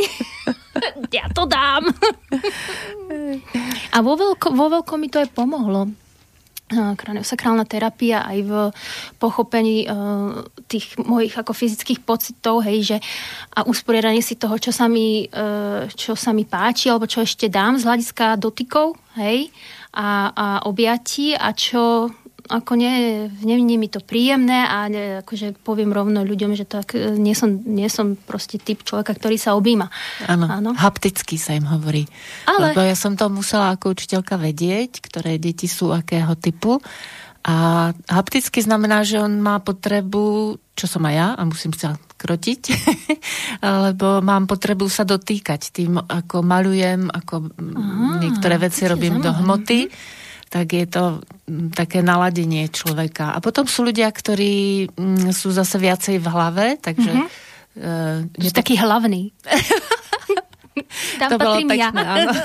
ja 1.17 1.31
to 1.31 1.47
dám. 1.47 1.87
A 3.95 3.97
vo, 4.03 4.15
veľko, 4.15 4.55
vo 4.55 4.67
veľkom 4.71 4.99
mi 4.99 5.07
to 5.11 5.19
aj 5.19 5.31
pomohlo 5.35 5.87
kraniosakrálna 6.71 7.67
terapia 7.67 8.23
aj 8.23 8.39
v 8.47 8.51
pochopení 9.19 9.85
uh, 9.85 10.41
tých 10.71 10.95
mojich 10.97 11.35
ako 11.35 11.51
fyzických 11.51 12.01
pocitov, 12.01 12.63
hej, 12.63 12.95
že 12.95 12.97
a 13.51 13.67
usporiadanie 13.67 14.23
si 14.23 14.39
toho, 14.39 14.55
čo 14.55 14.71
sa 14.71 14.87
mi, 14.87 15.27
uh, 15.27 15.85
čo 15.91 16.15
sa 16.15 16.31
mi 16.31 16.47
páči, 16.47 16.87
alebo 16.87 17.05
čo 17.05 17.21
ešte 17.21 17.51
dám 17.51 17.75
z 17.75 17.85
hľadiska 17.85 18.39
dotykov, 18.39 18.95
hej, 19.19 19.51
a, 19.91 20.31
a 20.31 20.47
objatí 20.63 21.35
a 21.35 21.51
čo 21.51 22.07
ako 22.51 22.75
nie, 22.75 23.27
nie, 23.41 23.79
mi 23.79 23.87
to 23.87 24.03
príjemné 24.03 24.67
a 24.67 24.91
ne, 24.91 25.23
akože 25.23 25.55
poviem 25.63 25.95
rovno 25.95 26.27
ľuďom, 26.27 26.51
že 26.53 26.67
tak 26.67 26.93
e, 26.93 27.15
nie 27.15 27.31
som, 27.31 27.63
nie 27.63 27.87
som 27.87 28.19
proste 28.19 28.59
typ 28.59 28.83
človeka, 28.83 29.15
ktorý 29.15 29.39
sa 29.39 29.55
objíma. 29.55 29.87
Áno, 30.27 30.75
hapticky 30.75 31.39
sa 31.39 31.55
im 31.55 31.65
hovorí. 31.65 32.03
Ale... 32.45 32.75
Lebo 32.75 32.83
ja 32.83 32.93
som 32.99 33.15
to 33.15 33.31
musela 33.31 33.71
ako 33.71 33.95
učiteľka 33.95 34.35
vedieť, 34.35 34.99
ktoré 34.99 35.39
deti 35.39 35.71
sú 35.71 35.95
akého 35.95 36.35
typu. 36.35 36.83
A 37.41 37.89
hapticky 38.05 38.61
znamená, 38.61 39.01
že 39.01 39.17
on 39.17 39.41
má 39.41 39.57
potrebu, 39.57 40.55
čo 40.77 40.85
som 40.85 41.01
aj 41.09 41.15
ja, 41.17 41.27
a 41.33 41.41
musím 41.41 41.73
sa 41.73 41.97
krotiť, 41.97 42.61
lebo 43.89 44.21
mám 44.21 44.45
potrebu 44.45 44.85
sa 44.85 45.01
dotýkať 45.01 45.73
tým, 45.73 45.97
ako 45.97 46.45
malujem, 46.45 47.09
ako 47.09 47.49
Aha, 47.49 48.21
niektoré 48.21 48.61
veci 48.61 48.85
robím 48.85 49.17
do 49.25 49.33
hmoty 49.33 49.89
tak 50.51 50.75
je 50.75 50.83
to 50.83 51.23
mm, 51.47 51.71
také 51.71 52.03
naladenie 52.03 52.67
človeka. 52.67 53.31
A 53.31 53.39
potom 53.39 53.63
sú 53.63 53.87
ľudia, 53.87 54.11
ktorí 54.11 54.91
mm, 54.91 55.31
sú 55.31 55.55
zase 55.55 55.79
viacej 55.79 56.19
v 56.19 56.27
hlave, 56.27 56.65
takže... 56.83 57.07
Mm-hmm. 57.07 57.49
Uh, 57.71 58.27
je 58.35 58.51
to... 58.51 58.59
taký 58.59 58.75
hlavný. 58.75 59.31
Tam 61.23 61.31
to 61.31 61.39
bolo 61.39 61.55
pekné, 61.63 61.79
ja. 61.79 61.87
áno. 61.95 62.35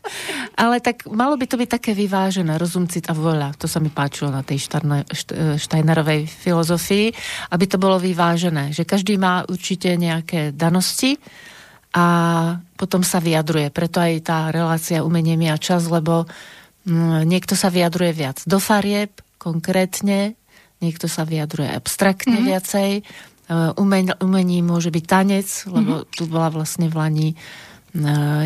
Ale 0.64 0.80
tak 0.80 1.08
malo 1.08 1.36
by 1.36 1.46
to 1.48 1.56
byť 1.56 1.68
také 1.68 1.92
vyvážené, 1.96 2.56
rozum, 2.56 2.84
cit 2.88 3.08
a 3.08 3.14
voľa. 3.16 3.56
To 3.60 3.68
sa 3.68 3.80
mi 3.80 3.88
páčilo 3.88 4.28
na 4.28 4.44
tej 4.44 4.60
Steinerovej 5.56 6.28
filozofii, 6.28 7.12
aby 7.52 7.64
to 7.64 7.80
bolo 7.80 7.96
vyvážené. 7.96 8.72
Že 8.72 8.84
každý 8.84 9.14
má 9.16 9.44
určite 9.48 9.96
nejaké 9.96 10.52
danosti 10.52 11.16
a 11.96 12.06
potom 12.76 13.00
sa 13.00 13.20
vyjadruje. 13.20 13.72
Preto 13.72 14.00
aj 14.00 14.12
tá 14.24 14.38
relácia 14.52 15.04
umenie 15.04 15.48
a 15.48 15.56
čas, 15.56 15.88
lebo 15.88 16.24
uh, 16.24 16.59
niekto 17.26 17.52
sa 17.58 17.68
vyjadruje 17.68 18.12
viac 18.16 18.38
do 18.48 18.56
farieb, 18.56 19.12
konkrétne, 19.36 20.36
niekto 20.80 21.08
sa 21.08 21.28
vyjadruje 21.28 21.68
abstraktne 21.68 22.40
mm-hmm. 22.40 22.50
viacej. 22.50 22.90
E, 23.00 23.02
umen, 23.76 24.16
umení 24.20 24.64
môže 24.64 24.88
byť 24.88 25.04
tanec, 25.04 25.48
lebo 25.68 26.04
mm-hmm. 26.04 26.12
tu 26.16 26.22
bola 26.28 26.48
vlastne 26.48 26.88
v 26.88 26.94
Lani 26.96 27.28
e, 27.32 27.36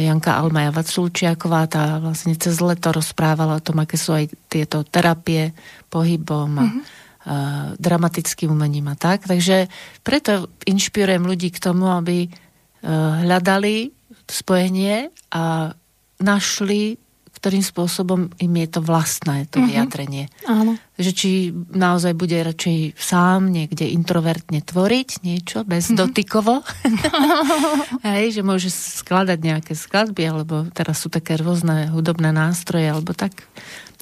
Janka 0.03 0.39
Almaja 0.39 0.75
Vaculčiaková, 0.75 1.71
tá 1.71 2.03
vlastne 2.03 2.35
cez 2.35 2.59
leto 2.59 2.91
rozprávala 2.91 3.59
o 3.59 3.65
tom, 3.65 3.83
aké 3.83 3.95
sú 3.95 4.15
aj 4.15 4.31
tieto 4.51 4.83
terapie 4.83 5.55
pohybom 5.91 6.51
a 6.59 6.67
mm-hmm. 6.67 6.83
uh, 6.83 7.67
dramatickým 7.79 8.51
umením 8.51 8.91
a 8.91 8.99
tak. 8.99 9.31
Takže 9.31 9.71
preto 10.03 10.51
inšpirujem 10.67 11.23
ľudí 11.23 11.55
k 11.55 11.63
tomu, 11.63 11.87
aby 11.87 12.27
uh, 12.27 13.23
hľadali 13.23 13.95
spojenie 14.27 15.15
a 15.31 15.71
našli 16.19 16.99
ktorým 17.45 17.61
spôsobom 17.61 18.33
im 18.41 18.53
je 18.57 18.69
to 18.73 18.81
vlastné, 18.81 19.45
to 19.53 19.61
uh-huh. 19.61 19.69
vyjadrenie. 19.69 20.33
Áno. 20.49 20.81
Že 20.97 21.11
či 21.13 21.31
naozaj 21.53 22.17
bude 22.17 22.41
radšej 22.41 22.97
sám 22.97 23.53
niekde 23.53 23.85
introvertne 23.85 24.65
tvoriť 24.65 25.21
niečo, 25.21 25.61
bez 25.69 25.93
uh-huh. 25.93 26.09
dotykovo. 26.09 26.65
Hej, 28.09 28.41
že 28.41 28.43
môže 28.49 28.73
skladať 28.73 29.37
nejaké 29.45 29.77
skladby, 29.77 30.25
alebo 30.25 30.65
teraz 30.73 31.05
sú 31.05 31.13
také 31.13 31.37
rôzne 31.37 31.93
hudobné 31.93 32.33
nástroje, 32.33 32.89
alebo 32.89 33.13
tak. 33.13 33.37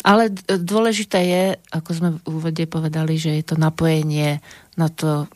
Ale 0.07 0.30
dôležité 0.47 1.18
je, 1.26 1.45
ako 1.74 1.90
sme 1.90 2.09
v 2.14 2.18
úvode 2.30 2.62
povedali, 2.70 3.18
že 3.18 3.43
je 3.43 3.43
to 3.43 3.59
napojenie 3.59 4.38
na 4.78 4.86
to 4.86 5.26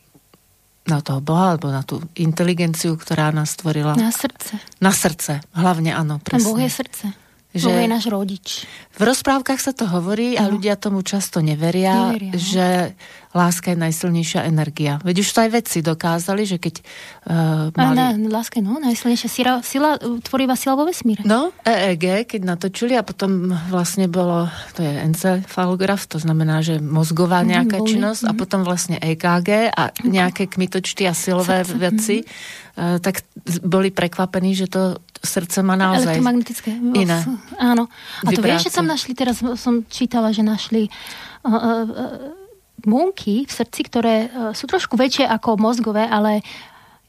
na 0.87 1.03
toho 1.03 1.19
Boha, 1.19 1.51
alebo 1.51 1.67
na 1.67 1.83
tú 1.83 1.99
inteligenciu, 2.15 2.95
ktorá 2.95 3.35
nás 3.35 3.59
stvorila. 3.59 3.99
Na 3.99 4.07
srdce. 4.07 4.55
Na 4.79 4.95
srdce, 4.95 5.43
hlavne 5.51 5.91
áno, 5.91 6.23
presne. 6.23 6.47
Boh 6.47 6.55
je 6.63 6.71
srdce. 6.71 7.26
Že 7.55 7.71
Boh 7.71 7.79
je 7.79 7.89
náš 7.89 8.05
rodič. 8.11 8.47
V 8.99 9.01
rozprávkach 9.07 9.61
sa 9.63 9.71
to 9.71 9.87
hovorí 9.87 10.35
a 10.35 10.45
no. 10.45 10.59
ľudia 10.59 10.75
tomu 10.75 10.99
často 10.99 11.39
neveria, 11.39 12.11
neveria 12.11 12.33
no. 12.35 12.39
že 12.39 12.67
láska 13.37 13.71
je 13.71 13.77
najsilnejšia 13.77 14.49
energia. 14.49 14.97
Veď 15.05 15.21
už 15.21 15.29
to 15.29 15.39
aj 15.45 15.49
vedci 15.53 15.77
dokázali, 15.85 16.43
že 16.43 16.57
keď 16.57 16.81
uh, 16.81 17.69
mali... 17.77 17.95
Na, 17.95 18.07
láska 18.41 18.57
je 18.59 18.65
no, 18.65 18.81
najsilnejšia 18.81 19.29
sila, 19.29 19.53
sila, 19.61 19.95
tvorivá 20.25 20.57
sila 20.57 20.73
vo 20.73 20.89
vesmíre. 20.89 21.21
No, 21.23 21.53
EEG, 21.61 22.25
keď 22.25 22.41
natočili 22.43 22.97
a 22.97 23.05
potom 23.05 23.53
vlastne 23.69 24.09
bolo, 24.09 24.49
to 24.73 24.81
je 24.81 24.91
encefalograf, 25.05 26.09
to 26.09 26.17
znamená, 26.17 26.65
že 26.65 26.81
mozgová 26.81 27.45
mhm, 27.45 27.47
nejaká 27.47 27.77
mm, 27.79 27.85
činnosť 27.85 28.21
mm. 28.25 28.27
a 28.27 28.31
mhm. 28.33 28.39
potom 28.41 28.59
vlastne 28.65 28.97
EKG 28.99 29.49
a 29.71 29.83
nejaké 30.03 30.49
kmitočty 30.49 31.05
a 31.05 31.13
silové 31.13 31.63
Srdce. 31.63 31.77
veci, 31.77 32.17
mm. 32.25 32.66
Uh, 32.77 33.01
tak 33.01 33.25
boli 33.65 33.89
prekvapení, 33.89 34.53
že 34.53 34.69
to 34.69 35.01
srdce 35.25 35.65
má 35.65 35.73
naozaj 35.73 36.15
Elektromagnetické. 36.15 36.71
iné. 36.77 37.19
Áno. 37.57 37.89
A 38.23 38.29
to 38.29 38.41
vieš, 38.45 38.69
že 38.69 38.77
tam 38.77 38.85
našli, 38.85 39.17
teraz 39.17 39.41
som 39.41 39.81
čítala, 39.89 40.29
že 40.29 40.45
našli 40.45 40.87
uh, 40.87 41.49
uh, 41.49 41.83
bunky 42.85 43.49
v 43.49 43.51
srdci, 43.51 43.81
ktoré 43.89 44.15
uh, 44.29 44.53
sú 44.53 44.69
trošku 44.69 44.93
väčšie 44.93 45.25
ako 45.25 45.57
mozgové, 45.57 46.05
ale 46.05 46.45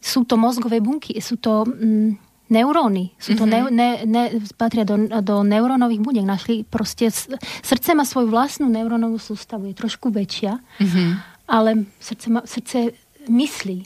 sú 0.01 0.25
to 0.25 0.41
mozgové 0.41 0.81
bunky, 0.81 1.19
sú 1.21 1.37
to 1.37 1.67
mm, 1.67 2.17
neuróny, 2.49 3.13
sú 3.21 3.37
to 3.37 3.45
mm-hmm. 3.45 3.75
ne, 3.75 3.99
ne, 4.07 4.31
ne, 4.31 4.41
patria 4.57 4.87
do, 4.87 4.97
do 5.21 5.45
neurónových 5.45 6.01
buniek. 6.01 6.25
Našli 6.25 6.65
proste, 6.65 7.13
srdce 7.61 7.93
má 7.93 8.09
svoju 8.09 8.33
vlastnú 8.33 8.73
neurónovú 8.73 9.21
sústavu, 9.21 9.69
je 9.69 9.77
trošku 9.77 10.09
väčšia, 10.09 10.57
mm-hmm. 10.57 11.09
ale 11.51 11.85
srdce, 12.01 12.27
má, 12.33 12.41
srdce 12.49 12.97
myslí. 13.29 13.79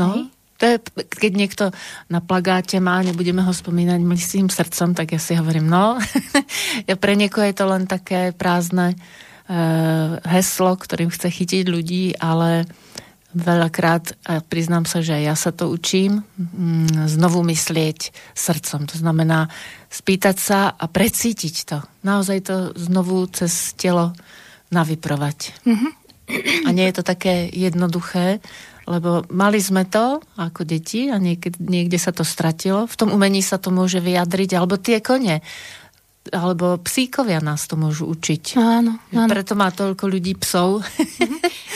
No. 0.00 0.06
Hej? 0.16 0.35
To 0.56 0.64
je, 0.64 0.76
keď 1.04 1.32
niekto 1.36 1.64
na 2.08 2.24
plagáte 2.24 2.80
má, 2.80 3.04
nebudeme 3.04 3.44
ho 3.44 3.52
spomínať 3.52 4.00
myslím 4.00 4.46
srdcom, 4.48 4.96
tak 4.96 5.12
ja 5.12 5.20
si 5.20 5.36
hovorím, 5.36 5.68
no, 5.68 6.00
pre 7.02 7.12
niekoho 7.14 7.44
je 7.44 7.56
to 7.56 7.66
len 7.68 7.84
také 7.84 8.32
prázdne 8.32 8.96
uh, 8.96 10.16
heslo, 10.24 10.72
ktorým 10.76 11.12
chce 11.12 11.28
chytiť 11.28 11.64
ľudí, 11.68 12.16
ale 12.16 12.64
veľakrát, 13.36 14.16
a 14.24 14.40
priznám 14.40 14.88
sa, 14.88 15.04
že 15.04 15.20
ja 15.20 15.36
sa 15.36 15.52
to 15.52 15.68
učím, 15.68 16.24
mm, 16.40 17.04
znovu 17.04 17.44
myslieť 17.44 18.32
srdcom. 18.32 18.88
To 18.88 18.96
znamená 18.96 19.52
spýtať 19.92 20.36
sa 20.40 20.72
a 20.72 20.84
precítiť 20.88 21.56
to. 21.68 21.78
Naozaj 22.00 22.38
to 22.48 22.56
znovu 22.80 23.28
cez 23.28 23.76
telo 23.76 24.16
navyprovať. 24.72 25.52
Mm-hmm. 25.68 25.92
A 26.66 26.68
nie 26.72 26.88
je 26.88 26.94
to 26.96 27.04
také 27.06 27.46
jednoduché, 27.52 28.40
lebo 28.86 29.26
mali 29.34 29.58
sme 29.58 29.82
to 29.84 30.22
ako 30.38 30.62
deti 30.62 31.10
a 31.10 31.18
niekde, 31.18 31.58
niekde 31.58 31.98
sa 31.98 32.14
to 32.14 32.22
stratilo. 32.22 32.86
V 32.86 32.94
tom 32.94 33.10
umení 33.10 33.42
sa 33.42 33.58
to 33.58 33.74
môže 33.74 33.98
vyjadriť, 33.98 34.50
alebo 34.54 34.78
tie 34.78 35.02
kone 35.02 35.42
alebo 36.32 36.80
psíkovia 36.82 37.38
nás 37.38 37.70
to 37.70 37.78
môžu 37.78 38.10
učiť. 38.10 38.58
Áno, 38.58 38.98
áno. 39.14 39.30
Preto 39.30 39.54
má 39.54 39.70
toľko 39.70 40.10
ľudí 40.10 40.34
psov. 40.34 40.82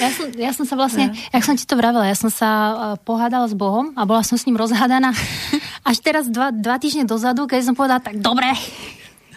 Ja 0.01 0.09
som, 0.11 0.27
ja 0.35 0.51
som 0.57 0.65
sa 0.67 0.75
vlastne, 0.75 1.13
ja. 1.13 1.39
jak 1.39 1.45
som 1.47 1.55
ti 1.55 1.69
to 1.69 1.79
vravela, 1.79 2.09
ja 2.09 2.17
som 2.17 2.33
sa 2.33 2.51
uh, 2.51 2.75
pohádala 2.99 3.47
s 3.47 3.55
Bohom 3.55 3.93
a 3.95 4.03
bola 4.09 4.25
som 4.25 4.41
s 4.41 4.49
ním 4.49 4.59
rozhádaná 4.59 5.13
až 5.91 5.97
teraz 6.03 6.27
dva, 6.27 6.51
dva 6.51 6.81
týždne 6.81 7.07
dozadu, 7.07 7.47
keď 7.47 7.71
som 7.71 7.75
povedala, 7.77 8.03
tak 8.03 8.19
dobre, 8.19 8.49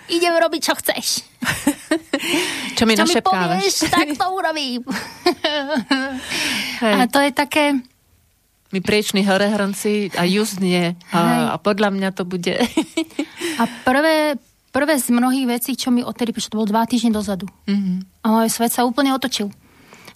idem 0.07 0.33
robiť, 0.33 0.61
čo 0.63 0.73
chceš. 0.79 1.05
čo 2.77 2.83
mi 2.85 2.95
čo 2.95 3.05
mi 3.05 3.15
povieš, 3.19 3.91
tak 3.91 4.07
to 4.15 4.25
urobím. 4.31 4.81
Hej. 6.83 6.93
A 6.93 7.03
to 7.07 7.19
je 7.21 7.31
také... 7.31 7.65
My 8.73 8.81
prieční 8.81 9.21
horehronci 9.21 10.09
a 10.17 10.25
just 10.25 10.57
nie. 10.57 10.97
A, 11.13 11.53
a 11.53 11.55
podľa 11.61 11.93
mňa 11.93 12.09
to 12.17 12.25
bude... 12.25 12.57
a 13.61 13.63
prvé, 13.85 14.41
prvé 14.73 14.93
z 14.97 15.13
mnohých 15.13 15.45
vecí, 15.45 15.77
čo 15.77 15.93
mi 15.93 16.01
odtedy 16.01 16.33
prišlo, 16.33 16.57
to 16.57 16.59
bolo 16.59 16.73
dva 16.73 16.89
týždne 16.89 17.13
dozadu. 17.13 17.45
Mm-hmm. 17.69 18.25
A 18.25 18.25
môj 18.33 18.49
svet 18.49 18.73
sa 18.73 18.81
úplne 18.81 19.13
otočil. 19.13 19.53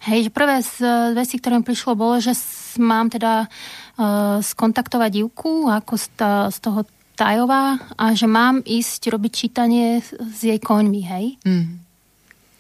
Hej, 0.10 0.30
že 0.30 0.32
prvé 0.34 0.62
z 0.66 0.74
vecí, 1.14 1.38
ktoré 1.38 1.62
mi 1.62 1.66
prišlo, 1.66 1.98
bolo, 1.98 2.18
že 2.18 2.34
mám 2.82 3.10
teda 3.14 3.46
uh, 3.46 4.42
skontaktovať 4.42 5.10
divku 5.10 5.70
ako 5.70 5.94
z, 5.98 6.06
ta, 6.18 6.32
z 6.50 6.58
toho 6.62 6.86
Tajová 7.18 7.82
a 7.98 8.14
že 8.14 8.30
mám 8.30 8.62
ísť 8.62 9.10
robiť 9.10 9.32
čítanie 9.34 10.02
s 10.06 10.40
jej 10.46 10.62
koňmi, 10.62 11.02
hej. 11.02 11.26
Mm. 11.42 11.87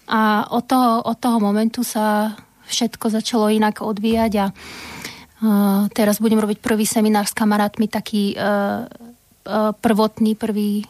A 0.07 0.47
od 0.47 0.63
toho, 0.63 1.03
od 1.03 1.17
toho 1.19 1.37
momentu 1.43 1.83
sa 1.83 2.35
všetko 2.67 3.11
začalo 3.11 3.51
inak 3.51 3.83
odvíjať 3.83 4.33
a 4.39 4.45
uh, 4.51 5.87
teraz 5.91 6.19
budem 6.19 6.39
robiť 6.39 6.59
prvý 6.63 6.87
seminár 6.87 7.27
s 7.27 7.35
kamarátmi, 7.35 7.91
taký 7.91 8.35
uh, 8.35 8.87
uh, 8.87 9.71
prvotný, 9.75 10.35
prvý 10.35 10.83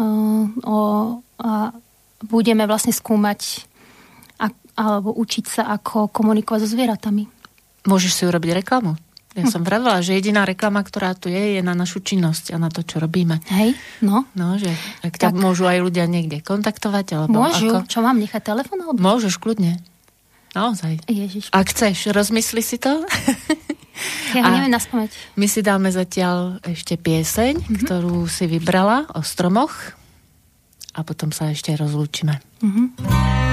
uh, 0.00 0.44
o, 0.64 0.78
a 1.42 1.72
budeme 2.22 2.64
vlastne 2.70 2.94
skúmať 2.94 3.66
a, 4.38 4.46
alebo 4.78 5.10
učiť 5.16 5.44
sa, 5.48 5.62
ako 5.74 6.08
komunikovať 6.12 6.60
so 6.64 6.68
zvieratami. 6.70 7.26
Môžeš 7.88 8.12
si 8.14 8.22
urobiť 8.24 8.62
reklamu? 8.62 8.94
Ja 9.32 9.48
som 9.48 9.64
vravila, 9.64 10.04
že 10.04 10.12
jediná 10.12 10.44
reklama, 10.44 10.84
ktorá 10.84 11.16
tu 11.16 11.32
je, 11.32 11.56
je 11.56 11.62
na 11.64 11.72
našu 11.72 12.04
činnosť 12.04 12.52
a 12.52 12.60
na 12.60 12.68
to, 12.68 12.84
čo 12.84 13.00
robíme. 13.00 13.40
Hej, 13.48 13.72
no. 14.04 14.28
No, 14.36 14.60
že 14.60 14.68
ak 15.00 15.16
tak... 15.16 15.32
môžu 15.32 15.64
aj 15.64 15.80
ľudia 15.80 16.04
niekde 16.04 16.44
kontaktovať, 16.44 17.06
alebo 17.16 17.48
Môžu. 17.48 17.72
Ako... 17.72 17.88
Čo 17.88 18.04
mám 18.04 18.20
nechať 18.20 18.42
telefón? 18.44 18.84
Alebo... 18.84 19.00
Môžeš, 19.00 19.40
kľudne. 19.40 19.80
Naozaj. 20.52 21.08
Ježiš. 21.08 21.48
Ak 21.48 21.72
chceš, 21.72 22.12
rozmysli 22.12 22.60
si 22.60 22.76
to. 22.76 23.00
Ja 24.32 24.48
ho 24.48 24.52
neviem 24.56 24.72
naspomeť. 24.72 25.12
My 25.36 25.46
si 25.48 25.60
dáme 25.60 25.92
zatiaľ 25.92 26.60
ešte 26.64 26.96
pieseň, 26.96 27.60
mm-hmm. 27.60 27.78
ktorú 27.84 28.24
si 28.24 28.48
vybrala 28.48 29.04
o 29.12 29.20
stromoch 29.20 29.96
a 30.96 31.00
potom 31.04 31.28
sa 31.32 31.52
ešte 31.52 31.76
rozlúčime. 31.76 32.40
Mm-hmm. 32.64 33.51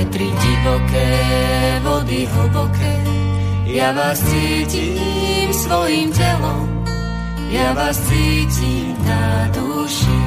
Vetri 0.00 0.32
divoké, 0.32 1.12
vody 1.84 2.24
hlboké. 2.32 2.94
Ja 3.68 3.92
vás 3.92 4.18
cítim 4.24 5.52
svojim 5.52 6.08
telom, 6.16 6.66
ja 7.52 7.76
vás 7.76 8.00
cítim 8.08 8.96
na 9.04 9.46
duši. 9.52 10.20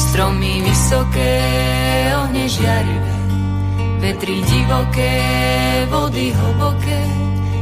Stromy 0.00 0.64
vysoké, 0.64 1.36
ohne 2.16 2.48
žiarivé, 2.48 3.18
vetri 4.00 4.40
divoké, 4.42 5.16
vody 5.92 6.32
hlboké. 6.32 7.02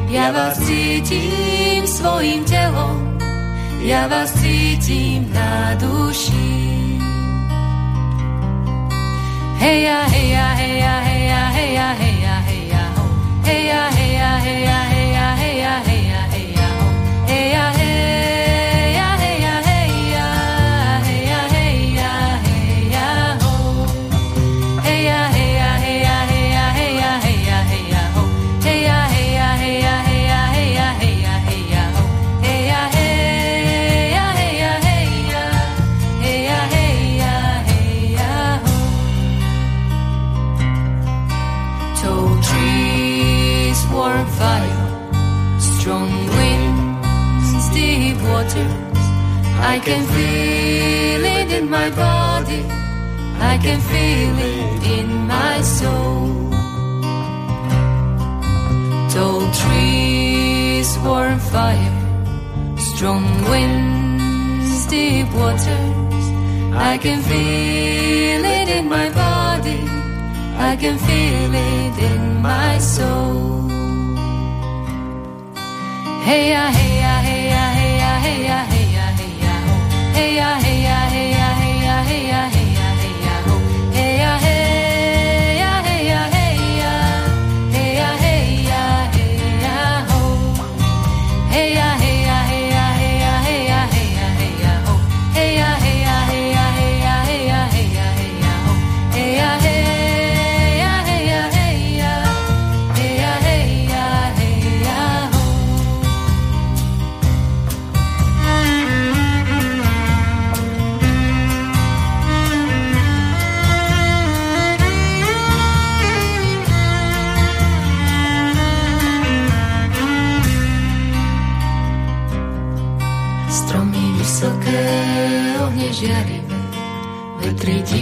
Ja 0.08 0.32
vás 0.32 0.56
cítim 0.62 1.84
svojim 1.84 2.46
telom, 2.46 3.18
ja 3.82 4.06
vás 4.08 4.30
cítim 4.38 5.26
na 5.34 5.74
duši. 5.76 6.77
Hey, 9.58 9.82
heja, 9.82 10.08
hey, 10.08 10.78
heja, 10.78 11.50
hey, 11.50 11.74
heja, 11.74 12.42
hey. 12.46 12.70
ho. 12.94 13.02
Heja, 13.44 13.90
heja, 13.90 14.38
heja, 14.38 14.84
heja, 14.88 15.36
heja, 15.36 15.82
heja, 15.82 16.28
heja, 16.30 16.68
ho. 16.78 16.86
Heja, 17.26 17.72
heja. 17.72 18.37
I 49.78 49.80
can 49.80 50.04
feel 50.08 51.24
it 51.38 51.52
in 51.52 51.70
my 51.70 51.88
body. 51.90 52.64
I 53.52 53.58
can 53.62 53.80
feel 53.90 54.36
it 54.56 54.82
in 54.98 55.08
my 55.28 55.60
soul. 55.62 56.50
Tall 59.12 59.42
trees, 59.60 60.88
warm 61.04 61.38
fire, 61.38 61.96
strong 62.76 63.24
winds, 63.50 64.88
deep 64.88 65.32
waters. 65.32 66.26
I 66.90 66.98
can 67.00 67.22
feel 67.22 68.44
it 68.58 68.68
in 68.78 68.88
my 68.88 69.08
body. 69.10 69.80
I 70.70 70.74
can 70.74 70.98
feel 70.98 71.54
it 71.54 71.96
in 72.10 72.42
my 72.42 72.78
soul. 72.78 73.68
Hey 76.26 76.46
hey 76.74 76.98
hey 77.16 77.48
hey 77.58 77.88
hey 78.26 78.42
hey 78.72 78.77
a-I-A 80.18 80.77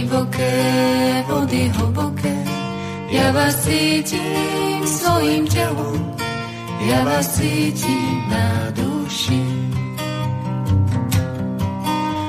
divoké, 0.07 1.23
vody 1.27 1.71
hlboké. 1.75 2.35
Ja 3.11 3.31
vás 3.31 3.55
cítim 3.63 4.83
svojim 4.83 5.47
telom, 5.47 5.99
ja 6.83 6.99
vás 7.07 7.39
cítim 7.39 8.23
na 8.27 8.71
duši. 8.75 9.43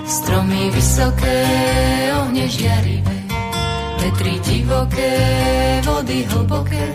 Stromy 0.06 0.70
vysoké, 0.70 1.40
ohne 2.22 2.44
žiarivé, 2.48 3.18
vetri 4.00 4.38
divoké, 4.46 5.14
vody 5.82 6.26
hlboké. 6.30 6.86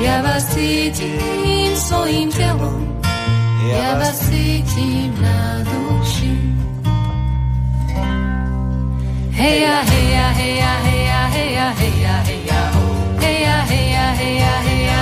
Ja 0.00 0.24
vás 0.24 0.44
cítim 0.56 1.72
svojim 1.76 2.28
telom, 2.32 2.80
ja 3.68 4.00
vás 4.00 4.18
cítim 4.24 5.12
na 5.20 5.40
duši. 5.68 5.91
Hey 9.42 9.62
ya, 9.62 9.82
hey 9.82 10.12
ya, 10.14 10.30
hey 10.38 10.54
ya, 10.54 10.72
hey 10.86 11.02
ya, 11.02 11.20
hey 11.34 11.50
ya, 11.50 11.74
hey 11.74 11.98
ya, 11.98 12.14
hey 12.22 12.46
ya, 12.46 12.60
hey 13.18 13.90
ya, 13.90 14.04
hey 14.14 14.38
ya, 14.38 14.52
hey 14.62 14.86
ya, 14.86 15.01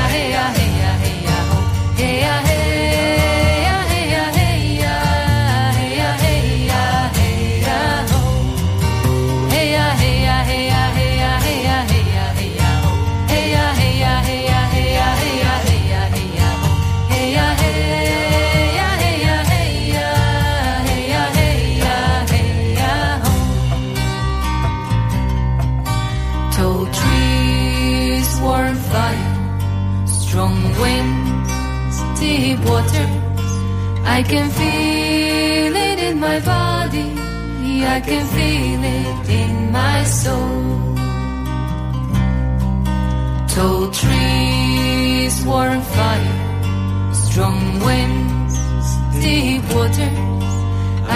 I 34.21 34.23
can 34.23 34.51
feel 34.51 35.75
it 35.89 35.99
in 35.99 36.21
my 36.21 36.41
body. 36.41 37.09
I 37.97 38.01
can 38.01 38.27
feel 38.37 38.83
it 38.85 39.31
in 39.31 39.73
my 39.73 40.05
soul. 40.05 40.95
Tall 43.55 43.91
trees, 43.91 45.35
warm 45.47 45.81
fire, 45.81 47.15
strong 47.15 47.81
winds, 47.81 48.57
deep 49.25 49.65
waters. 49.75 50.53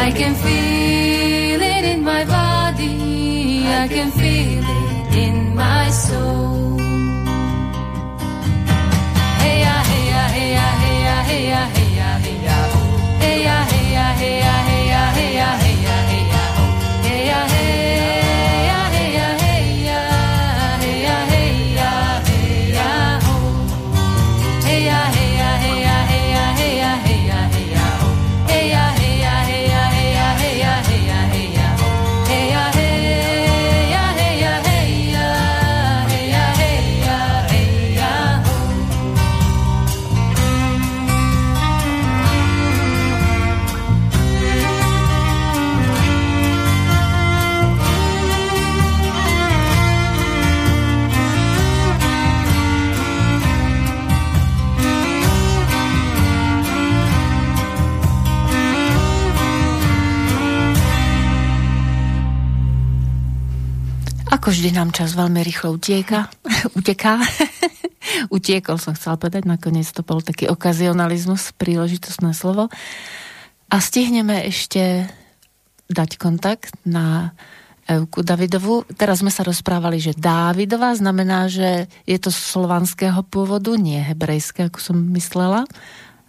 I 0.05 0.11
can 0.19 0.35
feel 0.35 1.61
it 1.75 1.85
in 1.93 2.03
my 2.03 2.25
body. 2.25 3.67
I 3.83 3.87
can 3.87 4.11
feel 4.13 4.65
it 4.65 5.15
in 5.27 5.55
my 5.55 5.91
soul. 5.91 6.54
day 14.25 14.54
nám 64.85 64.93
čas 64.93 65.17
veľmi 65.17 65.41
rýchlo 65.41 65.81
utieka. 65.81 66.29
uteká. 66.79 67.17
Utiekol 68.37 68.77
som 68.77 68.93
chcela 68.93 69.17
povedať, 69.17 69.49
nakoniec 69.49 69.89
to 69.89 70.05
bol 70.05 70.21
taký 70.21 70.45
okazionalizmus, 70.45 71.57
príležitostné 71.57 72.37
slovo. 72.37 72.69
A 73.73 73.81
stihneme 73.81 74.45
ešte 74.45 75.09
dať 75.89 76.21
kontakt 76.21 76.77
na 76.85 77.33
Euku 77.89 78.21
Davidovu. 78.21 78.85
Teraz 78.93 79.25
sme 79.25 79.33
sa 79.33 79.41
rozprávali, 79.41 80.05
že 80.05 80.13
Dávidová 80.13 80.93
znamená, 80.93 81.49
že 81.49 81.89
je 82.05 82.21
to 82.21 82.29
slovanského 82.29 83.25
pôvodu, 83.25 83.73
nie 83.81 84.05
hebrejské, 84.05 84.69
ako 84.69 84.85
som 84.85 84.97
myslela. 85.17 85.65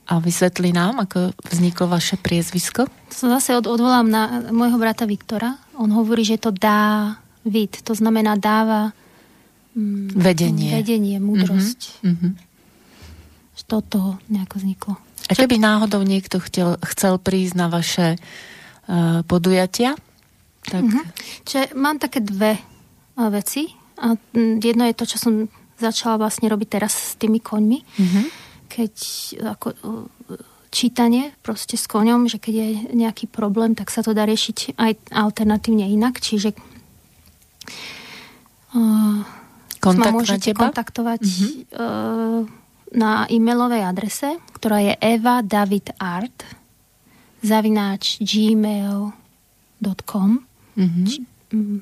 A 0.07 0.23
vysvetli 0.23 0.71
nám, 0.71 1.03
ako 1.03 1.35
vzniklo 1.43 1.91
vaše 1.91 2.15
priezvisko. 2.15 2.87
Zase 3.11 3.51
od, 3.59 3.67
odvolám 3.67 4.07
na 4.07 4.47
môjho 4.47 4.79
brata 4.79 5.03
Viktora. 5.03 5.59
On 5.75 5.91
hovorí, 5.91 6.23
že 6.23 6.39
to 6.39 6.55
dá 6.55 7.19
vid, 7.45 7.71
to 7.85 7.93
znamená 7.93 8.35
dáva 8.35 8.91
mm, 9.77 10.17
Vedenie. 10.17 10.71
vedenie, 10.75 11.17
múdrosť. 11.21 12.01
Mhm. 12.01 12.29
Že 13.55 13.63
to 13.63 13.73
od 13.77 13.85
toho 13.87 14.09
nejako 14.27 14.55
vzniklo. 14.59 14.93
A 15.25 15.33
keby 15.33 15.57
náhodou 15.57 16.03
niekto 16.03 16.37
chcel, 16.43 16.77
chcel 16.85 17.17
prísť 17.17 17.55
na 17.55 17.67
vaše 17.71 18.19
uh, 18.19 19.23
podujatia, 19.25 19.95
tak 20.65 20.81
Mhm. 20.83 21.01
Čiže 21.45 21.65
mám 21.77 22.01
také 22.01 22.19
dve 22.19 22.57
uh, 22.57 23.29
veci. 23.29 23.69
A 24.01 24.17
mm, 24.17 24.59
jedno 24.59 24.83
je 24.89 24.97
to, 24.97 25.05
čo 25.07 25.17
som 25.21 25.33
začala 25.79 26.19
vlastne 26.19 26.49
robiť 26.49 26.67
teraz 26.67 26.93
s 26.93 27.13
tými 27.15 27.39
koňmi. 27.39 27.79
Mhm. 27.79 28.21
Keď 28.67 28.93
ako, 29.55 29.67
uh, 29.71 30.05
čítanie 30.67 31.31
proste 31.39 31.79
s 31.79 31.87
koňom, 31.87 32.27
že 32.27 32.35
keď 32.35 32.53
je 32.53 32.67
nejaký 32.91 33.31
problém, 33.31 33.71
tak 33.71 33.87
sa 33.87 34.03
to 34.03 34.11
dá 34.11 34.27
riešiť 34.27 34.75
aj 34.75 34.91
alternatívne 35.15 35.87
inak. 35.87 36.19
Čiže 36.19 36.51
kontakt 39.79 39.99
ma 40.01 40.11
na 40.11 40.15
môžete 40.17 40.51
teba? 40.51 40.67
kontaktovať 40.67 41.21
uh, 41.21 42.43
na 42.95 43.11
e-mailovej 43.29 43.83
adrese, 43.85 44.39
ktorá 44.55 44.79
je 44.81 44.93
evadavidart 44.99 46.43
zavináč 47.45 48.17
gmail.com 48.25 49.21
Mhm. 50.75 51.79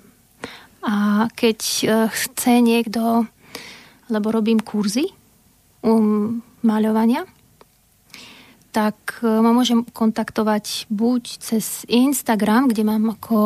a 0.85 1.25
keď 1.33 1.59
uh, 1.89 2.05
chce 2.13 2.61
niekto, 2.61 3.25
lebo 4.13 4.29
robím 4.29 4.61
kurzy 4.61 5.09
um, 5.81 6.43
maľovania, 6.61 7.25
tak 8.69 9.17
uh, 9.25 9.41
ma 9.41 9.49
môžem 9.49 9.81
kontaktovať 9.81 10.93
buď 10.93 11.23
cez 11.41 11.89
Instagram, 11.89 12.69
kde 12.69 12.83
mám 12.85 13.17
ako 13.17 13.39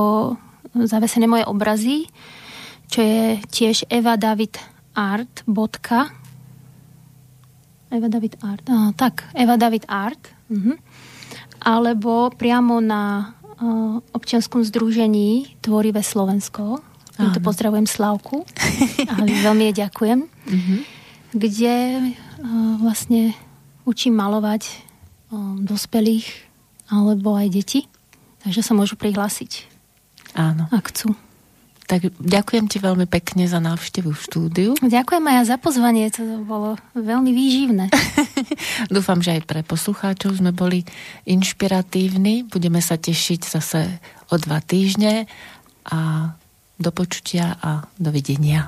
zavesené 0.86 1.25
moje 1.25 1.47
obrazy, 1.49 2.05
čo 2.91 3.01
je 3.01 3.41
tiež 3.49 3.89
evadavidart. 3.89 5.47
Eva 7.88 8.07
David 8.11 8.36
Art. 8.43 8.65
Á, 8.67 8.91
tak, 8.93 9.32
Eva 9.32 9.55
David 9.55 9.88
Art. 9.88 10.19
Mhm. 10.51 10.75
Alebo 11.63 12.30
priamo 12.30 12.78
na 12.84 13.34
uh, 13.57 13.97
občianskom 14.13 14.61
združení 14.61 15.57
Tvorivé 15.63 16.05
Slovensko. 16.05 16.84
Týmto 17.17 17.41
pozdravujem 17.41 17.89
Slavku. 17.89 18.45
A 19.09 19.25
veľmi 19.25 19.71
jej 19.71 19.75
ďakujem. 19.88 20.19
Mhm. 20.30 20.75
Kde 21.34 21.75
uh, 21.97 22.78
vlastne 22.78 23.34
učím 23.89 24.19
malovať 24.19 24.69
uh, 25.34 25.57
dospelých 25.63 26.28
alebo 26.88 27.36
aj 27.36 27.47
deti. 27.51 27.82
Takže 28.43 28.63
sa 28.63 28.71
môžu 28.78 28.95
prihlásiť, 28.95 29.67
Áno. 30.38 30.70
ak 30.70 30.94
chcú. 30.94 31.18
Tak 31.88 32.04
ďakujem 32.20 32.68
ti 32.68 32.84
veľmi 32.84 33.08
pekne 33.08 33.48
za 33.48 33.64
návštevu 33.64 34.12
v 34.12 34.20
štúdiu. 34.20 34.72
Ďakujem 34.84 35.24
aj 35.24 35.48
za 35.48 35.56
pozvanie, 35.56 36.12
to 36.12 36.44
bolo 36.44 36.76
veľmi 36.94 37.32
výživné. 37.32 37.88
Dúfam, 38.94 39.24
že 39.24 39.40
aj 39.40 39.48
pre 39.48 39.64
poslucháčov 39.64 40.36
sme 40.36 40.52
boli 40.52 40.84
inšpiratívni. 41.24 42.44
Budeme 42.44 42.84
sa 42.84 43.00
tešiť 43.00 43.40
zase 43.40 43.88
o 44.28 44.36
dva 44.36 44.60
týždne 44.60 45.32
a 45.88 46.32
do 46.76 46.92
počutia 46.92 47.56
a 47.64 47.88
dovidenia. 47.96 48.68